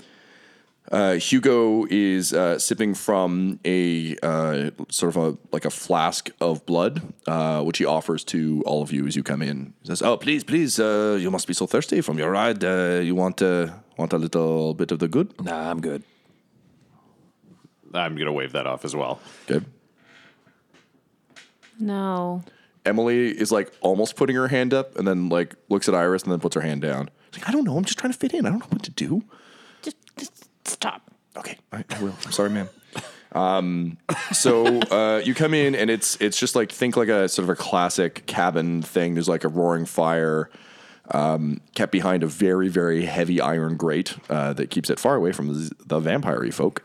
uh, 0.90 1.14
Hugo 1.14 1.86
is 1.88 2.32
uh, 2.32 2.58
sipping 2.58 2.94
from 2.94 3.60
a 3.64 4.16
uh, 4.22 4.70
sort 4.88 5.14
of 5.14 5.22
a 5.22 5.38
like 5.52 5.64
a 5.64 5.70
flask 5.70 6.30
of 6.40 6.66
blood, 6.66 7.00
uh, 7.26 7.62
which 7.62 7.78
he 7.78 7.84
offers 7.84 8.24
to 8.24 8.62
all 8.66 8.82
of 8.82 8.92
you 8.92 9.06
as 9.06 9.14
you 9.14 9.22
come 9.22 9.40
in. 9.40 9.72
He 9.82 9.86
says, 9.88 10.02
"Oh, 10.02 10.16
please, 10.16 10.42
please, 10.42 10.80
uh, 10.80 11.16
you 11.20 11.30
must 11.30 11.46
be 11.46 11.54
so 11.54 11.66
thirsty 11.66 12.00
from 12.00 12.18
your 12.18 12.30
ride. 12.30 12.64
Uh, 12.64 13.00
you 13.02 13.14
want 13.14 13.40
uh, 13.40 13.68
want 13.96 14.12
a 14.12 14.18
little 14.18 14.74
bit 14.74 14.90
of 14.90 14.98
the 14.98 15.08
good?" 15.08 15.32
Nah, 15.40 15.70
I'm 15.70 15.80
good. 15.80 16.02
I'm 17.94 18.16
gonna 18.16 18.32
wave 18.32 18.52
that 18.52 18.66
off 18.66 18.84
as 18.84 18.94
well. 18.96 19.20
Okay. 19.48 19.64
No. 21.78 22.42
Emily 22.84 23.28
is 23.28 23.52
like 23.52 23.72
almost 23.80 24.16
putting 24.16 24.36
her 24.36 24.48
hand 24.48 24.74
up 24.74 24.96
and 24.96 25.06
then 25.06 25.28
like 25.28 25.54
looks 25.68 25.88
at 25.88 25.94
Iris 25.94 26.22
and 26.24 26.32
then 26.32 26.40
puts 26.40 26.54
her 26.54 26.60
hand 26.62 26.82
down. 26.82 27.10
She's 27.30 27.42
like, 27.42 27.48
I 27.48 27.52
don't 27.52 27.64
know. 27.64 27.76
I'm 27.76 27.84
just 27.84 27.98
trying 27.98 28.12
to 28.12 28.18
fit 28.18 28.32
in. 28.34 28.46
I 28.46 28.50
don't 28.50 28.60
know 28.60 28.66
what 28.70 28.82
to 28.84 28.90
do. 28.90 29.22
Stop. 30.70 31.10
Okay, 31.36 31.58
I, 31.72 31.84
I 31.90 32.02
will. 32.02 32.14
I'm 32.24 32.32
sorry, 32.32 32.50
ma'am. 32.50 32.68
Um, 33.32 33.98
so 34.32 34.66
uh, 34.66 35.22
you 35.24 35.34
come 35.34 35.54
in 35.54 35.74
and 35.74 35.90
it's 35.90 36.16
it's 36.20 36.38
just 36.38 36.56
like 36.56 36.72
think 36.72 36.96
like 36.96 37.08
a 37.08 37.28
sort 37.28 37.44
of 37.44 37.50
a 37.50 37.56
classic 37.56 38.26
cabin 38.26 38.82
thing. 38.82 39.14
There's 39.14 39.28
like 39.28 39.44
a 39.44 39.48
roaring 39.48 39.86
fire 39.86 40.50
um, 41.12 41.60
kept 41.74 41.92
behind 41.92 42.22
a 42.22 42.26
very 42.26 42.68
very 42.68 43.04
heavy 43.04 43.40
iron 43.40 43.76
grate 43.76 44.16
uh, 44.28 44.52
that 44.54 44.70
keeps 44.70 44.90
it 44.90 44.98
far 44.98 45.14
away 45.16 45.32
from 45.32 45.48
the, 45.48 45.70
the 45.86 46.00
vampire 46.00 46.50
folk. 46.50 46.82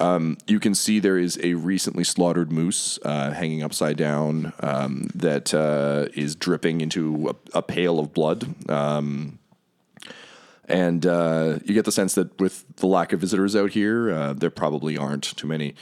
Um, 0.00 0.36
you 0.46 0.58
can 0.58 0.74
see 0.74 0.98
there 0.98 1.18
is 1.18 1.38
a 1.42 1.54
recently 1.54 2.02
slaughtered 2.02 2.50
moose 2.50 2.98
uh, 3.04 3.30
hanging 3.30 3.62
upside 3.62 3.96
down 3.96 4.52
um, 4.60 5.08
that 5.14 5.54
uh, 5.54 6.08
is 6.14 6.34
dripping 6.34 6.80
into 6.80 7.28
a, 7.28 7.58
a 7.58 7.62
pail 7.62 8.00
of 8.00 8.12
blood. 8.12 8.68
Um, 8.68 9.38
and 10.68 11.04
uh, 11.06 11.58
you 11.64 11.74
get 11.74 11.84
the 11.84 11.92
sense 11.92 12.14
that 12.14 12.40
with 12.40 12.64
the 12.76 12.86
lack 12.86 13.12
of 13.12 13.20
visitors 13.20 13.54
out 13.54 13.70
here, 13.70 14.12
uh, 14.12 14.32
there 14.32 14.50
probably 14.50 14.96
aren't 14.96 15.24
too 15.36 15.46
many 15.46 15.74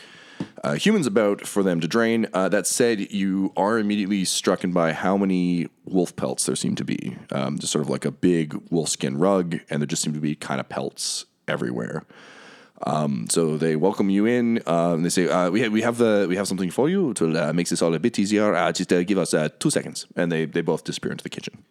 uh, 0.64 0.74
humans 0.74 1.06
about 1.06 1.46
for 1.46 1.62
them 1.62 1.80
to 1.80 1.88
drain. 1.88 2.26
Uh, 2.32 2.48
that 2.48 2.66
said, 2.66 3.12
you 3.12 3.52
are 3.56 3.78
immediately 3.78 4.24
struck 4.24 4.62
by 4.66 4.92
how 4.92 5.16
many 5.16 5.68
wolf 5.84 6.14
pelts 6.16 6.46
there 6.46 6.56
seem 6.56 6.74
to 6.76 6.84
be. 6.84 7.16
Um, 7.30 7.58
just 7.58 7.72
sort 7.72 7.84
of 7.84 7.90
like 7.90 8.04
a 8.04 8.10
big 8.10 8.54
wolf 8.70 8.88
skin 8.88 9.18
rug, 9.18 9.60
and 9.70 9.80
there 9.80 9.86
just 9.86 10.02
seem 10.02 10.12
to 10.14 10.20
be 10.20 10.34
kind 10.34 10.60
of 10.60 10.68
pelts 10.68 11.26
everywhere. 11.48 12.04
Um, 12.84 13.26
so 13.30 13.56
they 13.56 13.76
welcome 13.76 14.10
you 14.10 14.26
in. 14.26 14.58
Uh, 14.66 14.94
and 14.94 15.04
they 15.04 15.08
say, 15.08 15.28
uh, 15.28 15.50
"We 15.50 15.60
have 15.60 15.72
we 15.72 15.82
have 15.82 15.98
the 15.98 16.26
we 16.28 16.36
have 16.36 16.48
something 16.48 16.70
for 16.70 16.88
you 16.88 17.14
to 17.14 17.48
uh, 17.48 17.52
make 17.52 17.68
this 17.68 17.82
all 17.82 17.94
a 17.94 17.98
bit 17.98 18.18
easier. 18.18 18.54
Uh, 18.54 18.72
just 18.72 18.92
uh, 18.92 19.02
give 19.04 19.18
us 19.18 19.34
two 19.58 19.70
seconds." 19.70 20.06
And 20.16 20.32
they 20.32 20.46
they 20.46 20.62
both 20.62 20.84
disappear 20.84 21.12
into 21.12 21.22
the 21.22 21.30
kitchen. 21.30 21.62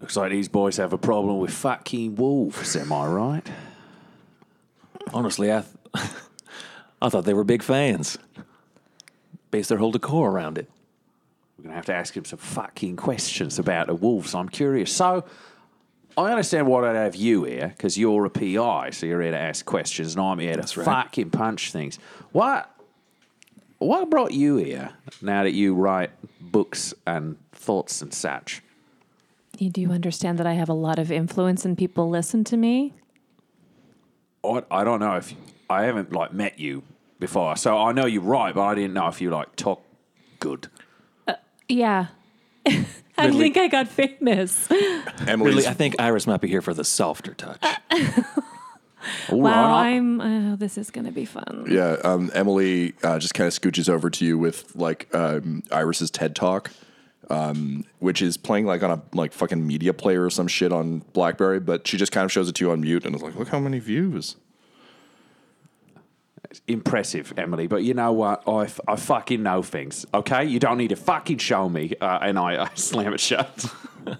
Looks 0.00 0.16
like 0.16 0.30
these 0.30 0.48
boys 0.48 0.76
have 0.76 0.92
a 0.92 0.98
problem 0.98 1.38
with 1.38 1.52
Fat 1.52 1.78
fucking 1.78 2.16
wolves. 2.16 2.76
Am 2.76 2.92
I 2.92 3.06
right? 3.06 3.50
Honestly, 5.12 5.50
I, 5.52 5.64
th- 5.94 6.06
I 7.02 7.08
thought 7.08 7.24
they 7.24 7.34
were 7.34 7.44
big 7.44 7.62
fans. 7.62 8.18
Based 9.50 9.68
their 9.68 9.78
whole 9.78 9.92
decor 9.92 10.30
around 10.30 10.58
it. 10.58 10.68
We're 11.56 11.64
gonna 11.64 11.76
have 11.76 11.86
to 11.86 11.94
ask 11.94 12.14
him 12.14 12.26
some 12.26 12.38
fucking 12.38 12.96
questions 12.96 13.58
about 13.58 13.86
the 13.86 13.94
wolves. 13.94 14.34
I'm 14.34 14.48
curious. 14.48 14.92
So, 14.92 15.24
I 16.18 16.30
understand 16.30 16.66
why 16.66 16.88
I'd 16.88 16.96
have 16.96 17.16
you 17.16 17.44
here 17.44 17.68
because 17.68 17.96
you're 17.98 18.24
a 18.24 18.30
PI, 18.30 18.90
so 18.90 19.06
you're 19.06 19.22
here 19.22 19.32
to 19.32 19.38
ask 19.38 19.64
questions, 19.64 20.14
and 20.14 20.22
I'm 20.22 20.38
here 20.38 20.56
to 20.56 20.66
fucking 20.66 21.30
punch 21.30 21.72
things. 21.72 21.98
What? 22.32 22.70
What 23.78 24.08
brought 24.08 24.32
you 24.32 24.56
here? 24.56 24.90
Now 25.20 25.42
that 25.42 25.52
you 25.52 25.74
write 25.74 26.10
books 26.40 26.94
and 27.06 27.36
thoughts 27.52 28.00
and 28.00 28.12
such. 28.12 28.62
You 29.58 29.70
do 29.70 29.80
you 29.80 29.92
understand 29.92 30.38
that 30.38 30.46
I 30.46 30.54
have 30.54 30.68
a 30.68 30.74
lot 30.74 30.98
of 30.98 31.10
influence 31.10 31.64
and 31.64 31.76
people 31.76 32.08
listen 32.08 32.44
to 32.44 32.56
me? 32.56 32.92
I, 34.44 34.62
I 34.70 34.84
don't 34.84 35.00
know 35.00 35.16
if 35.16 35.34
I 35.68 35.84
haven't 35.84 36.12
like 36.12 36.32
met 36.32 36.58
you 36.58 36.82
before, 37.18 37.56
so 37.56 37.78
I 37.78 37.92
know 37.92 38.06
you're 38.06 38.22
right, 38.22 38.54
but 38.54 38.62
I 38.62 38.74
didn't 38.74 38.94
know 38.94 39.08
if 39.08 39.20
you 39.20 39.30
like 39.30 39.56
talk 39.56 39.82
good. 40.40 40.68
Yeah. 41.68 42.06
I 43.18 43.30
think 43.30 43.56
I 43.56 43.68
got 43.68 43.88
famous. 43.88 44.68
Emily, 45.26 45.50
Really, 45.50 45.66
I 45.66 45.72
think 45.72 45.96
Iris 45.98 46.26
might 46.26 46.40
be 46.40 46.48
here 46.48 46.60
for 46.60 46.74
the 46.74 46.84
softer 46.84 47.32
touch. 47.34 47.64
All 49.30 49.40
wow, 49.40 49.74
I'm. 49.74 50.20
Uh, 50.20 50.56
this 50.56 50.76
is 50.76 50.90
going 50.90 51.06
to 51.06 51.12
be 51.12 51.24
fun. 51.24 51.66
Yeah, 51.68 51.96
um, 52.02 52.30
Emily 52.34 52.94
uh, 53.04 53.18
just 53.18 53.34
kind 53.34 53.46
of 53.46 53.54
scooches 53.54 53.88
over 53.88 54.10
to 54.10 54.24
you 54.24 54.36
with 54.36 54.74
like 54.74 55.08
um, 55.14 55.62
Iris's 55.70 56.10
TED 56.10 56.34
Talk, 56.34 56.72
um, 57.30 57.84
which 57.98 58.22
is 58.22 58.36
playing 58.36 58.66
like 58.66 58.82
on 58.82 58.90
a 58.90 59.02
like 59.14 59.32
fucking 59.32 59.66
media 59.66 59.92
player 59.92 60.24
or 60.24 60.30
some 60.30 60.48
shit 60.48 60.72
on 60.72 61.00
BlackBerry. 61.12 61.60
But 61.60 61.86
she 61.86 61.96
just 61.96 62.12
kind 62.12 62.24
of 62.24 62.32
shows 62.32 62.48
it 62.48 62.54
to 62.56 62.64
you 62.64 62.70
on 62.70 62.80
mute 62.80 63.04
and 63.04 63.14
is 63.14 63.22
like, 63.22 63.36
"Look 63.36 63.48
how 63.48 63.60
many 63.60 63.78
views." 63.78 64.36
impressive, 66.68 67.32
Emily. 67.36 67.66
But 67.66 67.82
you 67.82 67.94
know 67.94 68.12
what? 68.12 68.46
I, 68.48 68.64
f- 68.64 68.80
I 68.86 68.96
fucking 68.96 69.42
know 69.42 69.62
things. 69.62 70.06
Okay, 70.14 70.44
you 70.44 70.58
don't 70.58 70.78
need 70.78 70.88
to 70.88 70.96
fucking 70.96 71.38
show 71.38 71.68
me. 71.68 71.92
Uh, 72.00 72.18
and 72.22 72.38
I, 72.38 72.64
I 72.64 72.70
slam 72.74 73.12
it 73.12 73.20
shut. 73.20 73.66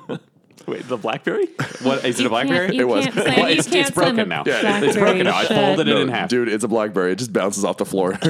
Wait, 0.67 0.89
the 0.89 0.97
BlackBerry? 0.97 1.47
what 1.83 2.05
is 2.05 2.19
it? 2.19 2.27
A 2.27 2.29
BlackBerry? 2.29 2.77
It 2.77 2.85
was. 2.85 3.05
slam- 3.05 3.25
Well, 3.37 3.47
it's, 3.47 3.67
it's 3.69 3.91
broken 3.91 4.29
now. 4.29 4.43
Yeah, 4.47 4.83
It's 4.83 4.97
broken 4.97 5.25
now. 5.25 5.37
I 5.37 5.45
shut. 5.45 5.57
folded 5.57 5.89
it 5.89 5.97
in 5.97 6.09
half. 6.09 6.29
dude, 6.29 6.49
it's 6.49 6.65
a 6.65 6.69
BlackBerry. 6.69 7.13
It 7.13 7.17
just 7.17 7.33
bounces 7.33 7.65
off 7.65 7.77
the 7.77 7.85
floor. 7.87 8.19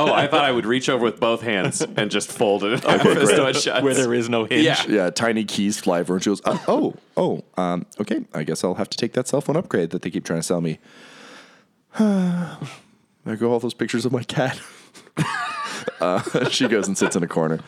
Oh, 0.00 0.12
I 0.12 0.26
thought 0.28 0.44
I 0.44 0.52
would 0.52 0.66
reach 0.66 0.88
over 0.88 1.04
with 1.04 1.18
both 1.20 1.42
hands 1.42 1.80
and 1.82 2.10
just 2.10 2.30
fold 2.30 2.64
it. 2.64 2.84
Okay, 2.84 3.14
great. 3.14 3.28
so 3.36 3.46
it 3.46 3.56
shuts. 3.56 3.82
Where 3.82 3.92
there 3.94 4.14
is 4.14 4.28
no 4.28 4.44
hinge. 4.44 4.64
Yeah. 4.64 4.82
yeah, 4.88 5.10
tiny 5.10 5.44
keys 5.44 5.78
fly 5.80 6.00
over, 6.00 6.14
and 6.14 6.22
she 6.22 6.30
goes, 6.30 6.40
uh, 6.44 6.58
"Oh, 6.68 6.94
oh, 7.16 7.42
um, 7.56 7.86
okay. 8.00 8.24
I 8.32 8.42
guess 8.44 8.62
I'll 8.64 8.74
have 8.74 8.88
to 8.90 8.96
take 8.96 9.12
that 9.14 9.28
cell 9.28 9.40
phone 9.40 9.56
upgrade 9.56 9.90
that 9.90 10.02
they 10.02 10.10
keep 10.10 10.24
trying 10.24 10.38
to 10.40 10.42
sell 10.44 10.60
me." 10.60 10.78
there 11.98 13.36
go 13.36 13.52
all 13.52 13.58
those 13.60 13.74
pictures 13.74 14.04
of 14.04 14.12
my 14.12 14.22
cat. 14.22 14.60
uh, 16.00 16.48
she 16.48 16.68
goes 16.68 16.86
and 16.86 16.96
sits 16.96 17.16
in 17.16 17.22
a 17.22 17.28
corner. 17.28 17.60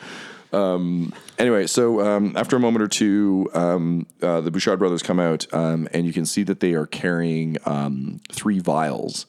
Um, 0.53 1.12
anyway, 1.38 1.66
so 1.66 2.00
um, 2.00 2.36
after 2.36 2.57
a 2.57 2.61
moment 2.61 2.82
or 2.82 2.88
two, 2.88 3.50
um, 3.55 4.07
uh, 4.20 4.40
the 4.40 4.50
Bouchard 4.50 4.78
brothers 4.78 5.03
come 5.03 5.18
out, 5.18 5.46
um, 5.53 5.88
and 5.92 6.07
you 6.07 6.12
can 6.12 6.26
see 6.26 6.42
that 6.44 6.61
they 6.61 6.74
are 6.74 6.86
carrying 6.86 7.57
um, 7.64 8.20
three 8.30 8.59
vials. 8.59 9.26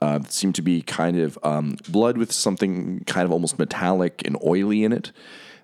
Uh, 0.00 0.20
seem 0.28 0.52
to 0.54 0.62
be 0.62 0.80
kind 0.80 1.18
of 1.18 1.38
um, 1.42 1.76
blood 1.88 2.16
with 2.16 2.32
something 2.32 3.04
kind 3.04 3.26
of 3.26 3.32
almost 3.32 3.58
metallic 3.58 4.22
and 4.24 4.36
oily 4.42 4.82
in 4.82 4.92
it. 4.92 5.12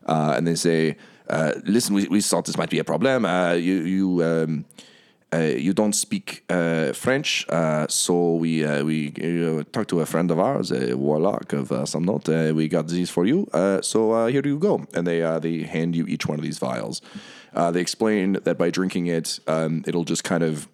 Uh, 0.04 0.34
and 0.36 0.46
they 0.46 0.54
say, 0.54 0.96
uh, 1.30 1.52
"Listen, 1.64 1.94
we, 1.94 2.06
we 2.08 2.20
thought 2.20 2.44
this 2.44 2.58
might 2.58 2.68
be 2.68 2.78
a 2.78 2.84
problem. 2.84 3.24
Uh, 3.24 3.52
you 3.52 3.76
you 3.76 4.66
you 5.34 5.72
don't 5.72 5.92
speak 5.92 6.44
uh, 6.48 6.92
French, 6.92 7.46
uh, 7.48 7.86
so 7.88 8.34
we 8.36 8.64
uh, 8.64 8.84
we 8.84 9.08
uh, 9.08 9.64
talked 9.72 9.90
to 9.90 10.00
a 10.00 10.06
friend 10.06 10.30
of 10.30 10.38
ours, 10.38 10.70
a 10.70 10.96
warlock 10.96 11.52
of 11.52 11.72
uh, 11.72 11.84
some 11.84 12.04
note. 12.04 12.28
Uh, 12.28 12.52
we 12.54 12.68
got 12.68 12.88
these 12.88 13.10
for 13.10 13.26
you, 13.26 13.48
uh, 13.52 13.82
so 13.82 14.12
uh, 14.12 14.26
here 14.26 14.42
you 14.44 14.58
go. 14.58 14.86
And 14.94 15.06
they 15.06 15.22
uh, 15.22 15.38
they 15.38 15.62
hand 15.62 15.96
you 15.96 16.06
each 16.06 16.26
one 16.26 16.38
of 16.38 16.44
these 16.44 16.58
vials. 16.58 17.02
Uh, 17.52 17.70
they 17.70 17.80
explain 17.80 18.34
that 18.44 18.56
by 18.56 18.70
drinking 18.70 19.06
it, 19.06 19.40
um, 19.46 19.82
it'll 19.86 20.04
just 20.04 20.24
kind 20.24 20.42
of 20.42 20.68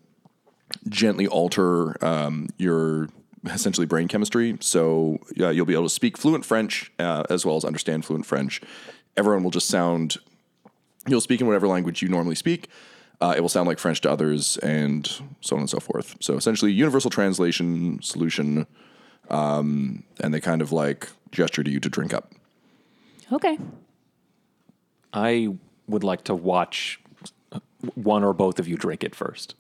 gently 0.89 1.27
alter 1.27 2.03
um, 2.05 2.49
your 2.59 3.09
essentially 3.47 3.87
brain 3.87 4.09
chemistry. 4.09 4.57
So 4.61 5.19
uh, 5.41 5.49
you'll 5.49 5.67
be 5.67 5.75
able 5.75 5.85
to 5.85 5.91
speak 5.91 6.17
fluent 6.19 6.45
French 6.45 6.93
uh, 6.99 7.25
as 7.31 7.45
well 7.47 7.57
as 7.57 7.65
understand 7.65 8.05
fluent 8.05 8.27
French. 8.27 8.61
Everyone 9.17 9.43
will 9.45 9.51
just 9.51 9.69
sound. 9.69 10.17
You'll 11.07 11.21
speak 11.21 11.41
in 11.41 11.47
whatever 11.47 11.67
language 11.67 12.03
you 12.03 12.09
normally 12.09 12.37
speak. 12.37 12.69
Uh, 13.23 13.35
it 13.37 13.41
will 13.41 13.49
sound 13.49 13.69
like 13.69 13.79
French 13.79 14.01
to 14.01 14.11
others, 14.11 14.57
and 14.59 15.07
so 15.41 15.55
on 15.55 15.61
and 15.61 15.71
so 15.71 15.79
forth. 15.79 16.17
So 16.19 16.35
essentially, 16.35 16.73
universal 16.73 17.09
translation 17.09 18.03
solution, 18.03 18.67
um, 19.31 20.03
and 20.21 20.35
they 20.35 20.41
kind 20.41 20.61
of 20.61 20.73
like 20.73 21.09
gesture 21.31 21.63
to 21.63 21.71
you 21.71 21.79
to 21.79 21.89
drink 21.89 22.13
up. 22.13 22.33
Okay. 23.31 23.59
I 25.13 25.55
would 25.87 26.03
like 26.03 26.25
to 26.25 26.35
watch 26.35 27.01
one 27.95 28.25
or 28.25 28.33
both 28.33 28.59
of 28.59 28.67
you 28.67 28.77
drink 28.77 29.05
it 29.05 29.15
first. 29.15 29.55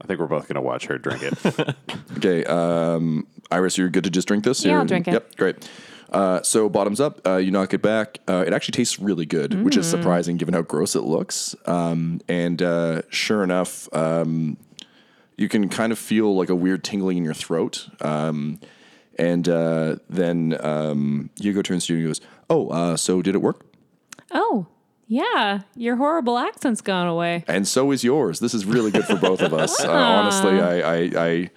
I 0.00 0.06
think 0.06 0.18
we're 0.18 0.26
both 0.26 0.48
going 0.48 0.56
to 0.56 0.62
watch 0.62 0.86
her 0.86 0.96
drink 0.96 1.22
it. 1.22 1.76
Okay, 2.16 2.44
um, 2.44 3.26
Iris, 3.50 3.76
you're 3.76 3.90
good 3.90 4.04
to 4.04 4.10
just 4.10 4.26
drink 4.28 4.44
this. 4.44 4.64
Yeah, 4.64 4.78
I'll 4.78 4.84
drink 4.86 5.08
it. 5.08 5.12
Yep, 5.12 5.36
great. 5.36 5.68
Uh, 6.10 6.42
so 6.42 6.68
bottoms 6.68 7.00
up, 7.00 7.20
uh, 7.26 7.36
you 7.36 7.50
knock 7.50 7.74
it 7.74 7.82
back. 7.82 8.18
Uh, 8.28 8.44
it 8.46 8.52
actually 8.52 8.72
tastes 8.72 8.98
really 9.00 9.26
good, 9.26 9.62
which 9.64 9.74
Mm. 9.74 9.78
is 9.78 9.86
surprising 9.90 10.36
given 10.36 10.54
how 10.54 10.62
gross 10.62 10.94
it 10.94 11.02
looks. 11.02 11.54
Um, 11.66 12.20
and 12.28 12.62
uh, 12.62 13.02
sure 13.10 13.42
enough, 13.42 13.88
um, 13.94 14.56
you 15.36 15.48
can 15.48 15.68
kind 15.68 15.90
of 15.92 15.98
feel 15.98 16.36
like 16.36 16.48
a 16.50 16.54
weird 16.54 16.84
tingling 16.84 17.16
in 17.18 17.24
your 17.24 17.34
throat. 17.34 17.88
Um, 18.00 18.60
and 19.18 19.48
uh, 19.48 19.96
then 20.08 20.56
um, 20.60 21.30
Hugo 21.40 21.62
turns 21.62 21.86
to 21.86 21.94
you 21.94 21.98
and 22.00 22.08
goes, 22.08 22.20
"Oh, 22.50 22.68
uh, 22.68 22.96
so 22.96 23.22
did 23.22 23.34
it 23.34 23.42
work?" 23.42 23.64
Oh, 24.32 24.66
yeah. 25.06 25.60
Your 25.76 25.96
horrible 25.96 26.38
accent's 26.38 26.80
gone 26.80 27.06
away. 27.06 27.44
And 27.46 27.66
so 27.68 27.90
is 27.92 28.02
yours. 28.02 28.40
This 28.40 28.54
is 28.54 28.64
really 28.64 28.90
good 28.90 29.04
for 29.04 29.16
both 29.16 29.40
of 29.40 29.52
us. 29.54 29.78
Uh, 29.84 29.90
honestly, 29.92 30.60
I, 30.60 30.80
I, 30.80 30.96
I 31.16 31.50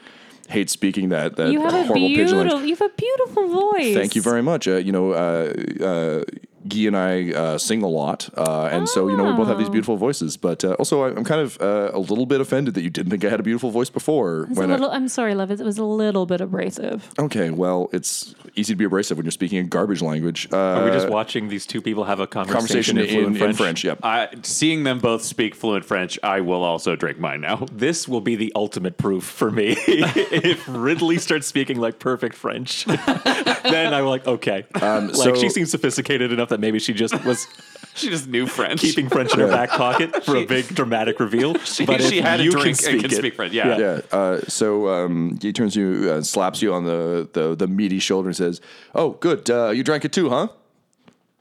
hate 0.48 0.70
speaking 0.70 1.10
that 1.10 1.36
that 1.38 1.52
You 1.52 1.62
have 1.62 1.74
a 1.74 1.84
horrible 1.84 1.93
pigeon 1.95 2.38
language. 2.38 2.48
beautiful. 2.48 2.66
You 2.66 2.76
have 2.76 2.82
a 2.82 2.95
beautiful 2.95 3.48
voice. 3.48 3.93
Thank 3.95 4.16
you 4.16 4.22
very 4.22 4.41
much. 4.41 4.68
Uh, 4.68 4.76
you 4.78 4.91
know, 4.91 5.12
uh, 5.12 5.54
uh, 5.84 6.24
Guy 6.68 6.88
and 6.88 6.97
I 6.97 7.32
uh, 7.32 7.57
sing 7.57 7.82
a 7.84 7.88
lot, 7.88 8.30
uh, 8.38 8.70
and 8.72 8.88
so 8.88 9.07
you 9.09 9.18
know 9.18 9.24
we 9.26 9.34
both 9.34 9.47
have 9.47 9.57
these 9.57 9.70
beautiful 9.70 9.97
voices. 9.97 10.38
But 10.38 10.63
uh, 10.63 10.74
also, 10.74 11.03
I- 11.03 11.09
I'm 11.15 11.24
kind 11.24 11.41
of 11.41 11.59
uh, 11.61 11.91
a 11.93 11.99
little 11.99 12.26
bit 12.26 12.41
offended 12.41 12.74
that 12.76 12.82
you 12.82 12.89
didn't 12.89 13.09
think 13.11 13.24
I 13.26 13.30
had 13.30 13.39
a 13.39 13.43
beautiful 13.43 13.72
voice 13.72 13.89
before. 13.89 14.43
It's 14.49 14.57
a 14.57 14.59
when 14.61 14.70
I- 14.72 14.74
little, 14.76 14.91
I'm 14.91 15.07
sorry, 15.07 15.36
love. 15.36 15.51
It 15.51 15.59
was 15.59 15.78
a 15.78 15.84
little 15.84 16.26
bit 16.26 16.41
abrasive. 16.41 17.09
okay, 17.20 17.49
well, 17.49 17.89
it's 17.93 18.36
easy 18.55 18.74
to 18.74 18.78
be 18.78 18.86
abrasive 18.86 19.18
when 19.18 19.26
you're 19.26 19.32
speaking 19.32 19.59
a 19.59 19.63
garbage 19.63 20.01
language. 20.01 20.47
Uh, 20.51 20.57
Are 20.57 20.86
we 20.86 20.91
just 20.91 21.09
watching 21.09 21.47
these 21.49 21.65
two 21.65 21.82
people 21.82 22.03
have 22.05 22.20
a 22.20 22.28
conversation, 22.28 22.95
conversation 22.95 22.97
in, 22.97 23.07
fluent 23.07 23.28
in, 23.28 23.34
in 23.34 23.39
French? 23.39 23.57
French? 23.57 23.84
Yep. 23.84 23.99
I, 24.03 24.30
seeing 24.43 24.84
them 24.84 24.99
both 24.99 25.24
speak 25.24 25.55
fluent 25.55 25.86
French, 25.86 26.20
I 26.24 26.41
will 26.41 26.63
also 26.63 26.95
drink 26.95 27.20
mine 27.20 27.41
now. 27.41 27.65
This 27.72 28.07
will 28.07 28.22
be 28.22 28.36
the 28.36 28.51
ultimate 28.55 28.97
proof 28.97 29.24
for 29.24 29.51
me. 29.51 29.76
if 29.88 30.63
Ridley 30.68 31.18
starts 31.18 31.47
speaking 31.47 31.78
like 31.80 31.99
perfect 31.99 32.36
French, 32.36 32.86
then 33.26 33.93
I'm 33.93 34.05
like, 34.05 34.26
okay. 34.28 34.65
like 34.82 35.15
so- 35.15 35.36
she 35.36 35.49
seems 35.49 35.72
sophisticated 35.72 36.32
enough 36.32 36.49
that 36.49 36.57
maybe 36.60 36.80
she 36.80 36.93
just 36.93 37.24
was 37.26 37.47
She 37.95 38.10
just 38.10 38.28
knew 38.28 38.45
French. 38.45 38.82
keeping 38.82 39.10
French 39.10 39.34
in 39.34 39.39
her 39.39 39.47
back 39.47 39.72
pocket 39.72 40.24
for 40.24 40.36
a 40.36 40.45
big 40.45 40.68
dramatic 40.68 41.20
reveal. 41.20 41.55
She, 41.66 41.84
but 41.86 41.99
she 42.03 42.20
if 42.20 42.24
had 42.24 42.39
a 42.39 42.43
you 42.43 42.51
drink 42.51 42.64
can 42.64 42.70
and 42.70 42.78
speak 42.78 43.01
can 43.01 43.12
it, 43.12 43.16
speak 43.18 43.36
French. 43.36 43.53
Yeah. 43.53 43.78
Yeah. 43.78 44.01
Uh, 44.12 44.39
so 44.47 44.88
um, 44.89 45.39
he 45.41 45.51
turns 45.51 45.76
you, 45.76 46.08
uh, 46.12 46.22
slaps 46.22 46.62
you 46.62 46.74
on 46.76 46.84
the, 46.86 47.28
the, 47.34 47.55
the 47.55 47.68
meaty 47.68 47.97
shoulder, 47.97 48.30
and 48.30 48.36
says, 48.36 48.62
"Oh, 48.93 49.12
good. 49.12 49.49
Uh, 49.49 49.70
you 49.70 49.84
drank 49.84 50.05
it 50.05 50.14
too, 50.14 50.30
huh?" 50.30 50.49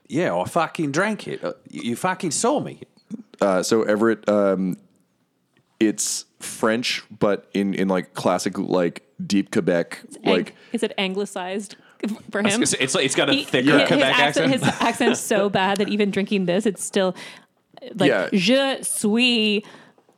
Yeah, 0.09 0.35
I 0.35 0.45
fucking 0.49 0.93
drank 0.93 1.29
it. 1.29 1.45
Uh, 1.45 1.53
You 1.69 1.83
you 1.91 1.97
fucking 1.97 2.31
saw 2.31 2.61
me. 2.61 2.81
Uh, 3.41 3.63
so 3.63 3.83
Everett, 3.83 4.27
um, 4.29 4.79
it's 5.79 6.25
French, 6.41 7.03
but 7.19 7.49
in, 7.53 7.75
in 7.75 7.89
like 7.89 8.15
classic, 8.15 8.59
like 8.59 9.03
deep 9.25 9.51
Quebec, 9.51 10.01
like 10.25 10.51
Ang- 10.51 10.57
is 10.73 10.83
it 10.83 10.93
anglicized 10.97 11.77
for 12.31 12.41
him? 12.41 12.63
It's, 12.63 12.73
it's, 12.75 12.95
it's 12.95 13.15
got 13.15 13.29
a 13.31 13.33
He- 13.33 13.45
thicker 13.45 13.79
his 13.79 13.89
Quebec 13.89 14.19
accent. 14.19 14.53
His 14.53 14.63
accent's 14.63 15.21
so 15.21 15.49
bad 15.61 15.79
that 15.79 15.89
even 15.89 16.11
drinking 16.11 16.47
this, 16.47 16.67
it's 16.67 16.85
still 16.85 17.15
like 17.95 18.09
Yeah. 18.11 18.29
je 18.33 18.83
suis 18.83 19.63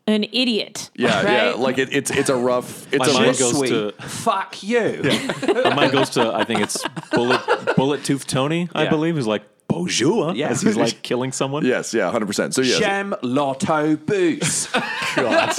an 0.07 0.25
idiot. 0.33 0.91
yeah, 0.95 1.23
right? 1.23 1.33
yeah, 1.49 1.53
like 1.55 1.77
it, 1.77 1.91
it's 1.93 2.11
it's 2.11 2.31
a 2.31 2.37
rough, 2.37 2.91
it's 2.93 2.99
My 3.07 3.11
a 3.11 3.13
mind 3.13 3.27
rough, 3.27 3.39
goes 3.39 3.69
to 3.69 3.93
Fuck 4.01 4.63
you. 4.63 5.03
my 5.65 5.75
mind 5.75 5.93
goes 5.93 6.09
to 6.11 6.33
I 6.35 6.45
think 6.45 6.61
it's 6.61 6.83
bullet 7.13 7.41
bullet 7.77 8.05
tooth 8.05 8.27
Tony, 8.27 8.69
I 8.75 8.85
Yeah. 8.85 8.91
believe, 8.91 9.17
who's 9.17 9.27
like 9.27 9.43
bonjour 9.69 10.35
Yeah. 10.35 10.49
as 10.49 10.63
he's 10.63 10.79
like 10.79 11.03
killing 11.03 11.31
someone. 11.31 11.67
yes, 11.67 11.93
yeah, 11.93 12.11
hundred 12.11 12.25
percent. 12.27 12.55
So 12.55 12.63
yeah, 12.63 12.79
Jam 12.79 13.15
Lotto 13.23 13.97
Boots. 13.97 14.69
God. 15.15 15.53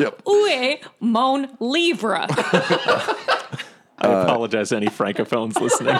yep. 0.00 0.20
Où 0.26 0.46
est 0.48 0.80
mon 0.98 1.46
livre? 1.60 2.26
I 3.98 4.22
apologize 4.22 4.70
to 4.70 4.76
any 4.76 4.86
francophones 4.88 5.60
listening. 5.60 5.98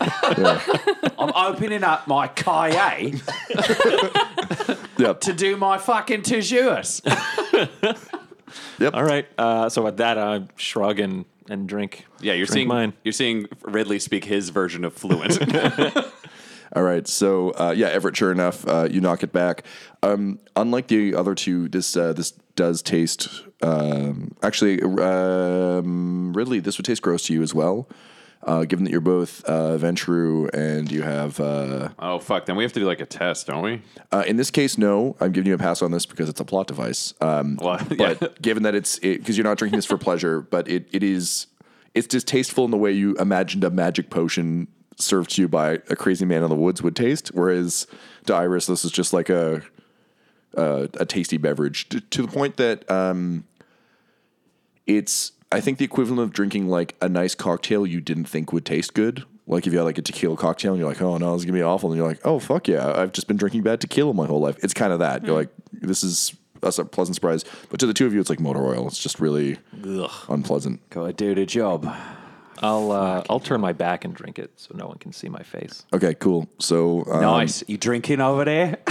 I'm 1.18 1.32
opening 1.34 1.84
up 1.84 2.06
my 2.08 2.28
cahier 2.28 3.20
Yep. 4.98 5.20
to 5.22 5.32
do 5.32 5.56
my 5.56 5.78
fucking 5.78 6.22
toujours. 6.22 7.00
Yep. 8.80 8.94
All 8.94 9.04
right. 9.04 9.28
Uh, 9.38 9.68
so 9.68 9.82
with 9.82 9.98
that, 9.98 10.18
I 10.18 10.42
shrug 10.56 10.98
and, 10.98 11.24
and 11.48 11.68
drink. 11.68 12.04
yeah, 12.20 12.32
you're 12.32 12.46
drink 12.46 12.54
seeing 12.56 12.68
mine. 12.68 12.92
You're 13.04 13.12
seeing 13.12 13.46
Ridley 13.62 14.00
speak 14.00 14.24
his 14.24 14.48
version 14.48 14.84
of 14.84 14.92
fluent. 14.92 15.38
All 16.74 16.82
right. 16.82 17.06
So 17.06 17.50
uh, 17.50 17.72
yeah, 17.76 17.88
Everett. 17.88 18.16
Sure 18.16 18.32
enough, 18.32 18.66
uh, 18.66 18.88
you 18.90 19.00
knock 19.00 19.22
it 19.22 19.32
back. 19.32 19.64
Um, 20.02 20.40
unlike 20.56 20.88
the 20.88 21.14
other 21.14 21.36
two, 21.36 21.68
this 21.68 21.96
uh, 21.96 22.12
this 22.12 22.32
does 22.60 22.82
taste. 22.82 23.46
Um, 23.62 24.32
actually, 24.42 24.82
um, 24.82 26.34
Ridley, 26.34 26.60
this 26.60 26.76
would 26.76 26.84
taste 26.84 27.00
gross 27.00 27.24
to 27.24 27.32
you 27.32 27.42
as 27.42 27.54
well. 27.54 27.88
Uh, 28.42 28.64
given 28.64 28.84
that 28.84 28.90
you're 28.90 29.00
both 29.00 29.42
uh, 29.46 29.78
Ventrue 29.78 30.52
and 30.52 30.92
you 30.92 31.00
have, 31.00 31.40
uh, 31.40 31.88
oh 31.98 32.18
fuck! 32.18 32.44
Then 32.44 32.56
we 32.56 32.64
have 32.64 32.72
to 32.74 32.80
do 32.80 32.86
like 32.86 33.00
a 33.00 33.06
test, 33.06 33.46
don't 33.46 33.62
we? 33.62 33.82
uh, 34.12 34.24
in 34.26 34.36
this 34.36 34.50
case, 34.50 34.76
no, 34.76 35.16
I'm 35.20 35.32
giving 35.32 35.48
you 35.48 35.54
a 35.54 35.58
pass 35.58 35.80
on 35.80 35.90
this 35.90 36.04
because 36.04 36.28
it's 36.28 36.40
a 36.40 36.44
plot 36.44 36.66
device. 36.66 37.14
Um, 37.22 37.58
Well, 37.62 37.78
but 37.88 38.20
yeah. 38.20 38.28
given 38.42 38.62
that 38.64 38.74
it's 38.74 38.98
because 38.98 39.38
you're 39.38 39.44
not 39.44 39.56
drinking 39.56 39.78
this 39.78 39.86
for 39.86 39.96
pleasure, 39.96 40.42
but 40.42 40.68
it, 40.68 40.86
it 40.92 41.02
is 41.02 41.46
it's 41.94 42.06
distasteful 42.06 42.66
in 42.66 42.70
the 42.70 42.78
way 42.78 42.92
you 42.92 43.14
imagined 43.16 43.64
a 43.64 43.70
magic 43.70 44.10
potion 44.10 44.68
served 44.98 45.30
to 45.30 45.42
you 45.42 45.48
by 45.48 45.78
a 45.88 45.96
crazy 45.96 46.26
man 46.26 46.42
in 46.42 46.50
the 46.50 46.56
woods 46.56 46.82
would 46.82 46.96
taste. 46.96 47.28
Whereas 47.28 47.86
to 48.26 48.34
Iris, 48.34 48.66
this 48.66 48.84
is 48.84 48.90
just 48.90 49.14
like 49.14 49.30
a 49.30 49.62
a, 50.54 50.88
a 50.94 51.06
tasty 51.06 51.36
beverage 51.36 51.88
to, 51.90 52.00
to 52.00 52.22
the 52.22 52.28
point 52.28 52.56
that 52.56 52.88
um, 52.90 53.44
it's 54.86 55.32
I 55.52 55.60
think 55.60 55.78
the 55.78 55.84
equivalent 55.84 56.20
of 56.20 56.32
drinking 56.32 56.68
like 56.68 56.96
a 57.00 57.08
nice 57.08 57.34
cocktail 57.34 57.86
you 57.86 58.00
didn't 58.00 58.26
think 58.26 58.52
would 58.52 58.64
taste 58.64 58.94
good. 58.94 59.24
Like 59.46 59.66
if 59.66 59.72
you 59.72 59.78
had 59.80 59.84
like 59.84 59.98
a 59.98 60.02
tequila 60.02 60.36
cocktail 60.36 60.72
and 60.72 60.80
you're 60.80 60.88
like, 60.88 61.02
oh 61.02 61.18
no, 61.18 61.32
this 61.32 61.42
is 61.42 61.44
gonna 61.44 61.58
be 61.58 61.62
awful, 61.62 61.90
and 61.90 61.98
you're 61.98 62.06
like, 62.06 62.20
oh 62.24 62.38
fuck 62.38 62.68
yeah, 62.68 62.92
I've 62.92 63.12
just 63.12 63.26
been 63.26 63.36
drinking 63.36 63.62
bad 63.62 63.80
tequila 63.80 64.14
my 64.14 64.26
whole 64.26 64.40
life. 64.40 64.56
It's 64.62 64.74
kind 64.74 64.92
of 64.92 65.00
that. 65.00 65.24
You're 65.24 65.36
like, 65.36 65.50
this 65.72 66.04
is 66.04 66.34
that's 66.60 66.78
a 66.78 66.84
pleasant 66.84 67.16
surprise. 67.16 67.44
But 67.68 67.80
to 67.80 67.86
the 67.86 67.94
two 67.94 68.06
of 68.06 68.14
you, 68.14 68.20
it's 68.20 68.30
like 68.30 68.38
motor 68.40 68.64
oil. 68.64 68.86
It's 68.86 68.98
just 68.98 69.18
really 69.18 69.58
unpleasant. 70.28 70.88
Gotta 70.90 71.12
do 71.12 71.34
the 71.34 71.46
job. 71.46 71.92
I'll 72.62 72.92
uh, 72.92 73.24
I'll 73.30 73.40
turn 73.40 73.60
my 73.60 73.72
back 73.72 74.04
and 74.04 74.14
drink 74.14 74.38
it 74.38 74.50
so 74.56 74.74
no 74.76 74.86
one 74.86 74.98
can 74.98 75.12
see 75.12 75.28
my 75.28 75.42
face. 75.42 75.84
Okay, 75.94 76.14
cool. 76.14 76.48
So 76.58 77.04
um, 77.10 77.22
Nice. 77.22 77.64
You 77.66 77.78
drinking 77.78 78.20
over 78.20 78.44
there? 78.44 78.76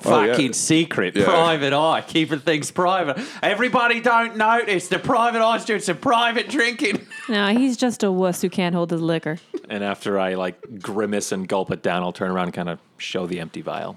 Fucking 0.00 0.52
secret. 0.52 1.16
Yeah. 1.16 1.24
Private 1.24 1.72
eye. 1.72 2.02
Keeping 2.06 2.40
things 2.40 2.70
private. 2.70 3.18
Everybody 3.42 4.00
don't 4.00 4.36
notice. 4.36 4.88
The 4.88 4.98
private 4.98 5.42
eye's 5.42 5.64
doing 5.64 5.80
some 5.80 5.96
private 5.98 6.48
drinking. 6.48 7.06
no, 7.28 7.48
he's 7.56 7.76
just 7.76 8.02
a 8.02 8.12
wuss 8.12 8.42
who 8.42 8.50
can't 8.50 8.74
hold 8.74 8.90
his 8.90 9.00
liquor. 9.00 9.38
And 9.68 9.82
after 9.82 10.18
I 10.18 10.34
like 10.34 10.80
grimace 10.80 11.32
and 11.32 11.48
gulp 11.48 11.70
it 11.70 11.82
down, 11.82 12.02
I'll 12.02 12.12
turn 12.12 12.30
around 12.30 12.46
and 12.46 12.54
kind 12.54 12.68
of 12.68 12.78
show 12.98 13.26
the 13.26 13.40
empty 13.40 13.62
vial. 13.62 13.96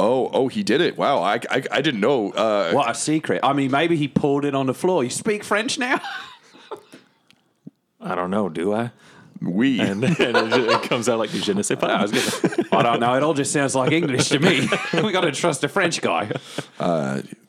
Oh, 0.00 0.28
oh, 0.32 0.48
he 0.48 0.64
did 0.64 0.80
it! 0.80 0.96
Wow, 0.98 1.22
I, 1.22 1.34
I, 1.50 1.62
I 1.70 1.80
didn't 1.80 2.00
know. 2.00 2.32
Uh, 2.32 2.72
What 2.72 2.90
a 2.90 2.94
secret. 2.94 3.40
I 3.44 3.52
mean, 3.52 3.70
maybe 3.70 3.96
he 3.96 4.08
poured 4.08 4.44
it 4.44 4.54
on 4.54 4.66
the 4.66 4.74
floor. 4.74 5.04
You 5.04 5.10
speak 5.10 5.44
French 5.44 5.78
now? 5.78 6.00
I 8.04 8.14
don't 8.14 8.30
know, 8.30 8.48
do 8.48 8.72
I? 8.74 8.90
we. 9.40 9.80
And 9.80 10.02
then 10.02 10.36
it, 10.36 10.54
it 10.54 10.82
comes 10.82 11.08
out 11.08 11.18
like 11.18 11.30
je 11.30 11.52
ne 11.52 11.62
sais 11.62 11.76
pas. 11.76 11.90
I 11.90 12.02
was 12.02 12.12
gonna, 12.12 12.68
I 12.72 12.82
don't 12.82 13.00
know. 13.00 13.14
It 13.14 13.22
all 13.22 13.34
just 13.34 13.52
sounds 13.52 13.74
like 13.74 13.92
English 13.92 14.28
to 14.30 14.38
me. 14.38 14.68
we 15.02 15.12
got 15.12 15.22
to 15.22 15.32
trust 15.32 15.64
a 15.64 15.68
French 15.68 16.00
guy. 16.00 16.30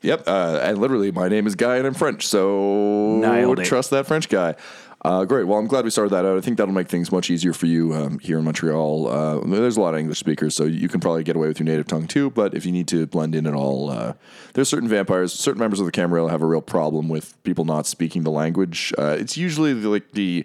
Yep, 0.02 0.28
uh, 0.28 0.60
and 0.62 0.78
literally, 0.78 1.12
my 1.12 1.30
name 1.30 1.48
is 1.48 1.56
Guy, 1.56 1.78
and 1.78 1.88
I'm 1.88 1.96
French, 1.96 2.28
so 2.28 3.18
Nailed 3.18 3.60
it. 3.60 3.66
trust 3.66 3.90
that 3.90 4.06
French 4.06 4.30
guy. 4.30 4.54
Uh, 5.02 5.24
great. 5.24 5.44
Well, 5.44 5.60
I'm 5.60 5.68
glad 5.68 5.86
we 5.86 5.92
started 5.92 6.10
that 6.12 6.26
out. 6.26 6.36
I 6.36 6.42
think 6.42 6.58
that'll 6.58 6.74
make 6.74 6.88
things 6.88 7.12
much 7.12 7.30
easier 7.30 7.54
for 7.54 7.68
you 7.68 7.94
um, 7.94 8.18
here 8.20 8.40
in 8.40 8.44
Montreal. 8.44 9.08
Uh, 9.08 9.40
there's 9.46 9.78
a 9.78 9.82
lot 9.82 9.94
of 9.94 10.00
English 10.00 10.18
speakers, 10.18 10.56
so 10.56 10.64
you 10.64 10.90
can 10.90 11.00
probably 11.00 11.24
get 11.24 11.36
away 11.36 11.48
with 11.48 11.60
your 11.60 11.66
native 11.66 11.86
tongue 11.86 12.08
too. 12.08 12.32
But 12.32 12.56
if 12.56 12.66
you 12.66 12.72
need 12.72 12.88
to 12.88 13.06
blend 13.06 13.36
in 13.36 13.46
at 13.46 13.54
all, 13.54 13.92
uh, 13.92 14.14
there's 14.54 14.68
certain 14.68 14.90
vampires, 14.90 15.32
certain 15.32 15.60
members 15.60 15.80
of 15.80 15.86
the 15.86 15.92
Camarilla 15.92 16.32
have 16.32 16.42
a 16.42 16.48
real 16.48 16.62
problem 16.62 17.08
with 17.08 17.42
people 17.44 17.66
not 17.66 17.86
speaking 17.86 18.24
the 18.24 18.32
language. 18.32 18.94
Uh, 18.98 19.16
it's 19.20 19.38
usually 19.38 19.74
the, 19.74 19.90
like 19.90 20.12
the 20.14 20.44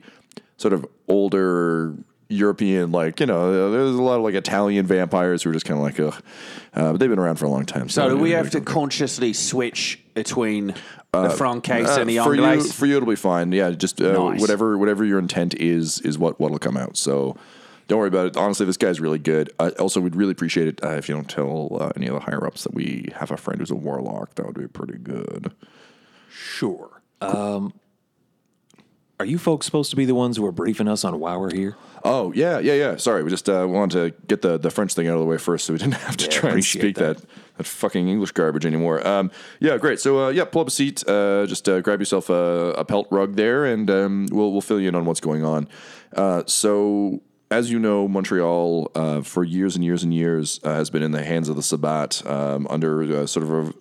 sort 0.59 0.75
of 0.75 0.85
older 1.09 1.95
European, 2.29 2.93
like 2.93 3.19
you 3.19 3.27
know, 3.27 3.71
there's 3.73 3.97
a 3.97 4.03
lot 4.03 4.17
of 4.17 4.23
like 4.23 4.35
Italian 4.35 4.85
vampires 4.85 5.43
who 5.43 5.51
are 5.51 5.53
just 5.55 5.65
kind 5.65 5.79
of 5.79 5.85
like, 5.85 5.99
ugh. 5.99 6.23
Uh, 6.75 6.93
but 6.93 7.01
they've 7.01 7.09
been 7.09 7.19
around 7.19 7.37
for 7.37 7.47
a 7.47 7.51
long 7.51 7.65
time. 7.65 7.89
So 7.89 8.11
do 8.11 8.17
we 8.19 8.33
have 8.33 8.51
to 8.51 8.59
Uh, 8.59 8.65
consciously 8.65 9.33
switch 9.33 9.99
between 10.15 10.75
the 11.13 11.31
Francaise 11.31 11.89
uh, 11.89 12.01
and 12.01 12.11
the 12.11 12.19
for 12.19 12.35
you, 12.35 12.63
for 12.63 12.87
you, 12.87 12.97
it'll 12.97 13.09
be 13.09 13.17
fine. 13.17 13.53
Yeah, 13.53 13.71
just 13.71 14.01
uh, 14.01 14.13
Nice. 14.13 14.41
whatever 14.41 14.79
whatever 14.79 15.05
your 15.05 15.19
intent 15.19 15.55
is 15.55 16.01
is 16.01 16.19
what 16.19 16.39
what'll 16.39 16.59
come 16.59 16.77
out. 16.77 16.97
So 16.97 17.37
don't 17.89 17.99
worry 17.99 18.09
about 18.09 18.27
it. 18.27 18.37
Honestly, 18.37 18.67
this 18.67 18.77
guy's 18.77 19.01
really 19.01 19.19
good. 19.19 19.51
Uh, 19.59 19.73
also, 19.79 20.01
we'd 20.01 20.15
really 20.15 20.33
appreciate 20.33 20.69
it 20.69 20.85
uh, 20.85 20.91
if 20.91 21.09
you 21.09 21.15
don't 21.15 21.29
tell 21.29 21.77
uh, 21.81 21.91
any 21.97 22.07
of 22.07 22.15
the 22.15 22.21
higher 22.21 22.47
ups 22.47 22.63
that 22.63 22.75
we 22.75 23.09
have 23.17 23.31
a 23.33 23.37
friend 23.37 23.59
who's 23.61 23.71
a 23.73 23.77
warlock. 23.77 24.37
That 24.37 24.47
would 24.47 24.59
be 24.59 24.69
pretty 24.69 24.99
good. 24.99 25.53
Sure. 26.31 27.03
Um, 27.21 27.75
are 29.19 29.27
you 29.27 29.37
folks 29.39 29.67
supposed 29.67 29.91
to 29.91 29.97
be 29.97 30.05
the 30.07 30.15
ones 30.15 30.37
who 30.37 30.47
are 30.47 30.53
briefing 30.53 30.89
us 30.89 31.05
on 31.05 31.19
why 31.21 31.37
we're 31.37 31.53
here? 31.53 31.77
Oh 32.05 32.33
yeah, 32.33 32.59
yeah, 32.59 32.73
yeah. 32.75 32.97
Sorry, 32.97 33.23
we 33.23 33.29
just 33.29 33.49
uh, 33.49 33.67
wanted 33.69 34.15
to 34.15 34.27
get 34.27 34.41
the, 34.41 34.57
the 34.57 34.71
French 34.71 34.95
thing 34.95 35.09
out 35.09 35.15
of 35.15 35.21
the 35.21 35.27
way 35.27 35.37
first, 35.37 35.67
so 35.67 35.73
we 35.75 35.79
didn't 35.79 35.95
have 36.09 36.17
to 36.17 36.29
try 36.29 36.51
and 36.51 36.65
speak 36.65 36.97
that. 36.97 37.19
that. 37.19 37.27
That 37.61 37.67
fucking 37.67 38.09
English 38.09 38.33
garbage 38.33 38.65
anymore. 38.65 39.07
Um, 39.07 39.31
yeah, 39.61 39.77
great. 39.77 40.01
So 40.01 40.27
uh, 40.27 40.29
yeah, 40.31 40.45
pull 40.45 40.63
up 40.63 40.69
a 40.69 40.71
seat. 40.71 41.07
Uh, 41.07 41.47
just 41.47 41.69
uh, 41.69 41.81
grab 41.83 42.01
yourself 42.01 42.31
a, 42.31 42.75
a 42.79 42.85
pelt 42.85 43.07
rug 43.11 43.37
there, 43.37 43.67
and 43.67 43.91
um, 43.91 44.29
we'll 44.33 44.51
we'll 44.51 44.63
fill 44.63 44.81
you 44.81 44.89
in 44.89 44.95
on 44.95 45.05
what's 45.05 45.21
going 45.21 45.45
on. 45.45 45.69
Uh, 46.17 46.43
so. 46.47 47.21
As 47.53 47.69
you 47.69 47.81
know, 47.81 48.07
Montreal 48.07 48.93
uh, 48.95 49.23
for 49.23 49.43
years 49.43 49.75
and 49.75 49.85
years 49.85 50.05
and 50.05 50.15
years 50.15 50.61
uh, 50.63 50.73
has 50.75 50.89
been 50.89 51.03
in 51.03 51.11
the 51.11 51.25
hands 51.25 51.49
of 51.49 51.57
the 51.57 51.65
Sabbat 51.65 52.25
um, 52.25 52.65
under 52.71 53.27
sort 53.27 53.43
of 53.43 53.51
a 53.51 53.75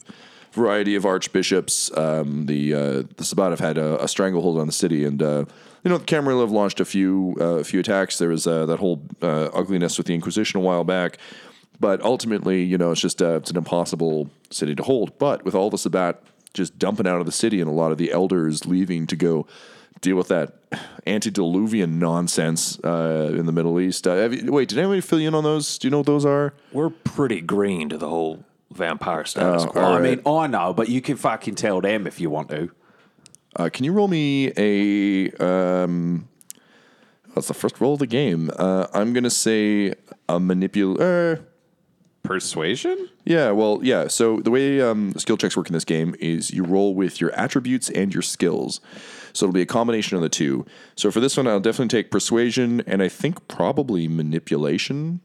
variety 0.54 0.96
of 0.96 1.06
archbishops. 1.06 1.96
Um, 1.96 2.48
the 2.48 2.74
uh, 2.74 3.04
the 3.18 3.24
Sabbat 3.24 3.52
have 3.52 3.60
had 3.60 3.78
a, 3.78 4.04
a 4.04 4.08
stranglehold 4.08 4.60
on 4.60 4.66
the 4.66 4.74
city, 4.74 5.06
and 5.06 5.22
uh, 5.22 5.46
you 5.84 5.92
know 5.92 6.00
the 6.00 6.06
Camarilla 6.06 6.42
have 6.46 6.52
launched 6.52 6.80
a 6.80 6.86
few 6.86 7.38
uh, 7.40 7.60
a 7.60 7.64
few 7.64 7.80
attacks. 7.80 8.18
There 8.18 8.30
was 8.30 8.46
that 8.46 8.80
whole 8.80 9.04
ugliness 9.22 10.00
with 10.00 10.08
the 10.08 10.16
Inquisition 10.16 10.60
a 10.60 10.64
while 10.64 10.84
back, 10.84 11.20
but 11.80 12.02
ultimately, 12.02 12.64
you 12.64 12.78
know, 12.78 12.92
it's 12.92 13.02
just 13.02 13.22
uh, 13.22 13.36
it's 13.38 13.50
an 13.52 13.58
impossible 13.58 14.30
city 14.50 14.76
to 14.76 14.84
hold. 14.84 15.18
But 15.18 15.44
with 15.46 15.56
all 15.56 15.70
the 15.70 15.78
Sabbat 15.78 16.22
just 16.54 16.80
dumping 16.80 17.06
out 17.08 17.20
of 17.20 17.26
the 17.28 17.32
city 17.32 17.62
and 17.62 17.70
a 17.70 17.74
lot 17.74 17.92
of 17.92 17.98
the 18.00 18.12
elders 18.12 18.66
leaving 18.66 19.06
to 19.08 19.16
go 19.16 19.46
deal 20.02 20.16
with 20.16 20.30
that 20.30 20.56
antediluvian 21.06 22.00
nonsense 22.00 22.80
uh, 22.84 23.32
in 23.36 23.46
the 23.46 23.52
Middle 23.52 23.80
East. 23.80 24.08
Uh, 24.08 24.16
have 24.16 24.34
you, 24.34 24.52
wait, 24.52 24.70
did 24.70 24.78
anybody 24.78 25.02
fill 25.02 25.20
you 25.20 25.28
in 25.28 25.36
on 25.36 25.44
those? 25.44 25.78
Do 25.78 25.88
you 25.88 25.92
know 25.92 25.98
what 26.00 26.08
those 26.08 26.26
are? 26.26 26.54
We're 26.72 26.90
pretty 26.90 27.42
green 27.42 27.90
to 27.90 27.98
the 27.98 28.10
whole 28.10 28.44
vampire 28.72 29.26
status 29.26 29.64
Oh, 29.64 29.68
quo. 29.68 29.82
all 29.82 29.94
I 29.94 30.00
mean, 30.02 30.22
I 30.26 30.48
know, 30.48 30.74
but 30.74 30.90
you 30.90 31.02
can 31.02 31.18
fucking 31.18 31.56
tell 31.56 31.82
them 31.82 32.08
if 32.08 32.20
you 32.20 32.30
want 32.30 32.50
to. 32.50 32.72
Uh, 33.56 33.70
can 33.72 33.84
you 33.84 33.92
roll 33.94 34.08
me 34.08 34.52
a? 34.58 35.32
Um, 35.44 36.30
that's 37.36 37.48
the 37.48 37.54
first 37.54 37.82
roll 37.82 37.94
of 37.94 38.00
the 38.00 38.08
game. 38.08 38.50
Uh, 38.58 38.88
I'm 38.94 39.12
gonna 39.12 39.30
say 39.30 39.90
a 40.28 40.40
manipul. 40.40 41.44
Persuasion? 42.30 43.10
yeah, 43.26 43.50
well, 43.52 43.80
yeah. 43.82 44.08
So 44.08 44.40
the 44.40 44.52
way 44.52 44.80
um, 44.82 45.14
skill 45.16 45.36
checks 45.36 45.58
work 45.58 45.68
in 45.68 45.74
this 45.74 45.84
game 45.84 46.16
is 46.20 46.52
you 46.52 46.64
roll 46.64 46.94
with 46.94 47.20
your 47.20 47.32
attributes 47.32 47.90
and 47.90 48.14
your 48.14 48.22
skills. 48.22 48.80
So 49.34 49.46
it'll 49.46 49.54
be 49.54 49.62
a 49.62 49.66
combination 49.66 50.16
of 50.16 50.22
the 50.22 50.30
two. 50.30 50.64
So 50.96 51.10
for 51.10 51.20
this 51.20 51.36
one, 51.38 51.48
I'll 51.48 51.60
definitely 51.60 51.88
take 51.88 52.12
persuasion 52.12 52.82
and 52.86 53.02
I 53.02 53.10
think 53.10 53.48
probably 53.48 54.08
manipulation 54.08 55.22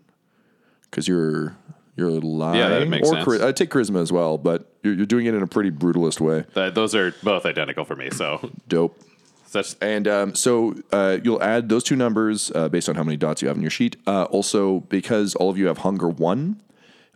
because 0.90 1.06
you're 1.06 1.56
you're 1.96 2.10
lying. 2.10 2.58
Yeah, 2.58 2.68
that 2.70 2.88
makes 2.88 3.08
or 3.08 3.14
sense. 3.14 3.28
chari- 3.28 3.44
I 3.46 3.52
take 3.52 3.70
charisma 3.70 4.00
as 4.00 4.10
well, 4.10 4.38
but 4.38 4.72
you're, 4.82 4.94
you're 4.94 5.06
doing 5.06 5.26
it 5.26 5.34
in 5.34 5.42
a 5.42 5.46
pretty 5.46 5.70
brutalist 5.70 6.20
way. 6.20 6.44
Th- 6.54 6.72
those 6.74 6.94
are 6.94 7.14
both 7.22 7.44
identical 7.46 7.84
for 7.84 7.96
me. 7.96 8.08
So 8.10 8.50
Dope. 8.66 8.98
that's 9.52 9.76
And 9.80 10.08
um, 10.08 10.34
so 10.34 10.74
uh, 10.90 11.18
you'll 11.22 11.42
add 11.42 11.68
those 11.68 11.84
two 11.84 11.96
numbers 11.96 12.50
uh, 12.54 12.68
based 12.68 12.88
on 12.88 12.94
how 12.96 13.04
many 13.04 13.16
dots 13.16 13.42
you 13.42 13.48
have 13.48 13.56
in 13.56 13.62
your 13.62 13.70
sheet. 13.70 13.96
Uh, 14.06 14.24
also, 14.24 14.80
because 14.80 15.34
all 15.36 15.50
of 15.50 15.58
you 15.58 15.66
have 15.66 15.78
hunger 15.78 16.08
one, 16.08 16.60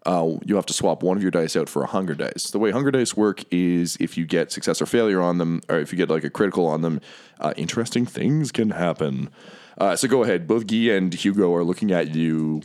uh, 0.06 0.36
you 0.44 0.56
have 0.56 0.66
to 0.66 0.72
swap 0.72 1.02
one 1.02 1.16
of 1.16 1.22
your 1.22 1.30
dice 1.30 1.56
out 1.56 1.68
for 1.68 1.82
a 1.82 1.86
hunger 1.86 2.14
dice. 2.14 2.50
The 2.50 2.58
way 2.58 2.70
hunger 2.70 2.90
dice 2.90 3.16
work 3.16 3.44
is 3.50 3.96
if 4.00 4.16
you 4.16 4.26
get 4.26 4.52
success 4.52 4.80
or 4.80 4.86
failure 4.86 5.20
on 5.20 5.38
them, 5.38 5.60
or 5.68 5.78
if 5.78 5.92
you 5.92 5.98
get 5.98 6.08
like 6.08 6.24
a 6.24 6.30
critical 6.30 6.66
on 6.66 6.82
them, 6.82 7.00
uh, 7.40 7.52
interesting 7.56 8.06
things 8.06 8.52
can 8.52 8.70
happen. 8.70 9.30
Uh, 9.76 9.96
so 9.96 10.08
go 10.08 10.22
ahead. 10.22 10.46
Both 10.46 10.66
Guy 10.66 10.90
and 10.96 11.12
Hugo 11.12 11.54
are 11.54 11.64
looking 11.64 11.92
at 11.92 12.14
you 12.14 12.62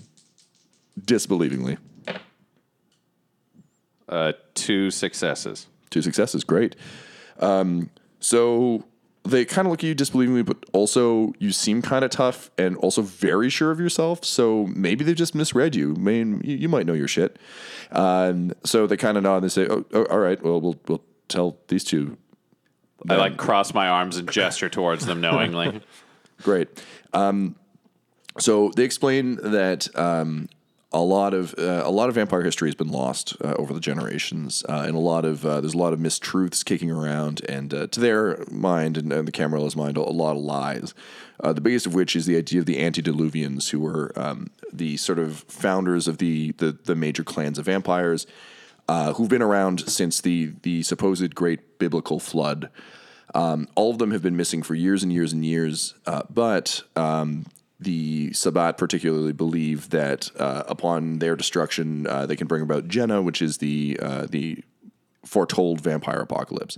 disbelievingly. 0.99 1.77
uh, 4.09 4.33
two 4.53 4.91
successes. 4.91 5.67
Two 5.89 6.01
successes, 6.01 6.43
great. 6.43 6.75
Um, 7.39 7.89
so 8.19 8.83
they 9.23 9.45
kind 9.45 9.65
of 9.67 9.71
look 9.71 9.79
at 9.83 9.87
you 9.87 9.95
disbelievingly, 9.95 10.45
but 10.45 10.57
also 10.73 11.33
you 11.39 11.51
seem 11.51 11.81
kind 11.81 12.03
of 12.03 12.11
tough 12.11 12.51
and 12.57 12.75
also 12.77 13.01
very 13.01 13.49
sure 13.49 13.71
of 13.71 13.79
yourself. 13.79 14.25
So 14.25 14.67
maybe 14.75 15.05
they 15.05 15.13
just 15.13 15.33
misread 15.33 15.75
you. 15.75 15.93
I 15.95 15.99
mean, 15.99 16.41
you, 16.43 16.57
you 16.57 16.69
might 16.69 16.85
know 16.85 16.93
your 16.93 17.07
shit. 17.07 17.39
Um, 17.91 18.51
so 18.65 18.85
they 18.85 18.97
kind 18.97 19.17
of 19.17 19.23
nod 19.23 19.37
and 19.37 19.45
they 19.45 19.49
say, 19.49 19.67
oh, 19.69 19.85
oh, 19.93 20.05
"All 20.05 20.19
right, 20.19 20.41
well, 20.43 20.59
we'll 20.59 20.79
we'll 20.87 21.03
tell 21.29 21.57
these 21.69 21.83
two." 21.83 22.17
I 23.09 23.15
like 23.15 23.37
cross 23.37 23.73
my 23.73 23.87
arms 23.87 24.17
and 24.17 24.29
gesture 24.31 24.69
towards 24.69 25.05
them 25.05 25.19
knowingly. 25.19 25.81
Great. 26.41 26.69
Um, 27.13 27.55
so 28.39 28.71
they 28.75 28.83
explain 28.83 29.35
that 29.35 29.87
um, 29.97 30.49
a 30.93 31.01
lot 31.01 31.33
of 31.33 31.55
uh, 31.57 31.81
a 31.83 31.91
lot 31.91 32.09
of 32.09 32.15
vampire 32.15 32.43
history 32.43 32.67
has 32.69 32.75
been 32.75 32.89
lost 32.89 33.35
uh, 33.43 33.55
over 33.57 33.73
the 33.73 33.79
generations, 33.79 34.63
uh, 34.69 34.83
and 34.85 34.95
a 34.95 34.99
lot 34.99 35.25
of 35.25 35.45
uh, 35.45 35.59
there's 35.59 35.73
a 35.73 35.77
lot 35.77 35.93
of 35.93 35.99
mistruths 35.99 36.63
kicking 36.63 36.91
around, 36.91 37.41
and 37.49 37.73
uh, 37.73 37.87
to 37.87 37.99
their 37.99 38.45
mind 38.51 38.97
and, 38.97 39.11
and 39.11 39.27
the 39.27 39.31
Camarilla's 39.31 39.75
mind, 39.75 39.97
a 39.97 40.01
lot 40.01 40.35
of 40.35 40.43
lies. 40.43 40.93
Uh, 41.39 41.51
the 41.51 41.61
biggest 41.61 41.85
of 41.85 41.95
which 41.95 42.15
is 42.15 42.25
the 42.25 42.37
idea 42.37 42.59
of 42.59 42.65
the 42.65 42.77
antediluvians, 42.77 43.71
who 43.71 43.79
were 43.79 44.11
um, 44.15 44.51
the 44.71 44.95
sort 44.97 45.19
of 45.19 45.39
founders 45.47 46.07
of 46.07 46.19
the 46.19 46.51
the, 46.53 46.77
the 46.83 46.95
major 46.95 47.23
clans 47.23 47.57
of 47.57 47.65
vampires, 47.65 48.27
who've 49.15 49.29
been 49.29 49.41
around 49.41 49.89
since 49.89 50.21
the 50.21 50.53
the 50.61 50.83
supposed 50.83 51.33
great 51.33 51.79
biblical 51.79 52.19
flood. 52.19 52.69
Um, 53.35 53.67
all 53.73 53.89
of 53.89 53.97
them 53.97 54.11
have 54.11 54.21
been 54.21 54.37
missing 54.37 54.61
for 54.61 54.75
years 54.75 55.01
and 55.01 55.11
years 55.11 55.33
and 55.33 55.43
years, 55.43 55.95
but 56.29 56.83
um, 56.95 57.47
the 57.83 58.33
Sabbat 58.33 58.77
particularly 58.77 59.33
believe 59.33 59.89
that 59.89 60.29
uh, 60.39 60.63
upon 60.67 61.19
their 61.19 61.35
destruction, 61.35 62.07
uh, 62.07 62.25
they 62.25 62.35
can 62.35 62.47
bring 62.47 62.61
about 62.61 62.87
Gehenna, 62.87 63.21
which 63.21 63.41
is 63.41 63.57
the 63.57 63.99
uh, 64.01 64.25
the 64.29 64.63
foretold 65.25 65.81
vampire 65.81 66.19
apocalypse. 66.19 66.77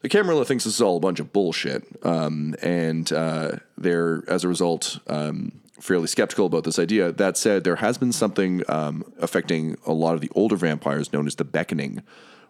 The 0.00 0.08
Camarilla 0.08 0.44
thinks 0.44 0.64
this 0.64 0.74
is 0.74 0.80
all 0.80 0.96
a 0.96 1.00
bunch 1.00 1.18
of 1.18 1.32
bullshit, 1.32 1.84
um, 2.04 2.54
and 2.62 3.12
uh, 3.12 3.52
they're 3.76 4.22
as 4.28 4.44
a 4.44 4.48
result 4.48 5.00
um, 5.08 5.60
fairly 5.80 6.06
skeptical 6.06 6.46
about 6.46 6.64
this 6.64 6.78
idea. 6.78 7.10
That 7.10 7.36
said, 7.36 7.64
there 7.64 7.76
has 7.76 7.98
been 7.98 8.12
something 8.12 8.62
um, 8.68 9.04
affecting 9.18 9.76
a 9.86 9.92
lot 9.92 10.14
of 10.14 10.20
the 10.20 10.30
older 10.34 10.56
vampires 10.56 11.12
known 11.12 11.26
as 11.26 11.34
the 11.34 11.44
Beckoning, 11.44 12.02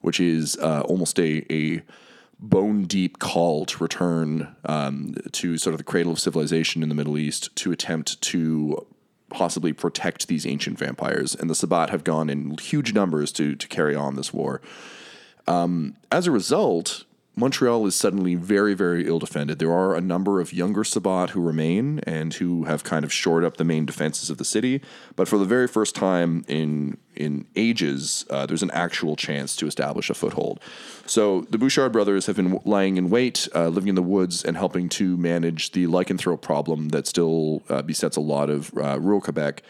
which 0.03 0.21
is 0.21 0.57
uh, 0.59 0.83
almost 0.83 1.19
a, 1.19 1.45
a 1.53 1.83
bone 2.41 2.85
deep 2.85 3.19
call 3.19 3.67
to 3.67 3.83
return 3.83 4.55
um, 4.65 5.15
to 5.33 5.59
sort 5.59 5.75
of 5.75 5.79
the 5.79 5.85
cradle 5.85 6.13
of 6.13 6.21
civilization 6.21 6.83
in 6.83 6.89
the 6.89 6.95
Middle 6.95 7.19
East 7.19 7.55
to 7.57 7.73
attempt 7.73 8.21
to 8.23 8.87
possibly 9.31 9.73
protect 9.73 10.29
these 10.29 10.47
ancient 10.47 10.79
vampires. 10.79 11.35
And 11.35 11.51
the 11.51 11.55
Sabbat 11.55 11.91
have 11.91 12.05
gone 12.05 12.31
in 12.31 12.57
huge 12.59 12.93
numbers 12.95 13.33
to 13.33 13.55
to 13.57 13.69
carry 13.69 13.95
on 13.95 14.17
this 14.17 14.33
war. 14.33 14.61
Um, 15.47 15.97
as 16.13 16.27
a 16.27 16.31
result, 16.31 17.05
Montreal 17.39 17.87
is 17.87 17.95
suddenly 17.95 18.35
very, 18.35 18.75
very 18.75 19.07
ill 19.07 19.21
defended. 19.21 19.61
There 19.61 19.73
are 19.73 19.95
a 19.95 20.01
number 20.01 20.41
of 20.41 20.53
younger 20.53 20.83
Sabbat 20.83 21.31
who 21.31 21.41
remain 21.41 22.01
and 22.01 22.35
who 22.35 22.65
have 22.65 22.83
kind 22.83 23.05
of 23.05 23.13
shored 23.13 23.45
up 23.45 23.57
the 23.57 23.65
main 23.65 23.87
defenses 23.87 24.29
of 24.29 24.39
the 24.39 24.45
city. 24.45 24.81
But 25.15 25.29
for 25.29 25.39
the 25.39 25.45
very 25.45 25.69
first 25.69 25.95
time 25.95 26.45
in 26.49 26.99
in 27.15 27.47
ages, 27.57 28.25
uh, 28.31 28.47
there's 28.47 28.63
an 28.63 28.71
actual 28.71 29.17
chance 29.17 29.57
to 29.57 29.67
establish 29.67 30.09
a 30.09 30.15
foothold. 30.15 30.61
So 31.07 31.47
the 31.51 31.59
Bouchard 31.59 31.91
brothers 31.93 32.27
have 32.27 32.37
been 32.37 32.61
lying 32.65 32.97
in 32.97 33.11
wait, 33.11 33.49
uh, 33.55 33.69
living 33.69 33.89
in 33.89 33.97
the 33.97 34.03
woods, 34.03 34.45
and 34.45 34.57
helping 34.57 34.89
to 34.91 35.17
manage 35.17 35.73
the 35.73 35.87
lycanthrope 35.87 36.43
problem 36.43 36.91
that 36.91 37.07
still 37.07 37.63
uh, 37.69 37.83
besets 37.83 38.17
a 38.17 38.21
lot 38.21 38.51
of 38.51 38.73
uh, 38.77 38.99
rural 39.01 39.21
Quebec 39.21 39.63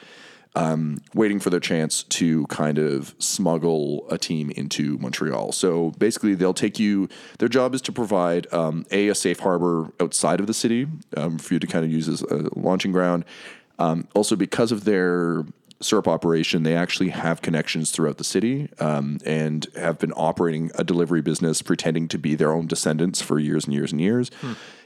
um, 0.58 0.98
waiting 1.14 1.38
for 1.38 1.50
their 1.50 1.60
chance 1.60 2.02
to 2.02 2.44
kind 2.46 2.78
of 2.78 3.14
smuggle 3.18 4.04
a 4.10 4.18
team 4.18 4.50
into 4.50 4.98
Montreal. 4.98 5.52
So 5.52 5.92
basically, 5.92 6.34
they'll 6.34 6.52
take 6.52 6.80
you. 6.80 7.08
Their 7.38 7.48
job 7.48 7.74
is 7.74 7.82
to 7.82 7.92
provide 7.92 8.52
um, 8.52 8.84
a 8.90 9.08
a 9.08 9.14
safe 9.14 9.38
harbor 9.38 9.92
outside 10.00 10.40
of 10.40 10.48
the 10.48 10.54
city 10.54 10.88
um, 11.16 11.38
for 11.38 11.54
you 11.54 11.60
to 11.60 11.66
kind 11.66 11.84
of 11.84 11.92
use 11.92 12.08
as 12.08 12.22
a 12.22 12.48
launching 12.58 12.90
ground. 12.90 13.24
Um, 13.78 14.08
also, 14.14 14.34
because 14.34 14.72
of 14.72 14.84
their 14.84 15.44
syrup 15.80 16.08
operation, 16.08 16.64
they 16.64 16.74
actually 16.74 17.10
have 17.10 17.40
connections 17.40 17.92
throughout 17.92 18.18
the 18.18 18.24
city 18.24 18.68
um, 18.80 19.18
and 19.24 19.68
have 19.76 19.96
been 20.00 20.12
operating 20.16 20.72
a 20.74 20.82
delivery 20.82 21.22
business, 21.22 21.62
pretending 21.62 22.08
to 22.08 22.18
be 22.18 22.34
their 22.34 22.52
own 22.52 22.66
descendants 22.66 23.22
for 23.22 23.38
years 23.38 23.64
and 23.66 23.74
years 23.74 23.92
and 23.92 24.00
years. 24.00 24.32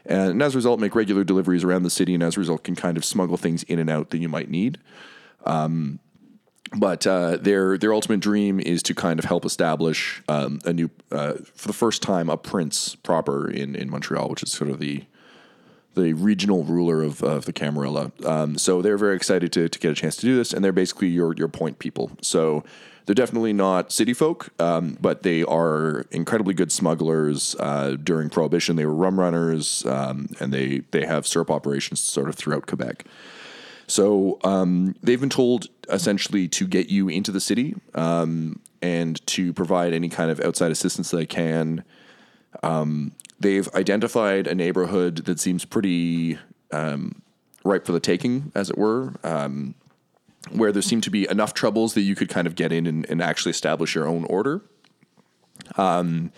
And 0.04 0.42
as 0.42 0.54
a 0.54 0.58
result, 0.58 0.80
make 0.80 0.94
regular 0.94 1.24
deliveries 1.24 1.64
around 1.64 1.84
the 1.84 1.90
city, 1.90 2.12
and 2.12 2.22
as 2.22 2.36
a 2.36 2.40
result, 2.40 2.64
can 2.64 2.76
kind 2.76 2.98
of 2.98 3.04
smuggle 3.06 3.38
things 3.38 3.62
in 3.62 3.78
and 3.78 3.88
out 3.88 4.10
that 4.10 4.18
you 4.18 4.28
might 4.28 4.50
need. 4.50 4.78
Um, 5.45 5.99
but 6.74 7.07
uh, 7.07 7.36
their 7.36 7.76
their 7.76 7.93
ultimate 7.93 8.20
dream 8.20 8.59
is 8.59 8.82
to 8.84 8.95
kind 8.95 9.18
of 9.18 9.26
help 9.26 9.45
establish 9.45 10.22
um, 10.28 10.61
a 10.64 10.72
new, 10.72 10.90
uh, 11.11 11.34
for 11.55 11.68
the 11.68 11.74
first 11.74 12.03
time, 12.03 12.30
a 12.30 12.36
prince 12.36 12.95
proper 12.95 13.51
in, 13.51 13.74
in 13.74 13.90
Montreal, 13.90 14.28
which 14.28 14.43
is 14.43 14.53
sort 14.53 14.70
of 14.70 14.78
the 14.78 15.05
the 15.95 16.14
regional 16.14 16.64
ruler 16.64 17.03
of, 17.03 17.22
of 17.22 17.45
the 17.45 17.53
Camarilla. 17.53 18.12
Um, 18.24 18.57
so 18.57 18.80
they're 18.80 18.97
very 18.97 19.14
excited 19.14 19.53
to, 19.53 19.68
to 19.68 19.78
get 19.78 19.93
a 19.93 19.95
chance 19.95 20.16
to 20.16 20.22
do 20.22 20.36
this, 20.36 20.55
and 20.55 20.64
they're 20.64 20.72
basically 20.72 21.09
your 21.09 21.34
your 21.34 21.49
point 21.49 21.78
people. 21.78 22.12
So 22.22 22.64
they're 23.05 23.14
definitely 23.14 23.53
not 23.53 23.93
city 23.93 24.14
folk, 24.14 24.49
um, 24.59 24.97
but 25.01 25.22
they 25.22 25.43
are 25.43 26.07
incredibly 26.11 26.55
good 26.55 26.72
smugglers. 26.72 27.57
Uh, 27.59 27.97
during 28.03 28.30
Prohibition, 28.30 28.76
they 28.76 28.86
were 28.86 28.95
rum 28.95 29.20
runners, 29.20 29.84
um, 29.86 30.28
and 30.40 30.53
they 30.55 30.82
they 30.93 31.05
have 31.05 31.26
syrup 31.26 31.51
operations 31.51 32.01
sort 32.01 32.28
of 32.28 32.34
throughout 32.34 32.66
Quebec. 32.66 33.05
So 33.93 34.38
um, 34.43 34.95
they've 35.03 35.20
been 35.20 35.28
told 35.28 35.66
essentially 35.90 36.49
to 36.49 36.66
get 36.66 36.88
you 36.88 37.11
into 37.11 37.30
the 37.30 37.40
city 37.40 37.74
um, 37.95 38.59
and 38.80 39.24
to 39.26 39.53
provide 39.53 39.93
any 39.93 40.09
kind 40.09 40.30
of 40.30 40.40
outside 40.40 40.70
assistance 40.70 41.11
that 41.11 41.18
they 41.18 41.26
can. 41.26 41.84
Um, 42.62 43.12
they've 43.38 43.68
identified 43.74 44.47
a 44.47 44.55
neighborhood 44.55 45.26
that 45.26 45.38
seems 45.38 45.66
pretty 45.66 46.38
um, 46.70 47.20
ripe 47.64 47.84
for 47.84 47.93
the 47.93 48.01
taking, 48.01 48.51
as 48.55 48.70
it 48.70 48.78
were, 48.78 49.12
um, 49.24 49.74
where 50.51 50.72
there 50.72 50.80
seem 50.80 51.03
to 51.03 51.11
be 51.11 51.28
enough 51.30 51.53
troubles 51.53 51.93
that 51.93 52.01
you 52.01 52.14
could 52.14 52.30
kind 52.30 52.47
of 52.47 52.55
get 52.55 52.72
in 52.72 52.86
and, 52.86 53.05
and 53.11 53.20
actually 53.20 53.51
establish 53.51 53.95
your 53.95 54.09
own 54.09 54.24
order. 54.24 54.62
Um, 55.76 56.32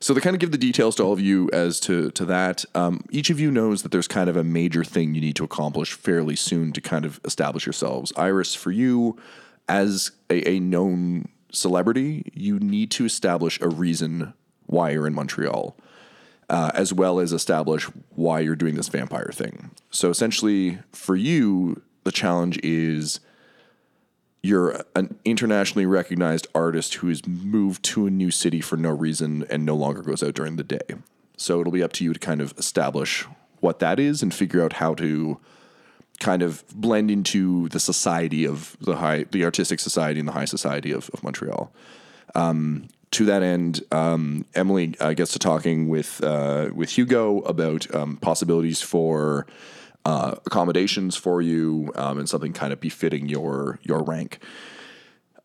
so 0.00 0.14
they 0.14 0.20
kind 0.20 0.34
of 0.34 0.40
give 0.40 0.50
the 0.50 0.58
details 0.58 0.96
to 0.96 1.02
all 1.02 1.12
of 1.12 1.20
you 1.20 1.50
as 1.52 1.78
to 1.80 2.10
to 2.12 2.24
that. 2.24 2.64
Um, 2.74 3.04
each 3.10 3.30
of 3.30 3.38
you 3.38 3.50
knows 3.50 3.82
that 3.82 3.92
there's 3.92 4.08
kind 4.08 4.30
of 4.30 4.36
a 4.36 4.44
major 4.44 4.82
thing 4.82 5.14
you 5.14 5.20
need 5.20 5.36
to 5.36 5.44
accomplish 5.44 5.92
fairly 5.92 6.36
soon 6.36 6.72
to 6.72 6.80
kind 6.80 7.04
of 7.04 7.20
establish 7.24 7.66
yourselves. 7.66 8.12
Iris, 8.16 8.54
for 8.54 8.70
you, 8.70 9.18
as 9.68 10.12
a, 10.30 10.48
a 10.48 10.60
known 10.60 11.28
celebrity, 11.52 12.30
you 12.34 12.58
need 12.58 12.90
to 12.92 13.04
establish 13.04 13.60
a 13.60 13.68
reason 13.68 14.32
why 14.66 14.90
you're 14.90 15.06
in 15.06 15.14
Montreal, 15.14 15.76
uh, 16.48 16.70
as 16.74 16.92
well 16.92 17.20
as 17.20 17.32
establish 17.32 17.84
why 18.10 18.40
you're 18.40 18.56
doing 18.56 18.76
this 18.76 18.88
vampire 18.88 19.30
thing. 19.32 19.70
So 19.90 20.10
essentially, 20.10 20.78
for 20.92 21.16
you, 21.16 21.82
the 22.04 22.12
challenge 22.12 22.58
is 22.62 23.20
you're 24.42 24.84
an 24.96 25.18
internationally 25.24 25.86
recognized 25.86 26.48
artist 26.54 26.94
who 26.94 27.08
has 27.08 27.26
moved 27.26 27.82
to 27.84 28.06
a 28.06 28.10
new 28.10 28.30
city 28.30 28.60
for 28.60 28.76
no 28.76 28.90
reason 28.90 29.44
and 29.50 29.66
no 29.66 29.76
longer 29.76 30.02
goes 30.02 30.22
out 30.22 30.34
during 30.34 30.56
the 30.56 30.64
day. 30.64 30.80
So 31.36 31.60
it'll 31.60 31.72
be 31.72 31.82
up 31.82 31.92
to 31.94 32.04
you 32.04 32.12
to 32.12 32.18
kind 32.18 32.40
of 32.40 32.54
establish 32.58 33.26
what 33.60 33.78
that 33.80 34.00
is 34.00 34.22
and 34.22 34.32
figure 34.32 34.62
out 34.62 34.74
how 34.74 34.94
to 34.94 35.38
kind 36.18 36.42
of 36.42 36.64
blend 36.74 37.10
into 37.10 37.68
the 37.68 37.80
society 37.80 38.46
of 38.46 38.76
the 38.80 38.96
high, 38.96 39.24
the 39.30 39.44
artistic 39.44 39.80
society 39.80 40.20
and 40.20 40.28
the 40.28 40.32
high 40.32 40.44
society 40.44 40.92
of, 40.92 41.10
of 41.10 41.22
Montreal. 41.22 41.72
Um, 42.34 42.88
to 43.12 43.24
that 43.24 43.42
end, 43.42 43.82
um, 43.90 44.44
Emily 44.54 44.94
uh, 45.00 45.14
gets 45.14 45.32
to 45.32 45.38
talking 45.38 45.88
with 45.88 46.22
uh, 46.22 46.70
with 46.72 46.96
Hugo 46.96 47.40
about 47.40 47.92
um, 47.94 48.16
possibilities 48.18 48.80
for 48.80 49.46
uh, 50.04 50.34
accommodations 50.46 51.16
for 51.16 51.42
you 51.42 51.92
um, 51.94 52.18
and 52.18 52.28
something 52.28 52.52
kind 52.52 52.72
of 52.72 52.80
befitting 52.80 53.28
your 53.28 53.78
your 53.82 54.02
rank. 54.02 54.38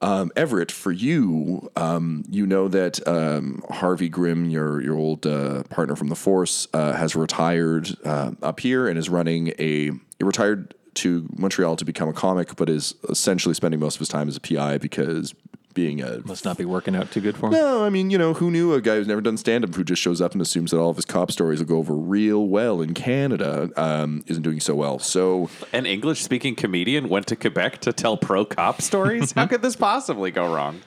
Um, 0.01 0.32
Everett, 0.36 0.72
for 0.72 0.91
you, 0.91 1.72
um, 1.76 2.26
you 2.30 2.45
know 2.45 2.68
that 2.68 3.06
um, 3.08 3.64
Harvey 3.70 4.10
Grimm, 4.10 4.45
your 4.49 4.82
your 4.82 4.95
old 4.95 5.26
uh, 5.26 5.64
partner 5.64 5.95
from 5.95 6.10
the 6.10 6.16
Force, 6.16 6.68
uh, 6.74 6.93
has 6.93 7.16
retired 7.16 7.95
uh, 8.06 8.32
up 8.41 8.60
here 8.60 8.88
and 8.88 8.97
is 8.97 9.10
running 9.10 9.49
a. 9.58 9.91
He 9.91 10.24
retired 10.24 10.74
to 10.95 11.28
Montreal 11.36 11.76
to 11.78 11.86
become 11.86 12.08
a 12.10 12.14
comic, 12.14 12.56
but 12.56 12.70
is 12.70 12.95
essentially 13.10 13.53
spending 13.53 13.80
most 13.80 13.95
of 13.95 13.99
his 13.99 14.08
time 14.08 14.28
as 14.28 14.38
a 14.38 14.41
PI 14.41 14.78
because 14.78 15.34
being 15.76 16.01
a 16.01 16.21
Must 16.26 16.43
not 16.43 16.57
be 16.57 16.65
working 16.65 16.95
out 16.95 17.11
too 17.11 17.21
good 17.21 17.38
for 17.38 17.47
him. 17.47 17.51
no, 17.51 17.86
I 17.86 17.89
mean, 17.91 18.09
you 18.09 18.17
know, 18.17 18.34
who 18.34 18.49
knew 18.49 18.73
a 18.73 18.82
guy 18.82 18.95
who's 18.95 19.07
never 19.07 19.21
done 19.21 19.38
stand 19.38 19.63
up 19.63 19.76
who 19.76 19.84
just 19.84 20.01
shows 20.01 20.19
up 20.21 20.32
and 20.32 20.41
assumes 20.41 20.71
that 20.71 20.80
all 20.80 20.89
of 20.89 20.95
his 20.95 21.05
cop 21.05 21.32
stories 21.32 21.59
will 21.59 21.67
go 21.67 21.78
over 21.78 21.93
real 21.93 22.47
well 22.47 22.82
in 22.82 22.95
Canada 22.95 23.69
um, 23.76 24.23
isn't 24.26 24.41
doing 24.41 24.59
so 24.59 24.73
well. 24.73 24.97
So, 24.97 25.49
An 25.71 25.86
English 25.86 26.23
speaking 26.23 26.55
comedian 26.55 27.09
went 27.09 27.28
to 27.28 27.36
Quebec 27.36 27.82
to 27.82 27.93
tell 27.93 28.17
pro 28.17 28.45
cop 28.45 28.82
stories? 28.82 29.34
How 29.34 29.45
could 29.45 29.61
this 29.61 29.76
possibly 29.76 30.32
go 30.32 30.51
wrong? 30.51 30.82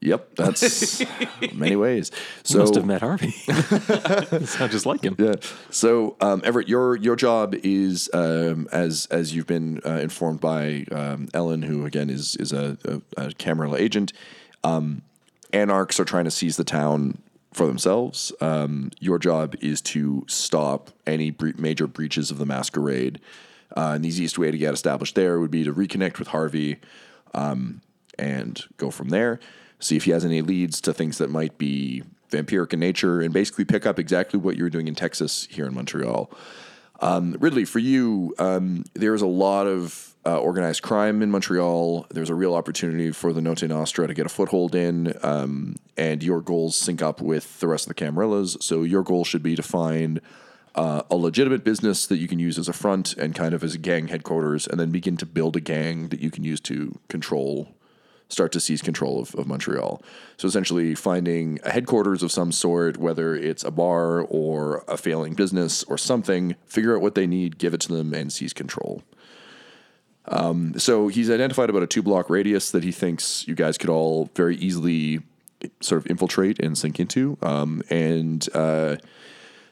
Yep, 0.00 0.34
that's 0.36 1.02
many 1.54 1.76
ways. 1.76 2.10
So, 2.44 2.58
Must 2.58 2.74
have 2.74 2.86
met 2.86 3.00
Harvey. 3.00 3.30
Sounds 4.46 4.72
just 4.72 4.86
like 4.86 5.02
him. 5.02 5.16
Yeah. 5.18 5.34
So, 5.70 6.16
um, 6.20 6.42
Everett, 6.44 6.68
your 6.68 6.96
your 6.96 7.16
job 7.16 7.54
is 7.62 8.10
um, 8.12 8.68
as 8.72 9.06
as 9.10 9.34
you've 9.34 9.46
been 9.46 9.80
uh, 9.84 9.98
informed 10.00 10.40
by 10.40 10.86
um, 10.92 11.28
Ellen, 11.34 11.62
who 11.62 11.84
again 11.86 12.10
is 12.10 12.36
is 12.36 12.52
a, 12.52 12.76
a, 12.84 13.26
a 13.26 13.32
Camarilla 13.34 13.78
agent. 13.78 14.12
Um, 14.64 15.02
anarchs 15.52 16.00
are 16.00 16.04
trying 16.04 16.24
to 16.24 16.30
seize 16.30 16.56
the 16.56 16.64
town 16.64 17.18
for 17.52 17.66
themselves. 17.66 18.32
Um, 18.40 18.90
your 19.00 19.18
job 19.18 19.54
is 19.60 19.80
to 19.82 20.24
stop 20.28 20.90
any 21.06 21.30
bre- 21.30 21.50
major 21.56 21.86
breaches 21.86 22.30
of 22.30 22.38
the 22.38 22.46
masquerade. 22.46 23.20
Uh, 23.76 23.92
and 23.94 24.04
the 24.04 24.08
easiest 24.08 24.38
way 24.38 24.50
to 24.50 24.58
get 24.58 24.74
established 24.74 25.14
there 25.14 25.40
would 25.40 25.50
be 25.50 25.64
to 25.64 25.72
reconnect 25.72 26.18
with 26.18 26.28
Harvey 26.28 26.76
um, 27.34 27.80
and 28.18 28.62
go 28.76 28.90
from 28.90 29.08
there. 29.08 29.40
See 29.78 29.96
if 29.96 30.04
he 30.04 30.10
has 30.12 30.24
any 30.24 30.42
leads 30.42 30.80
to 30.82 30.94
things 30.94 31.18
that 31.18 31.30
might 31.30 31.58
be 31.58 32.02
vampiric 32.30 32.72
in 32.72 32.80
nature, 32.80 33.20
and 33.20 33.32
basically 33.32 33.64
pick 33.64 33.86
up 33.86 33.98
exactly 33.98 34.38
what 34.38 34.56
you're 34.56 34.70
doing 34.70 34.88
in 34.88 34.94
Texas 34.94 35.46
here 35.50 35.66
in 35.66 35.74
Montreal. 35.74 36.30
Um, 37.00 37.36
Ridley, 37.38 37.64
for 37.64 37.78
you, 37.78 38.34
um, 38.38 38.84
there's 38.94 39.22
a 39.22 39.26
lot 39.26 39.66
of 39.66 40.14
uh, 40.24 40.38
organized 40.38 40.82
crime 40.82 41.22
in 41.22 41.30
Montreal. 41.30 42.06
There's 42.10 42.30
a 42.30 42.34
real 42.34 42.54
opportunity 42.54 43.12
for 43.12 43.32
the 43.32 43.40
Notte 43.40 43.68
Nostra 43.68 44.06
to 44.06 44.14
get 44.14 44.26
a 44.26 44.30
foothold 44.30 44.74
in, 44.74 45.14
um, 45.22 45.76
and 45.96 46.22
your 46.22 46.40
goals 46.40 46.76
sync 46.76 47.02
up 47.02 47.20
with 47.20 47.60
the 47.60 47.68
rest 47.68 47.88
of 47.88 47.94
the 47.94 48.02
Camarillas. 48.02 48.60
So 48.62 48.82
your 48.82 49.02
goal 49.02 49.24
should 49.24 49.42
be 49.42 49.54
to 49.54 49.62
find 49.62 50.20
uh, 50.74 51.02
a 51.10 51.16
legitimate 51.16 51.64
business 51.64 52.06
that 52.06 52.16
you 52.16 52.28
can 52.28 52.38
use 52.38 52.58
as 52.58 52.68
a 52.68 52.72
front 52.72 53.16
and 53.16 53.34
kind 53.34 53.54
of 53.54 53.62
as 53.62 53.74
a 53.74 53.78
gang 53.78 54.08
headquarters, 54.08 54.66
and 54.66 54.80
then 54.80 54.90
begin 54.90 55.16
to 55.18 55.26
build 55.26 55.54
a 55.54 55.60
gang 55.60 56.08
that 56.08 56.20
you 56.20 56.30
can 56.30 56.44
use 56.44 56.60
to 56.60 56.98
control 57.08 57.75
start 58.28 58.52
to 58.52 58.60
seize 58.60 58.82
control 58.82 59.20
of, 59.20 59.34
of 59.36 59.46
Montreal. 59.46 60.02
So 60.36 60.48
essentially, 60.48 60.94
finding 60.94 61.58
a 61.64 61.70
headquarters 61.70 62.22
of 62.22 62.32
some 62.32 62.52
sort, 62.52 62.96
whether 62.96 63.34
it's 63.34 63.64
a 63.64 63.70
bar 63.70 64.22
or 64.22 64.84
a 64.88 64.96
failing 64.96 65.34
business 65.34 65.84
or 65.84 65.96
something, 65.96 66.56
figure 66.66 66.96
out 66.96 67.02
what 67.02 67.14
they 67.14 67.26
need, 67.26 67.58
give 67.58 67.74
it 67.74 67.80
to 67.82 67.92
them, 67.92 68.12
and 68.14 68.32
seize 68.32 68.52
control. 68.52 69.02
Um, 70.28 70.78
so 70.78 71.08
he's 71.08 71.30
identified 71.30 71.70
about 71.70 71.82
a 71.82 71.86
two 71.86 72.02
block 72.02 72.28
radius 72.28 72.70
that 72.72 72.82
he 72.82 72.90
thinks 72.90 73.46
you 73.46 73.54
guys 73.54 73.78
could 73.78 73.90
all 73.90 74.28
very 74.34 74.56
easily 74.56 75.20
sort 75.80 76.04
of 76.04 76.10
infiltrate 76.10 76.58
and 76.58 76.76
sink 76.76 77.00
into. 77.00 77.38
Um, 77.42 77.82
and 77.90 78.46
uh, 78.54 78.96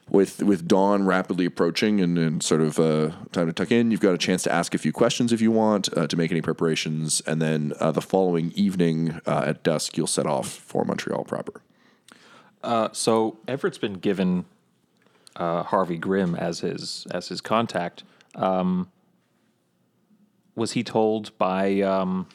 with 0.09 0.43
with 0.43 0.67
dawn 0.67 1.05
rapidly 1.05 1.45
approaching 1.45 1.99
and, 1.99 2.17
and 2.17 2.43
sort 2.43 2.61
of 2.61 2.79
uh, 2.79 3.11
time 3.31 3.47
to 3.47 3.53
tuck 3.53 3.71
in, 3.71 3.91
you've 3.91 3.99
got 3.99 4.13
a 4.13 4.17
chance 4.17 4.43
to 4.43 4.51
ask 4.51 4.75
a 4.75 4.77
few 4.77 4.91
questions 4.91 5.33
if 5.33 5.41
you 5.41 5.51
want 5.51 5.95
uh, 5.97 6.07
to 6.07 6.15
make 6.15 6.31
any 6.31 6.41
preparations, 6.41 7.21
and 7.25 7.41
then 7.41 7.73
uh, 7.79 7.91
the 7.91 8.01
following 8.01 8.51
evening 8.55 9.19
uh, 9.25 9.43
at 9.47 9.63
dusk, 9.63 9.97
you'll 9.97 10.07
set 10.07 10.25
off 10.25 10.47
for 10.47 10.85
Montreal 10.85 11.23
proper. 11.23 11.61
Uh, 12.63 12.89
so 12.91 13.37
Everett's 13.47 13.77
been 13.77 13.93
given 13.95 14.45
uh, 15.35 15.63
Harvey 15.63 15.97
Grimm 15.97 16.35
as 16.35 16.59
his 16.59 17.07
as 17.11 17.27
his 17.27 17.41
contact. 17.41 18.03
Um, 18.35 18.91
was 20.55 20.73
he 20.73 20.83
told 20.83 21.37
by 21.37 21.81
um, 21.81 22.27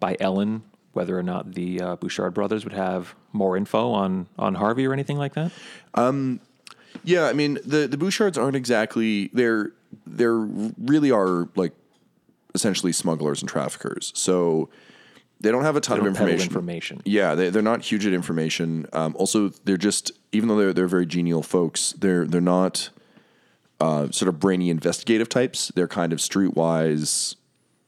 by 0.00 0.16
Ellen 0.20 0.62
whether 0.94 1.18
or 1.18 1.22
not 1.22 1.54
the 1.54 1.80
uh, 1.80 1.96
Bouchard 1.96 2.34
brothers 2.34 2.64
would 2.64 2.72
have 2.74 3.14
more 3.32 3.56
info 3.56 3.92
on 3.92 4.26
on 4.38 4.54
Harvey 4.54 4.86
or 4.86 4.92
anything 4.92 5.18
like 5.18 5.34
that? 5.34 5.52
Yeah, 7.02 7.26
I 7.26 7.32
mean 7.32 7.58
the 7.64 7.86
the 7.86 7.96
Bouchards 7.96 8.38
aren't 8.38 8.56
exactly 8.56 9.30
they're 9.32 9.72
they're 10.06 10.36
really 10.38 11.10
are 11.10 11.48
like 11.56 11.72
essentially 12.54 12.92
smugglers 12.92 13.42
and 13.42 13.48
traffickers. 13.48 14.12
So 14.14 14.68
they 15.40 15.50
don't 15.50 15.64
have 15.64 15.76
a 15.76 15.80
ton 15.80 15.98
They 15.98 16.02
of 16.02 16.06
information. 16.06 16.46
information. 16.48 17.02
Yeah, 17.04 17.34
they, 17.34 17.50
they're 17.50 17.62
not 17.62 17.82
huge 17.82 18.06
at 18.06 18.12
information. 18.14 18.86
Um, 18.92 19.14
also, 19.18 19.50
they're 19.64 19.76
just 19.76 20.12
even 20.32 20.48
though 20.48 20.56
they're 20.56 20.72
they're 20.72 20.88
very 20.88 21.06
genial 21.06 21.42
folks, 21.42 21.92
they're 21.98 22.24
they're 22.24 22.40
not 22.40 22.90
uh, 23.80 24.10
sort 24.10 24.28
of 24.28 24.38
brainy 24.40 24.70
investigative 24.70 25.28
types. 25.28 25.70
They're 25.74 25.88
kind 25.88 26.12
of 26.12 26.20
streetwise, 26.20 27.34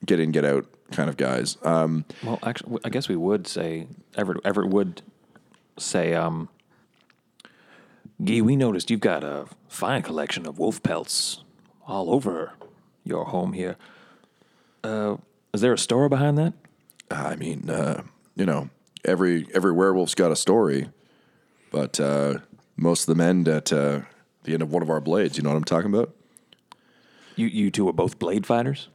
get 0.05 0.21
in 0.21 0.33
get 0.33 0.45
out 0.45 0.67
kind 0.93 1.09
of 1.09 1.16
guys. 1.16 1.57
Um, 1.62 2.05
Well, 2.22 2.39
actually, 2.43 2.80
I 2.84 2.89
guess 2.89 3.09
we 3.09 3.16
would 3.16 3.47
say 3.47 3.87
Everett. 4.16 4.41
Everett 4.45 4.70
would 4.70 5.03
say, 5.78 6.14
um, 6.14 6.49
"Gee, 8.22 8.41
we 8.43 8.57
noticed 8.57 8.91
you've 8.91 9.01
got 9.01 9.24
a 9.24 9.47
fine 9.68 10.03
collection 10.03 10.47
of 10.47 10.59
wolf 10.59 10.82
pelts 10.82 11.43
all 11.87 12.11
over 12.11 12.53
your 13.05 13.26
home 13.26 13.53
here. 13.53 13.76
Uh, 14.82 15.16
is 15.53 15.61
there 15.61 15.72
a 15.72 15.78
story 15.78 16.09
behind 16.09 16.39
that?" 16.39 16.53
I 17.11 17.37
mean, 17.37 17.68
uh, 17.70 18.03
you 18.34 18.47
know, 18.47 18.70
every 19.05 19.47
every 19.55 19.72
werewolf's 19.72 20.14
got 20.14 20.32
a 20.32 20.37
story, 20.37 20.89
but 21.70 22.01
uh, 22.01 22.39
most 22.76 23.03
of 23.03 23.07
them 23.07 23.20
end 23.20 23.49
at 23.49 23.72
uh, 23.72 24.01
the 24.45 24.55
end 24.55 24.62
of 24.62 24.72
one 24.72 24.82
of 24.82 24.91
our 24.91 25.01
blades. 25.01 25.37
You 25.37 25.43
know 25.43 25.51
what 25.51 25.57
I'm 25.57 25.64
talking 25.64 25.93
about? 25.93 26.14
You 27.37 27.47
you 27.47 27.70
two 27.70 27.89
are 27.89 27.93
both 27.93 28.18
blade 28.18 28.47
fighters. 28.47 28.89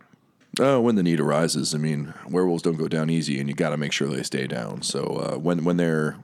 Oh, 0.60 0.82
when 0.82 0.96
the 0.96 1.04
need 1.04 1.20
arises. 1.20 1.74
I 1.74 1.78
mean, 1.78 2.14
werewolves 2.30 2.64
don't 2.64 2.76
go 2.76 2.88
down 2.88 3.10
easy, 3.10 3.40
and 3.40 3.48
you 3.48 3.56
got 3.56 3.70
to 3.70 3.78
make 3.78 3.94
sure 3.94 4.08
they 4.10 4.24
stay 4.24 4.48
down. 4.48 4.82
So 4.82 5.04
uh, 5.04 5.38
when 5.38 5.64
when 5.64 5.78
they're 5.78 6.18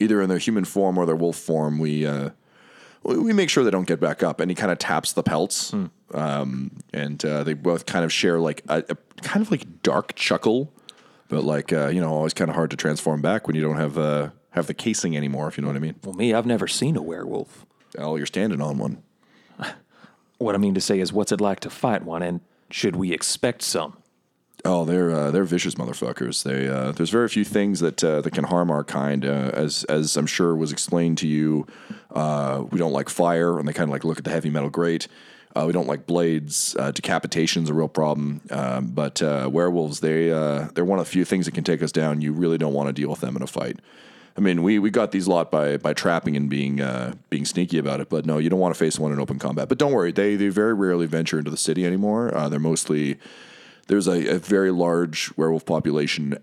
either 0.00 0.20
in 0.20 0.28
their 0.28 0.38
human 0.38 0.64
form 0.64 0.98
or 0.98 1.06
their 1.06 1.16
wolf 1.16 1.36
form, 1.36 1.78
we 1.78 2.04
uh, 2.04 2.30
we 3.04 3.32
make 3.32 3.50
sure 3.50 3.62
they 3.62 3.70
don't 3.70 3.86
get 3.86 4.00
back 4.00 4.22
up. 4.22 4.40
And 4.40 4.50
he 4.50 4.54
kind 4.56 4.72
of 4.72 4.78
taps 4.78 5.12
the 5.12 5.22
pelts, 5.22 5.72
um, 6.12 6.72
and 6.92 7.24
uh, 7.24 7.44
they 7.44 7.54
both 7.54 7.86
kind 7.86 8.04
of 8.04 8.12
share 8.12 8.40
like 8.40 8.62
a, 8.68 8.84
a 8.88 8.96
kind 9.22 9.44
of 9.44 9.50
like 9.52 9.82
dark 9.82 10.14
chuckle, 10.16 10.72
but 11.28 11.44
like 11.44 11.72
uh, 11.72 11.88
you 11.88 12.00
know, 12.00 12.12
always 12.12 12.34
kind 12.34 12.50
of 12.50 12.56
hard 12.56 12.70
to 12.72 12.76
transform 12.76 13.22
back 13.22 13.46
when 13.46 13.54
you 13.54 13.62
don't 13.62 13.76
have 13.78 13.96
uh, 13.96 14.30
have 14.50 14.66
the 14.66 14.74
casing 14.74 15.16
anymore. 15.16 15.46
If 15.46 15.56
you 15.56 15.62
know 15.62 15.68
what 15.68 15.76
I 15.76 15.80
mean. 15.80 15.94
Well, 16.02 16.14
me, 16.14 16.34
I've 16.34 16.46
never 16.46 16.66
seen 16.66 16.96
a 16.96 17.02
werewolf. 17.02 17.64
Oh, 17.96 18.16
you're 18.16 18.26
standing 18.26 18.60
on 18.60 18.78
one. 18.78 19.02
What 20.38 20.56
I 20.56 20.58
mean 20.58 20.74
to 20.74 20.80
say 20.80 20.98
is, 20.98 21.12
what's 21.12 21.30
it 21.30 21.40
like 21.40 21.60
to 21.60 21.70
fight 21.70 22.02
one, 22.02 22.20
and 22.20 22.40
should 22.72 22.96
we 22.96 23.12
expect 23.12 23.62
some? 23.62 23.96
Oh, 24.64 24.84
they're 24.84 25.10
uh, 25.10 25.30
they're 25.32 25.44
vicious 25.44 25.74
motherfuckers. 25.74 26.44
They 26.44 26.68
uh, 26.68 26.92
there's 26.92 27.10
very 27.10 27.28
few 27.28 27.44
things 27.44 27.80
that 27.80 28.02
uh, 28.04 28.20
that 28.20 28.32
can 28.32 28.44
harm 28.44 28.70
our 28.70 28.84
kind. 28.84 29.24
Uh, 29.24 29.50
as 29.52 29.84
as 29.84 30.16
I'm 30.16 30.26
sure 30.26 30.54
was 30.54 30.70
explained 30.70 31.18
to 31.18 31.28
you, 31.28 31.66
uh, 32.12 32.64
we 32.70 32.78
don't 32.78 32.92
like 32.92 33.08
fire, 33.08 33.58
and 33.58 33.66
they 33.66 33.72
kind 33.72 33.88
of 33.88 33.92
like 33.92 34.04
look 34.04 34.18
at 34.18 34.24
the 34.24 34.30
heavy 34.30 34.50
metal 34.50 34.70
grate. 34.70 35.08
Uh, 35.54 35.64
we 35.66 35.72
don't 35.72 35.88
like 35.88 36.06
blades. 36.06 36.74
Decapitation's 36.74 37.68
a 37.68 37.74
real 37.74 37.88
problem. 37.88 38.40
Um, 38.50 38.86
but 38.86 39.20
werewolves, 39.20 40.00
they 40.00 40.28
they're 40.28 40.84
one 40.84 40.98
of 40.98 41.04
the 41.04 41.10
few 41.10 41.24
things 41.24 41.44
that 41.46 41.54
can 41.54 41.64
take 41.64 41.82
us 41.82 41.92
down. 41.92 42.20
You 42.20 42.32
really 42.32 42.56
don't 42.56 42.72
want 42.72 42.86
to 42.86 42.92
deal 42.92 43.10
with 43.10 43.20
them 43.20 43.36
in 43.36 43.42
a 43.42 43.46
fight. 43.46 43.80
I 44.36 44.40
mean, 44.40 44.62
we, 44.62 44.78
we 44.78 44.90
got 44.90 45.12
these 45.12 45.28
lot 45.28 45.50
by 45.50 45.76
by 45.76 45.92
trapping 45.92 46.36
and 46.36 46.48
being 46.48 46.80
uh, 46.80 47.14
being 47.28 47.44
sneaky 47.44 47.78
about 47.78 48.00
it, 48.00 48.08
but 48.08 48.24
no, 48.24 48.38
you 48.38 48.48
don't 48.48 48.60
want 48.60 48.74
to 48.74 48.78
face 48.78 48.98
one 48.98 49.12
in 49.12 49.20
open 49.20 49.38
combat. 49.38 49.68
But 49.68 49.78
don't 49.78 49.92
worry, 49.92 50.12
they 50.12 50.36
they 50.36 50.48
very 50.48 50.74
rarely 50.74 51.06
venture 51.06 51.38
into 51.38 51.50
the 51.50 51.56
city 51.56 51.84
anymore. 51.84 52.34
Uh, 52.34 52.48
they're 52.48 52.58
mostly 52.58 53.18
there's 53.88 54.08
a, 54.08 54.36
a 54.36 54.38
very 54.38 54.70
large 54.70 55.30
werewolf 55.36 55.66
population 55.66 56.38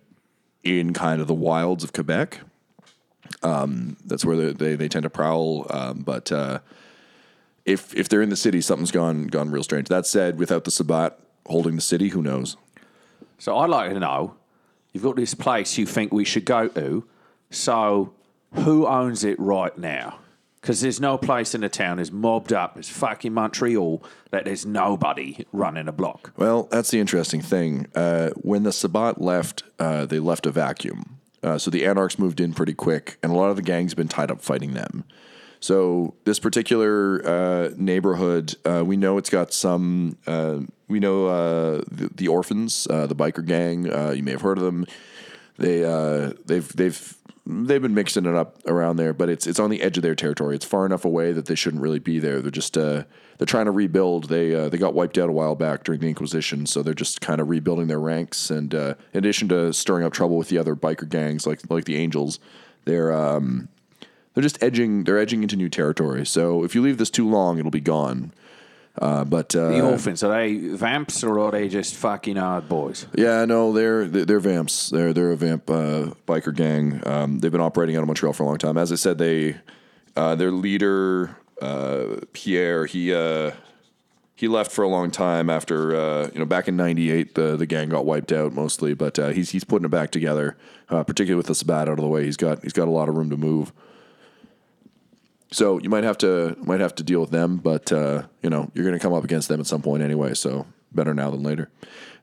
in 0.63 0.93
kind 0.93 1.21
of 1.21 1.27
the 1.27 1.33
wilds 1.33 1.83
of 1.83 1.93
Quebec. 1.93 2.41
Um, 3.43 3.97
that's 4.05 4.25
where 4.25 4.35
they, 4.35 4.53
they, 4.53 4.75
they 4.75 4.87
tend 4.87 5.03
to 5.03 5.09
prowl. 5.09 5.65
Um, 5.69 6.01
but 6.01 6.31
uh, 6.31 6.59
if 7.65 7.95
if 7.95 8.09
they're 8.09 8.21
in 8.21 8.29
the 8.29 8.35
city, 8.35 8.61
something's 8.61 8.91
gone 8.91 9.27
gone 9.27 9.51
real 9.51 9.63
strange. 9.63 9.87
That 9.87 10.05
said, 10.05 10.37
without 10.37 10.63
the 10.63 10.71
Sabbat 10.71 11.19
holding 11.47 11.75
the 11.75 11.81
city, 11.81 12.09
who 12.09 12.21
knows? 12.21 12.57
So 13.37 13.57
I'd 13.57 13.69
like 13.69 13.93
to 13.93 13.99
know 13.99 14.35
you've 14.93 15.03
got 15.03 15.15
this 15.15 15.33
place 15.33 15.77
you 15.77 15.85
think 15.85 16.11
we 16.11 16.25
should 16.25 16.45
go 16.45 16.67
to. 16.67 17.05
So 17.51 18.13
who 18.53 18.87
owns 18.87 19.23
it 19.23 19.39
right 19.39 19.77
now? 19.77 20.19
Because 20.61 20.81
there's 20.81 20.99
no 20.99 21.17
place 21.17 21.55
in 21.55 21.61
the 21.61 21.69
town 21.69 21.99
as 21.99 22.11
mobbed 22.11 22.51
up 22.51 22.77
as 22.77 22.89
fucking 22.89 23.33
Montreal 23.33 24.03
that 24.31 24.43
there's 24.43 24.65
nobody 24.65 25.45
running 25.53 25.87
a 25.87 25.93
block. 25.93 26.33
Well, 26.35 26.63
that's 26.63 26.91
the 26.91 26.99
interesting 26.99 27.41
thing. 27.41 27.87
Uh, 27.95 28.31
when 28.35 28.63
the 28.63 28.73
Sabbat 28.73 29.21
left, 29.21 29.63
uh, 29.79 30.05
they 30.05 30.19
left 30.19 30.45
a 30.45 30.51
vacuum. 30.51 31.19
Uh, 31.41 31.57
so 31.57 31.71
the 31.71 31.85
Anarchs 31.85 32.19
moved 32.19 32.41
in 32.41 32.53
pretty 32.53 32.73
quick, 32.73 33.17
and 33.23 33.31
a 33.31 33.35
lot 33.35 33.49
of 33.49 33.55
the 33.55 33.61
gangs 33.61 33.93
been 33.93 34.09
tied 34.09 34.29
up 34.29 34.41
fighting 34.41 34.73
them. 34.73 35.05
So 35.61 36.15
this 36.25 36.39
particular 36.39 37.25
uh, 37.25 37.69
neighborhood, 37.77 38.55
uh, 38.65 38.83
we 38.85 38.97
know 38.97 39.17
it's 39.17 39.29
got 39.29 39.53
some. 39.53 40.17
Uh, 40.27 40.59
we 40.87 40.99
know 40.99 41.27
uh, 41.27 41.83
the, 41.89 42.09
the 42.13 42.27
orphans, 42.27 42.87
uh, 42.89 43.07
the 43.07 43.15
biker 43.15 43.45
gang. 43.45 43.91
Uh, 43.91 44.11
you 44.11 44.23
may 44.23 44.31
have 44.31 44.41
heard 44.41 44.57
of 44.57 44.63
them. 44.63 44.85
They 45.57 45.81
they've 46.45 46.67
they've 46.75 47.17
they've 47.49 47.81
been 47.81 47.95
mixing 47.95 48.25
it 48.25 48.35
up 48.35 48.57
around 48.67 48.97
there, 48.97 49.13
but 49.13 49.27
it's 49.27 49.47
it's 49.47 49.59
on 49.59 49.69
the 49.69 49.81
edge 49.81 49.97
of 49.97 50.03
their 50.03 50.15
territory. 50.15 50.55
It's 50.55 50.65
far 50.65 50.85
enough 50.85 51.03
away 51.03 51.31
that 51.31 51.47
they 51.47 51.55
shouldn't 51.55 51.81
really 51.81 51.99
be 51.99 52.19
there. 52.19 52.41
They're 52.41 52.51
just 52.51 52.77
uh, 52.77 53.03
they're 53.37 53.47
trying 53.47 53.65
to 53.65 53.71
rebuild. 53.71 54.29
They 54.29 54.53
uh, 54.53 54.69
they 54.69 54.77
got 54.77 54.93
wiped 54.93 55.17
out 55.17 55.29
a 55.29 55.31
while 55.31 55.55
back 55.55 55.83
during 55.83 55.99
the 55.99 56.07
Inquisition, 56.07 56.67
so 56.67 56.83
they're 56.83 56.93
just 56.93 57.21
kind 57.21 57.41
of 57.41 57.49
rebuilding 57.49 57.87
their 57.87 57.99
ranks. 57.99 58.51
And 58.51 58.73
uh, 58.75 58.93
in 59.13 59.19
addition 59.19 59.49
to 59.49 59.73
stirring 59.73 60.05
up 60.05 60.13
trouble 60.13 60.37
with 60.37 60.49
the 60.49 60.57
other 60.57 60.75
biker 60.75 61.09
gangs 61.09 61.47
like 61.47 61.61
like 61.69 61.85
the 61.85 61.95
Angels, 61.95 62.39
they're 62.85 63.11
um, 63.11 63.69
they're 64.33 64.43
just 64.43 64.61
edging 64.61 65.05
they're 65.05 65.19
edging 65.19 65.41
into 65.41 65.55
new 65.55 65.69
territory. 65.69 66.25
So 66.25 66.63
if 66.63 66.75
you 66.75 66.81
leave 66.81 66.97
this 66.97 67.09
too 67.09 67.27
long, 67.27 67.57
it'll 67.57 67.71
be 67.71 67.81
gone. 67.81 68.31
Uh, 68.99 69.23
but 69.23 69.55
uh, 69.55 69.69
The 69.69 69.81
orphans, 69.81 70.23
are 70.23 70.31
they 70.31 70.57
vamps 70.57 71.23
or 71.23 71.39
are 71.39 71.51
they 71.51 71.69
just 71.69 71.95
fucking 71.95 72.35
hard 72.35 72.67
boys? 72.67 73.07
Yeah, 73.15 73.45
no, 73.45 73.71
they're 73.71 74.05
they're 74.05 74.41
vamps. 74.41 74.89
They're 74.89 75.13
they're 75.13 75.31
a 75.31 75.37
vamp 75.37 75.69
uh, 75.69 76.11
biker 76.27 76.53
gang. 76.53 77.01
Um, 77.05 77.39
they've 77.39 77.51
been 77.51 77.61
operating 77.61 77.95
out 77.95 78.01
of 78.01 78.07
Montreal 78.07 78.33
for 78.33 78.43
a 78.43 78.45
long 78.45 78.57
time. 78.57 78.77
As 78.77 78.91
I 78.91 78.95
said, 78.95 79.17
they 79.17 79.55
uh, 80.17 80.35
their 80.35 80.51
leader 80.51 81.37
uh, 81.61 82.17
Pierre 82.33 82.85
he 82.85 83.13
uh, 83.13 83.51
he 84.35 84.47
left 84.49 84.71
for 84.71 84.83
a 84.83 84.87
long 84.89 85.11
time 85.11 85.49
after 85.49 85.95
uh, 85.95 86.29
you 86.33 86.39
know 86.39 86.45
back 86.45 86.67
in 86.67 86.75
'98 86.75 87.35
the 87.35 87.55
the 87.55 87.65
gang 87.65 87.89
got 87.89 88.05
wiped 88.05 88.33
out 88.33 88.51
mostly, 88.53 88.93
but 88.93 89.17
uh, 89.17 89.29
he's 89.29 89.51
he's 89.51 89.63
putting 89.63 89.85
it 89.85 89.91
back 89.91 90.11
together. 90.11 90.57
Uh, 90.89 91.03
particularly 91.03 91.37
with 91.37 91.47
the 91.47 91.55
Sabbat 91.55 91.87
out 91.87 91.99
of 91.99 92.01
the 92.01 92.07
way, 92.07 92.25
he's 92.25 92.37
got 92.37 92.63
he's 92.63 92.73
got 92.73 92.87
a 92.87 92.91
lot 92.91 93.07
of 93.07 93.15
room 93.15 93.29
to 93.29 93.37
move. 93.37 93.71
So 95.51 95.79
you 95.79 95.89
might 95.89 96.03
have 96.03 96.17
to 96.19 96.55
might 96.59 96.79
have 96.79 96.93
to 96.95 97.03
deal 97.03 97.21
with 97.21 97.31
them, 97.31 97.57
but 97.57 97.91
uh, 97.91 98.23
you 98.43 98.49
know 98.49 98.69
you're 98.73 98.85
going 98.85 98.97
to 98.97 99.01
come 99.01 99.13
up 99.13 99.23
against 99.23 99.47
them 99.47 99.59
at 99.59 99.65
some 99.67 99.81
point 99.81 100.03
anyway. 100.03 100.33
So 100.35 100.67
better 100.91 101.13
now 101.13 101.31
than 101.31 101.43
later. 101.43 101.69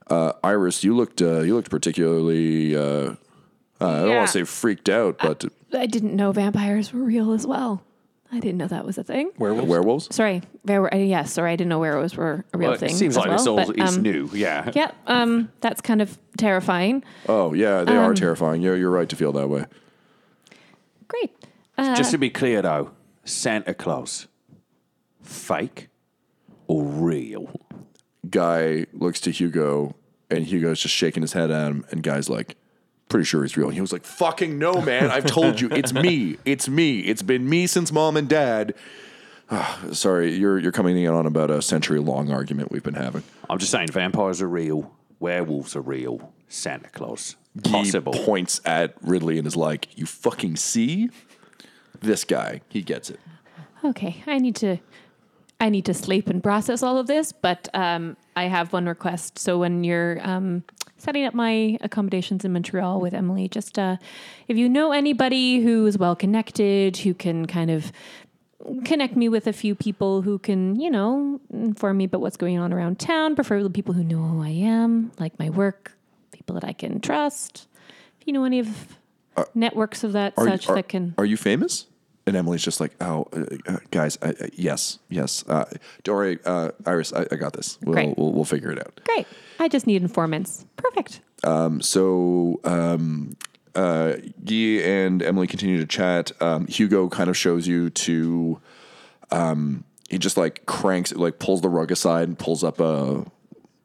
Uh, 0.09 0.31
Iris, 0.43 0.83
you 0.83 0.95
looked 0.95 1.21
uh, 1.21 1.41
you 1.41 1.55
looked 1.55 1.69
particularly. 1.69 2.75
Uh, 2.75 2.81
uh, 2.81 3.85
I 3.85 3.99
don't 3.99 4.09
Yeah. 4.09 4.15
want 4.17 4.27
to 4.27 4.33
say 4.33 4.43
freaked 4.43 4.89
out, 4.89 5.17
but 5.19 5.45
I 5.73 5.85
didn't 5.85 6.15
know 6.15 6.31
vampires 6.31 6.93
were 6.93 7.03
real 7.03 7.33
as 7.33 7.45
well. 7.45 7.83
I 8.31 8.39
didn't 8.39 8.57
know 8.57 8.67
that 8.67 8.83
was 8.85 8.97
a 8.97 9.03
thing. 9.03 9.31
Werewolves. 9.37 9.67
werewolves. 9.69 10.15
Sorry, 10.15 10.41
there 10.65 10.81
were 10.81 10.93
uh, 10.93 10.97
yes. 10.97 11.33
Sorry, 11.33 11.51
I 11.51 11.55
didn't 11.55 11.69
know 11.69 11.79
werewolves 11.79 12.15
were 12.15 12.43
a 12.53 12.57
real 12.57 12.71
Well, 12.71 12.79
thing. 12.79 12.89
it 12.91 12.95
seems 12.95 13.15
as 13.17 13.25
like 13.25 13.31
it's, 13.33 13.45
well, 13.45 13.59
all, 13.59 13.67
but, 13.67 13.77
it's 13.77 13.95
um, 13.97 14.01
new, 14.01 14.29
yeah. 14.33 14.71
Yeah, 14.73 14.91
um, 15.05 15.49
that's 15.61 15.79
kind 15.81 16.01
of 16.01 16.17
terrifying. 16.37 17.03
Oh 17.29 17.53
yeah, 17.53 17.83
they 17.83 17.95
are 17.95 18.13
terrifying. 18.13 18.61
You're 18.61 18.75
you're 18.77 18.89
right 18.91 19.07
to 19.09 19.15
feel 19.17 19.31
that 19.33 19.49
way. 19.49 19.65
Great. 21.09 21.31
Uh, 21.77 21.95
Just 21.95 22.11
to 22.11 22.17
be 22.17 22.29
clear 22.29 22.61
though, 22.61 22.91
Santa 23.27 23.73
Claus, 23.73 24.27
fake 25.21 25.89
or 26.67 26.83
real? 26.83 27.49
Guy 28.29 28.85
looks 28.93 29.19
to 29.21 29.31
Hugo, 29.31 29.95
and 30.29 30.45
Hugo's 30.45 30.79
just 30.79 30.95
shaking 30.95 31.21
his 31.21 31.33
head 31.33 31.51
at 31.51 31.67
him, 31.69 31.85
and 31.91 32.03
Guy's 32.03 32.29
like, 32.29 32.55
"Pretty 33.09 33.25
sure 33.25 33.43
he's 33.43 33.55
real." 33.55 33.67
And 33.67 33.75
He 33.75 33.81
was 33.81 33.93
like, 33.93 34.03
"Fucking 34.05 34.57
no, 34.57 34.81
man! 34.81 35.09
I've 35.11 35.25
told 35.25 35.61
you, 35.61 35.69
it's 35.71 35.93
me. 35.93 36.37
It's 36.45 36.67
me. 36.67 36.99
It's 37.01 37.21
been 37.21 37.49
me 37.49 37.67
since 37.67 37.91
mom 37.91 38.17
and 38.17 38.27
dad." 38.27 38.73
Ah, 39.49 39.79
Sorry, 39.93 40.35
you're 40.35 40.59
you're 40.59 40.73
coming 40.73 40.97
in 40.97 41.09
on 41.09 41.25
about 41.25 41.49
a 41.49 41.61
century 41.61 41.99
long 41.99 42.31
argument 42.31 42.71
we've 42.71 42.83
been 42.83 42.95
having. 42.95 43.23
I'm 43.49 43.59
just 43.59 43.71
saying 43.71 43.89
vampires 43.89 44.41
are 44.41 44.49
real, 44.49 44.93
werewolves 45.19 45.75
are 45.75 45.81
real, 45.81 46.33
Santa 46.49 46.89
Claus 46.89 47.37
possible. 47.63 48.13
He 48.13 48.25
points 48.25 48.59
at 48.65 48.95
Ridley 49.01 49.37
and 49.37 49.47
is 49.47 49.55
like, 49.55 49.97
"You 49.97 50.05
fucking 50.05 50.57
see." 50.57 51.09
This 52.01 52.23
guy, 52.23 52.61
he 52.69 52.81
gets 52.81 53.09
it. 53.09 53.19
Okay, 53.83 54.23
I 54.25 54.37
need 54.39 54.55
to 54.57 54.77
I 55.59 55.69
need 55.69 55.85
to 55.85 55.93
sleep 55.93 56.29
and 56.29 56.43
process 56.43 56.83
all 56.83 56.97
of 56.97 57.07
this, 57.07 57.31
but 57.31 57.67
um, 57.73 58.15
I 58.35 58.43
have 58.43 58.73
one 58.73 58.85
request. 58.85 59.39
So 59.39 59.57
when 59.57 59.83
you're 59.83 60.19
um, 60.21 60.63
setting 60.97 61.25
up 61.25 61.33
my 61.33 61.79
accommodations 61.81 62.45
in 62.45 62.53
Montreal 62.53 63.01
with 63.01 63.13
Emily, 63.13 63.47
just 63.47 63.79
uh, 63.79 63.97
if 64.47 64.55
you 64.55 64.69
know 64.69 64.91
anybody 64.91 65.61
who 65.61 65.87
is 65.87 65.97
well 65.97 66.15
connected, 66.15 66.97
who 66.97 67.15
can 67.15 67.47
kind 67.47 67.71
of 67.71 67.91
connect 68.85 69.15
me 69.15 69.29
with 69.29 69.47
a 69.47 69.53
few 69.53 69.73
people 69.73 70.21
who 70.21 70.37
can, 70.37 70.79
you 70.79 70.91
know, 70.91 71.39
inform 71.51 71.97
me 71.97 72.03
about 72.05 72.21
what's 72.21 72.37
going 72.37 72.59
on 72.59 72.71
around 72.71 72.99
town, 72.99 73.35
preferably 73.35 73.69
people 73.69 73.93
who 73.93 74.03
know 74.03 74.21
who 74.21 74.43
I 74.43 74.49
am, 74.49 75.11
like 75.19 75.39
my 75.39 75.49
work, 75.49 75.93
people 76.31 76.53
that 76.55 76.63
I 76.63 76.73
can 76.73 76.99
trust. 76.99 77.67
If 78.19 78.27
you 78.27 78.33
know 78.33 78.43
any 78.43 78.59
of 78.59 78.96
networks 79.53 80.03
of 80.03 80.13
that 80.13 80.33
Are, 80.37 80.47
such 80.47 80.67
you, 80.67 80.73
are, 80.73 80.75
that 80.75 80.89
can 80.89 81.15
are 81.17 81.25
you 81.25 81.37
famous? 81.37 81.85
And 82.25 82.35
Emily's 82.35 82.61
just 82.61 82.81
like, 82.81 82.91
oh, 82.99 83.25
uh, 83.31 83.45
uh, 83.71 83.77
guys, 83.89 84.17
I, 84.21 84.29
I, 84.29 84.49
yes, 84.53 84.99
yes. 85.07 85.45
Uh, 85.47 85.63
don't 86.03 86.15
worry, 86.15 86.39
uh, 86.43 86.71
Iris, 86.85 87.13
I, 87.13 87.25
I 87.31 87.35
got 87.37 87.53
this. 87.53 87.77
We'll, 87.81 87.93
Great. 87.93 88.17
we'll, 88.17 88.33
we'll 88.33 88.43
figure 88.43 88.69
it 88.69 88.79
out. 88.79 88.99
Great. 89.05 89.25
I 89.59 89.69
just 89.69 89.87
need 89.87 90.01
informants. 90.01 90.65
Perfect. 90.75 91.21
So 91.43 92.59
um, 92.65 93.37
uh, 93.75 94.13
Guy 94.43 94.81
and 94.83 95.23
Emily 95.23 95.47
continue 95.47 95.77
to 95.77 95.85
chat. 95.85 96.31
Um, 96.41 96.67
Hugo 96.67 97.07
kind 97.07 97.29
of 97.29 97.37
shows 97.37 97.65
you 97.67 97.89
to. 97.91 98.59
Um, 99.31 99.83
he 100.09 100.17
just 100.17 100.35
like 100.37 100.65
cranks, 100.65 101.13
like 101.13 101.37
pulls 101.39 101.61
the 101.61 101.69
rug 101.69 101.91
aside 101.91 102.27
and 102.27 102.37
pulls 102.39 102.63
up 102.63 102.79
a 102.79 103.25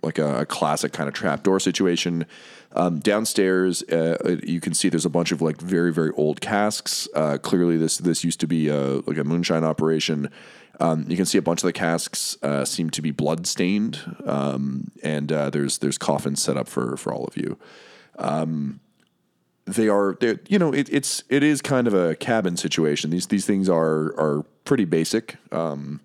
like 0.03 0.19
a, 0.19 0.41
a 0.41 0.47
classic 0.47 0.93
kind 0.93 1.09
of 1.09 1.15
trapdoor 1.15 1.61
situation. 1.61 2.27
Um, 2.75 3.01
downstairs, 3.01 3.83
uh, 3.85 4.39
you 4.43 4.61
can 4.61 4.75
see 4.75 4.89
there's 4.89 5.05
a 5.05 5.11
bunch 5.11 5.33
of 5.33 5.43
like 5.43 5.61
very 5.61 5.93
very 5.93 6.11
old 6.13 6.41
casks. 6.41 7.09
Uh, 7.15 7.39
clearly, 7.39 7.77
this 7.77 7.99
this 7.99 8.25
used 8.25 8.41
to 8.41 8.47
be 8.47 8.69
a, 8.69 9.01
like 9.07 9.19
a 9.19 9.25
moonshine 9.25 9.65
operation. 9.65 10.31
Um, 10.81 11.05
you 11.09 11.17
can 11.17 11.27
see 11.27 11.39
a 11.39 11.43
bunch 11.43 11.63
of 11.63 11.67
the 11.67 11.73
casks 11.73 12.37
uh, 12.43 12.65
seem 12.65 12.91
to 12.91 13.03
be 13.03 13.11
blood 13.11 13.47
stained, 13.47 14.01
um, 14.25 14.91
and 15.03 15.31
uh, 15.31 15.51
there's 15.51 15.79
there's 15.79 15.99
coffins 15.99 16.43
set 16.43 16.57
up 16.57 16.69
for 16.69 16.97
for 16.97 17.13
all 17.13 17.25
of 17.25 17.37
you. 17.37 17.59
Um, 18.19 18.81
they 19.67 19.89
are 19.89 20.17
they 20.21 20.39
you 20.49 20.59
know 20.59 20.73
it, 20.73 20.89
it's 20.91 21.25
it 21.29 21.43
is 21.43 21.61
kind 21.63 21.87
of 21.87 21.95
a 21.95 22.17
cabin 22.17 22.57
situation. 22.57 23.11
These 23.11 23.29
these 23.29 23.47
things 23.47 23.69
are 23.69 24.19
are 24.19 24.45
pretty 24.65 24.85
basic. 24.85 25.37
Um, 25.53 26.01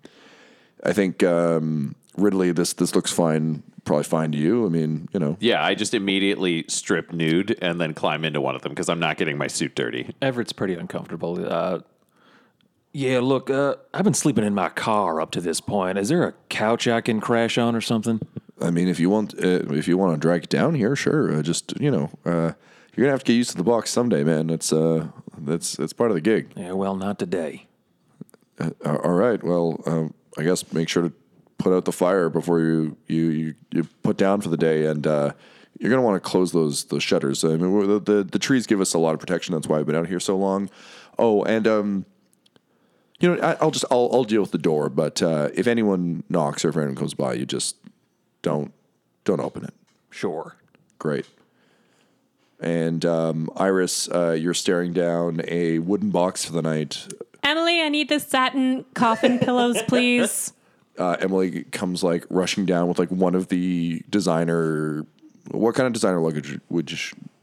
I 0.84 0.92
think 0.92 1.22
um, 1.22 1.96
Ridley, 2.20 2.52
this 2.52 2.72
this 2.72 2.94
looks 2.94 3.12
fine, 3.12 3.62
probably 3.84 4.04
fine 4.04 4.32
to 4.32 4.38
you. 4.38 4.66
I 4.66 4.68
mean, 4.68 5.08
you 5.12 5.20
know, 5.20 5.36
Yeah, 5.40 5.64
I 5.64 5.74
just 5.74 5.94
immediately 5.94 6.64
strip 6.68 7.12
nude 7.12 7.58
and 7.62 7.80
then 7.80 7.94
climb 7.94 8.24
into 8.24 8.40
one 8.40 8.54
of 8.54 8.62
them 8.62 8.72
because 8.72 8.88
I'm 8.88 9.00
not 9.00 9.16
getting 9.16 9.38
my 9.38 9.46
suit 9.46 9.74
dirty. 9.74 10.14
Everett's 10.20 10.52
pretty 10.52 10.74
uncomfortable. 10.74 11.44
Uh, 11.46 11.80
yeah, 12.92 13.20
look, 13.20 13.50
uh, 13.50 13.76
I've 13.92 14.04
been 14.04 14.14
sleeping 14.14 14.44
in 14.44 14.54
my 14.54 14.70
car 14.70 15.20
up 15.20 15.30
to 15.32 15.40
this 15.40 15.60
point. 15.60 15.98
Is 15.98 16.08
there 16.08 16.24
a 16.26 16.34
couch 16.48 16.88
I 16.88 17.00
can 17.00 17.20
crash 17.20 17.58
on 17.58 17.76
or 17.76 17.80
something? 17.80 18.20
I 18.60 18.70
mean, 18.70 18.88
if 18.88 18.98
you 18.98 19.08
want 19.10 19.34
uh, 19.34 19.72
if 19.72 19.86
you 19.86 19.96
want 19.96 20.14
to 20.14 20.18
drag 20.18 20.44
it 20.44 20.50
down 20.50 20.74
here, 20.74 20.96
sure. 20.96 21.32
Uh, 21.32 21.42
just 21.42 21.78
you 21.80 21.90
know, 21.90 22.10
uh, 22.24 22.52
you're 22.94 23.04
gonna 23.04 23.10
have 23.12 23.20
to 23.20 23.26
get 23.26 23.34
used 23.34 23.50
to 23.50 23.56
the 23.56 23.62
box 23.62 23.90
someday, 23.90 24.24
man. 24.24 24.50
It's 24.50 24.72
uh, 24.72 25.08
that's 25.38 25.76
that's 25.76 25.92
part 25.92 26.10
of 26.10 26.16
the 26.16 26.20
gig. 26.20 26.50
Yeah, 26.56 26.72
well, 26.72 26.96
not 26.96 27.18
today. 27.18 27.66
Uh, 28.58 28.70
all 28.84 29.12
right. 29.14 29.42
Well, 29.44 29.80
um, 29.86 30.14
I 30.36 30.42
guess 30.42 30.72
make 30.72 30.88
sure 30.88 31.04
to 31.04 31.12
put 31.58 31.72
out 31.72 31.84
the 31.84 31.92
fire 31.92 32.28
before 32.28 32.60
you 32.60 32.96
you 33.06 33.28
you, 33.28 33.54
you 33.72 33.84
put 34.02 34.16
down 34.16 34.40
for 34.40 34.48
the 34.48 34.56
day, 34.56 34.86
and 34.86 35.06
uh, 35.06 35.32
you're 35.78 35.90
gonna 35.90 36.02
want 36.02 36.22
to 36.22 36.28
close 36.28 36.52
those 36.52 36.84
those 36.84 37.02
shutters. 37.02 37.44
I 37.44 37.56
mean, 37.56 37.86
the, 37.86 38.00
the 38.00 38.24
the 38.24 38.38
trees 38.38 38.66
give 38.66 38.80
us 38.80 38.94
a 38.94 38.98
lot 38.98 39.14
of 39.14 39.20
protection. 39.20 39.54
That's 39.54 39.66
why 39.66 39.78
I've 39.78 39.86
been 39.86 39.96
out 39.96 40.06
here 40.06 40.20
so 40.20 40.36
long. 40.36 40.70
Oh, 41.18 41.42
and 41.44 41.66
um, 41.66 42.06
you 43.20 43.34
know, 43.34 43.42
I, 43.42 43.56
I'll 43.60 43.70
just 43.70 43.84
I'll 43.90 44.08
I'll 44.12 44.24
deal 44.24 44.40
with 44.40 44.52
the 44.52 44.58
door. 44.58 44.88
But 44.88 45.22
uh, 45.22 45.50
if 45.54 45.66
anyone 45.66 46.22
knocks 46.28 46.64
or 46.64 46.70
if 46.70 46.76
anyone 46.76 46.96
comes 46.96 47.14
by, 47.14 47.34
you 47.34 47.46
just 47.46 47.76
don't 48.42 48.72
don't 49.24 49.40
open 49.40 49.64
it. 49.64 49.74
Sure. 50.10 50.56
Great. 50.98 51.26
And 52.60 53.04
um, 53.04 53.48
Iris, 53.54 54.08
uh, 54.08 54.32
you're 54.32 54.54
staring 54.54 54.92
down 54.92 55.42
a 55.46 55.78
wooden 55.78 56.10
box 56.10 56.44
for 56.44 56.52
the 56.52 56.62
night. 56.62 57.06
Emily, 57.44 57.80
I 57.80 57.88
need 57.88 58.08
the 58.08 58.18
satin 58.18 58.84
coffin 58.94 59.38
pillows, 59.38 59.80
please. 59.82 60.52
uh, 60.98 61.16
Emily 61.20 61.64
comes 61.64 62.02
like 62.02 62.24
rushing 62.30 62.66
down 62.66 62.88
with 62.88 62.98
like 62.98 63.10
one 63.10 63.34
of 63.34 63.48
the 63.48 64.02
designer. 64.10 65.06
What 65.50 65.74
kind 65.74 65.86
of 65.86 65.92
designer 65.92 66.20
luggage 66.20 66.58
would 66.68 66.90
you- 66.90 66.98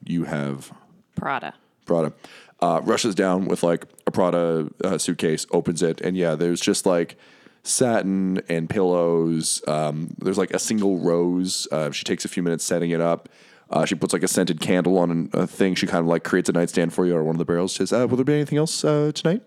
you 0.06 0.24
have? 0.26 0.72
Prada. 1.16 1.53
Prada. 1.86 2.14
Uh, 2.62 2.82
rushes 2.84 3.16
down 3.16 3.45
with 3.45 3.64
like 3.64 3.86
a 4.08 4.12
Prada 4.12 4.70
uh, 4.84 4.97
suitcase, 4.97 5.45
opens 5.51 5.82
it, 5.82 6.01
and 6.01 6.16
yeah, 6.16 6.36
there's 6.36 6.62
just 6.62 6.86
like 6.86 7.18
satin 7.64 8.41
and 8.47 8.70
pillows. 8.70 9.62
Um, 9.68 10.16
there's 10.20 10.38
like 10.38 10.51
a 10.51 10.60
single 10.60 10.99
rose. 10.99 11.68
Uh, 11.72 11.91
she 11.91 12.03
takes 12.03 12.24
a 12.26 12.28
few 12.28 12.43
minutes 12.43 12.64
setting 12.64 12.91
it 12.91 13.01
up. 13.01 13.30
Uh, 13.70 13.84
she 13.86 13.95
puts 13.95 14.14
like 14.14 14.22
a 14.24 14.28
scented 14.28 14.62
candle 14.62 14.97
on 14.99 15.30
a 15.34 15.47
thing. 15.47 15.74
She 15.76 15.88
kind 15.88 15.99
of 16.01 16.06
like 16.08 16.24
creates 16.24 16.47
a 16.49 16.51
nightstand 16.53 16.93
for 16.93 17.06
you 17.06 17.16
or 17.16 17.24
one 17.24 17.36
of 17.36 17.39
the 17.39 17.45
barrels. 17.45 17.74
Says, 17.74 17.91
uh, 17.91 18.06
"Will 18.08 18.18
there 18.18 18.24
be 18.24 18.34
anything 18.36 18.58
else 18.60 18.84
uh, 18.86 19.12
tonight?" 19.14 19.41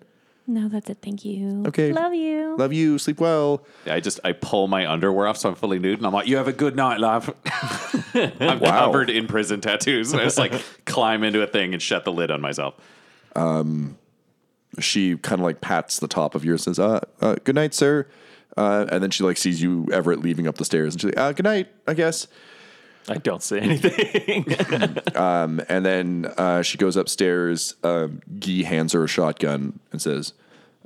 No, 0.51 0.66
that's 0.68 0.88
it. 0.88 0.99
Thank 1.03 1.26
you. 1.26 1.64
Okay. 1.66 1.92
Love 1.92 2.14
you. 2.14 2.57
Love 2.57 2.72
you. 2.72 2.96
Sleep 2.99 3.20
well. 3.20 3.62
I 3.86 4.01
just 4.01 4.18
I 4.24 4.32
pull 4.32 4.66
my 4.66 4.90
underwear 4.90 5.26
off 5.26 5.36
so 5.36 5.51
I'm 5.51 5.55
fully 5.55 5.78
nude, 5.78 5.99
and 5.99 6.07
I'm 6.07 6.12
like, 6.14 6.26
"You 6.26 6.38
have 6.38 6.49
a 6.49 6.53
good 6.55 6.74
night, 6.74 6.99
love." 7.01 7.28
I'm 8.14 8.59
Wow. 8.59 8.86
covered 8.86 9.11
in 9.11 9.26
prison 9.26 9.61
tattoos. 9.61 10.14
I 10.14 10.22
just 10.24 10.38
like 10.38 10.53
climb 10.86 11.22
into 11.22 11.42
a 11.42 11.46
thing 11.46 11.74
and 11.74 11.82
shut 11.82 12.05
the 12.07 12.12
lid 12.12 12.30
on 12.30 12.40
myself. 12.40 12.74
She 14.80 15.16
kind 15.16 15.40
of 15.40 15.44
like 15.44 15.61
pats 15.61 15.99
the 15.99 16.09
top 16.09 16.34
of 16.34 16.44
yours 16.44 16.66
and 16.66 16.76
says, 16.76 16.84
uh, 16.84 17.01
uh, 17.20 17.36
good 17.44 17.55
night, 17.55 17.74
sir. 17.74 18.07
Uh, 18.57 18.86
and 18.90 19.03
then 19.03 19.11
she 19.11 19.24
like 19.24 19.36
sees 19.36 19.61
you, 19.62 19.86
Everett, 19.92 20.20
leaving 20.20 20.46
up 20.46 20.57
the 20.57 20.64
stairs. 20.64 20.94
And 20.94 21.01
she's 21.01 21.11
like, 21.11 21.18
uh, 21.18 21.32
good 21.32 21.44
night, 21.44 21.68
I 21.86 21.94
guess. 21.94 22.26
I 23.11 23.16
don't 23.18 23.42
say 23.42 23.61
anything. 23.61 24.44
And 25.14 25.84
then 25.84 26.32
uh, 26.36 26.62
she 26.62 26.78
goes 26.78 26.96
upstairs. 26.96 27.74
Um, 27.82 28.20
Guy 28.38 28.62
hands 28.62 28.92
her 28.92 29.04
a 29.04 29.09
shotgun 29.09 29.78
and 29.92 30.00
says, 30.00 30.32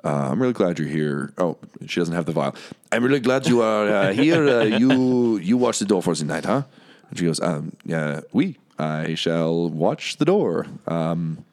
uh, 0.04 0.30
I'm 0.30 0.40
really 0.40 0.52
glad 0.52 0.78
you're 0.78 0.88
here. 0.88 1.32
Oh, 1.38 1.58
she 1.86 2.00
doesn't 2.00 2.14
have 2.14 2.26
the 2.26 2.32
vial. 2.32 2.56
I'm 2.90 3.04
really 3.04 3.20
glad 3.20 3.46
you 3.46 3.62
are 3.62 3.88
uh, 3.88 4.12
here. 4.12 4.48
Uh, 4.48 4.64
you 4.64 5.36
you 5.38 5.56
watch 5.56 5.78
the 5.78 5.84
door 5.84 6.02
for 6.02 6.14
tonight, 6.14 6.44
huh? 6.44 6.62
And 7.10 7.18
she 7.18 7.26
goes, 7.26 7.40
um, 7.40 7.72
yeah, 7.84 8.20
we. 8.32 8.58
I 8.78 9.14
shall 9.14 9.68
watch 9.68 10.16
the 10.16 10.24
door. 10.24 10.66
Um, 10.88 11.44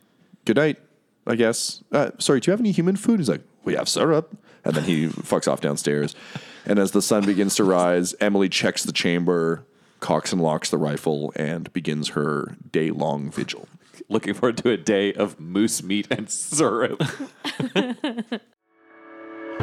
good 0.45 0.55
night, 0.55 0.77
I 1.27 1.35
guess. 1.35 1.83
Uh, 1.91 2.11
sorry, 2.17 2.39
do 2.39 2.49
you 2.49 2.51
have 2.53 2.59
any 2.59 2.71
human 2.71 2.95
food? 2.95 3.19
He's 3.19 3.29
like, 3.29 3.41
we 3.65 3.75
have 3.75 3.87
syrup. 3.87 4.35
And 4.65 4.73
then 4.75 4.83
he 4.83 5.07
fucks 5.07 5.51
off 5.51 5.61
downstairs. 5.61 6.15
And 6.65 6.79
as 6.79 6.91
the 6.91 7.01
sun 7.01 7.25
begins 7.25 7.55
to 7.55 7.63
rise, 7.63 8.15
Emily 8.19 8.49
checks 8.49 8.83
the 8.83 8.91
chamber, 8.91 9.63
cocks 9.99 10.31
and 10.31 10.41
locks 10.41 10.69
the 10.69 10.77
rifle, 10.77 11.33
and 11.35 11.71
begins 11.73 12.09
her 12.09 12.55
day 12.71 12.91
long 12.91 13.31
vigil. 13.31 13.67
Looking 14.09 14.33
forward 14.33 14.57
to 14.57 14.71
a 14.71 14.77
day 14.77 15.13
of 15.13 15.39
moose 15.39 15.83
meat 15.83 16.07
and 16.09 16.29
syrup. 16.29 17.01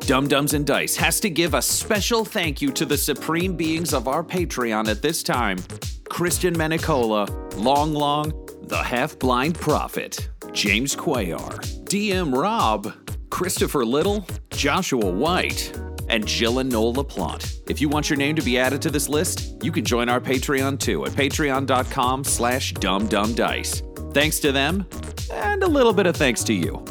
Dumb-Dumbs 0.00 0.54
and 0.54 0.66
Dice 0.66 0.96
has 0.96 1.20
to 1.20 1.30
give 1.30 1.54
a 1.54 1.62
special 1.62 2.24
thank 2.24 2.60
you 2.60 2.72
to 2.72 2.84
the 2.84 2.96
supreme 2.96 3.54
beings 3.54 3.94
of 3.94 4.08
our 4.08 4.24
Patreon 4.24 4.88
at 4.88 5.00
this 5.02 5.22
time 5.22 5.58
Christian 6.08 6.54
Menicola, 6.54 7.28
Long 7.56 7.94
Long, 7.94 8.32
The 8.64 8.82
Half 8.82 9.18
Blind 9.18 9.56
Prophet, 9.56 10.30
James 10.52 10.96
Cuellar, 10.96 11.58
DM 11.84 12.34
Rob, 12.34 12.92
Christopher 13.30 13.84
Little, 13.84 14.26
Joshua 14.50 15.10
White, 15.10 15.78
and 16.08 16.26
Jill 16.26 16.62
Noel 16.62 16.94
LaPlante. 16.94 17.68
If 17.68 17.80
you 17.80 17.88
want 17.88 18.08
your 18.08 18.16
name 18.16 18.36
to 18.36 18.42
be 18.42 18.58
added 18.58 18.80
to 18.82 18.90
this 18.90 19.08
list, 19.08 19.62
you 19.62 19.72
can 19.72 19.84
join 19.84 20.08
our 20.08 20.20
Patreon 20.20 20.78
too 20.78 21.04
at 21.04 21.12
patreon.com 21.12 22.24
slash 22.24 22.72
dumbdumbdice. 22.74 24.14
Thanks 24.14 24.38
to 24.40 24.52
them, 24.52 24.86
and 25.32 25.62
a 25.62 25.68
little 25.68 25.92
bit 25.92 26.06
of 26.06 26.16
thanks 26.16 26.44
to 26.44 26.54
you. 26.54 26.84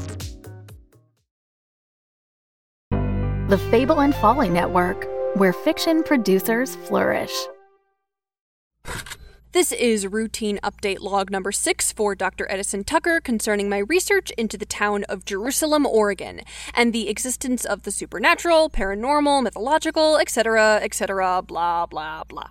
The 3.48 3.58
Fable 3.70 4.02
and 4.02 4.16
Folly 4.16 4.50
Network, 4.50 5.08
where 5.36 5.54
fiction 5.54 6.04
producers 6.04 6.76
flourish. 6.88 7.34
This 9.54 9.74
is 9.74 10.08
routine 10.08 10.62
update 10.64 11.02
log 11.02 11.30
number 11.30 11.52
six 11.52 11.92
for 11.92 12.16
Dr. 12.16 12.50
Edison 12.50 12.86
Tucker 12.86 13.20
concerning 13.20 13.68
my 13.68 13.80
research 13.80 14.32
into 14.38 14.58
the 14.58 14.66
town 14.66 15.04
of 15.10 15.26
Jerusalem, 15.26 15.86
Oregon, 15.86 16.40
and 16.74 16.94
the 16.94 17.10
existence 17.10 17.66
of 17.66 17.84
the 17.84 17.92
supernatural, 17.92 18.70
paranormal, 18.70 19.44
mythological, 19.44 20.18
etc., 20.18 20.80
etc., 20.82 21.42
blah, 21.42 21.86
blah, 21.86 22.24
blah. 22.24 22.48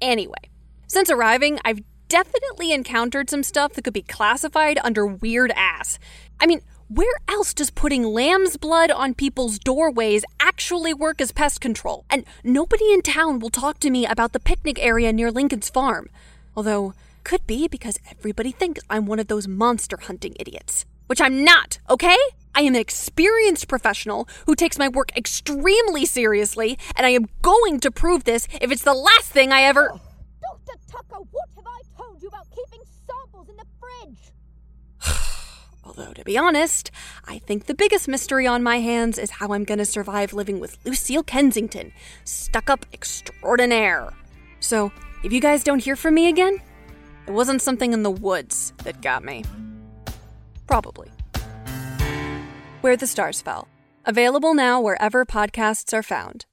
Anyway, 0.00 0.48
since 0.86 1.10
arriving, 1.10 1.58
I've 1.66 1.80
definitely 2.08 2.72
encountered 2.72 3.28
some 3.28 3.42
stuff 3.42 3.74
that 3.74 3.82
could 3.82 3.92
be 3.92 4.00
classified 4.00 4.78
under 4.82 5.06
weird 5.06 5.52
ass. 5.54 5.98
I 6.40 6.46
mean, 6.46 6.62
where 6.94 7.14
else 7.26 7.54
does 7.54 7.70
putting 7.70 8.04
lamb's 8.04 8.58
blood 8.58 8.90
on 8.90 9.14
people's 9.14 9.58
doorways 9.58 10.26
actually 10.40 10.92
work 10.92 11.22
as 11.22 11.32
pest 11.32 11.58
control? 11.58 12.04
And 12.10 12.26
nobody 12.44 12.92
in 12.92 13.00
town 13.00 13.38
will 13.38 13.48
talk 13.48 13.78
to 13.80 13.90
me 13.90 14.04
about 14.04 14.32
the 14.32 14.40
picnic 14.40 14.78
area 14.78 15.10
near 15.10 15.30
Lincoln's 15.30 15.70
farm. 15.70 16.10
Although, 16.54 16.92
could 17.24 17.46
be 17.46 17.66
because 17.66 17.98
everybody 18.10 18.52
thinks 18.52 18.82
I'm 18.90 19.06
one 19.06 19.18
of 19.18 19.28
those 19.28 19.48
monster 19.48 19.96
hunting 20.02 20.34
idiots. 20.38 20.84
Which 21.06 21.20
I'm 21.20 21.44
not, 21.44 21.78
okay? 21.88 22.18
I 22.54 22.60
am 22.60 22.74
an 22.74 22.80
experienced 22.80 23.68
professional 23.68 24.28
who 24.44 24.54
takes 24.54 24.78
my 24.78 24.88
work 24.88 25.16
extremely 25.16 26.04
seriously, 26.04 26.78
and 26.96 27.06
I 27.06 27.10
am 27.10 27.28
going 27.40 27.80
to 27.80 27.90
prove 27.90 28.24
this 28.24 28.46
if 28.60 28.70
it's 28.70 28.84
the 28.84 28.92
last 28.92 29.32
thing 29.32 29.50
I 29.50 29.62
ever. 29.62 29.98
Dr. 30.42 30.78
Tucker, 30.90 31.22
what 31.30 31.48
have 31.56 31.66
I 31.66 31.80
told 31.96 32.20
you 32.20 32.28
about 32.28 32.50
keeping 32.50 32.84
samples 33.06 33.48
in 33.48 33.56
the 33.56 33.64
fridge? 33.80 34.32
Although, 35.84 36.12
to 36.12 36.24
be 36.24 36.38
honest, 36.38 36.90
I 37.26 37.38
think 37.38 37.66
the 37.66 37.74
biggest 37.74 38.08
mystery 38.08 38.46
on 38.46 38.62
my 38.62 38.78
hands 38.78 39.18
is 39.18 39.30
how 39.30 39.52
I'm 39.52 39.64
gonna 39.64 39.84
survive 39.84 40.32
living 40.32 40.60
with 40.60 40.78
Lucille 40.84 41.22
Kensington, 41.22 41.92
stuck 42.24 42.70
up 42.70 42.86
extraordinaire. 42.92 44.12
So, 44.60 44.92
if 45.24 45.32
you 45.32 45.40
guys 45.40 45.64
don't 45.64 45.82
hear 45.82 45.96
from 45.96 46.14
me 46.14 46.28
again, 46.28 46.60
it 47.26 47.32
wasn't 47.32 47.62
something 47.62 47.92
in 47.92 48.02
the 48.02 48.10
woods 48.10 48.72
that 48.84 49.00
got 49.00 49.24
me. 49.24 49.44
Probably. 50.66 51.10
Where 52.80 52.96
the 52.96 53.06
Stars 53.06 53.40
Fell. 53.40 53.68
Available 54.04 54.54
now 54.54 54.80
wherever 54.80 55.24
podcasts 55.24 55.92
are 55.92 56.02
found. 56.02 56.46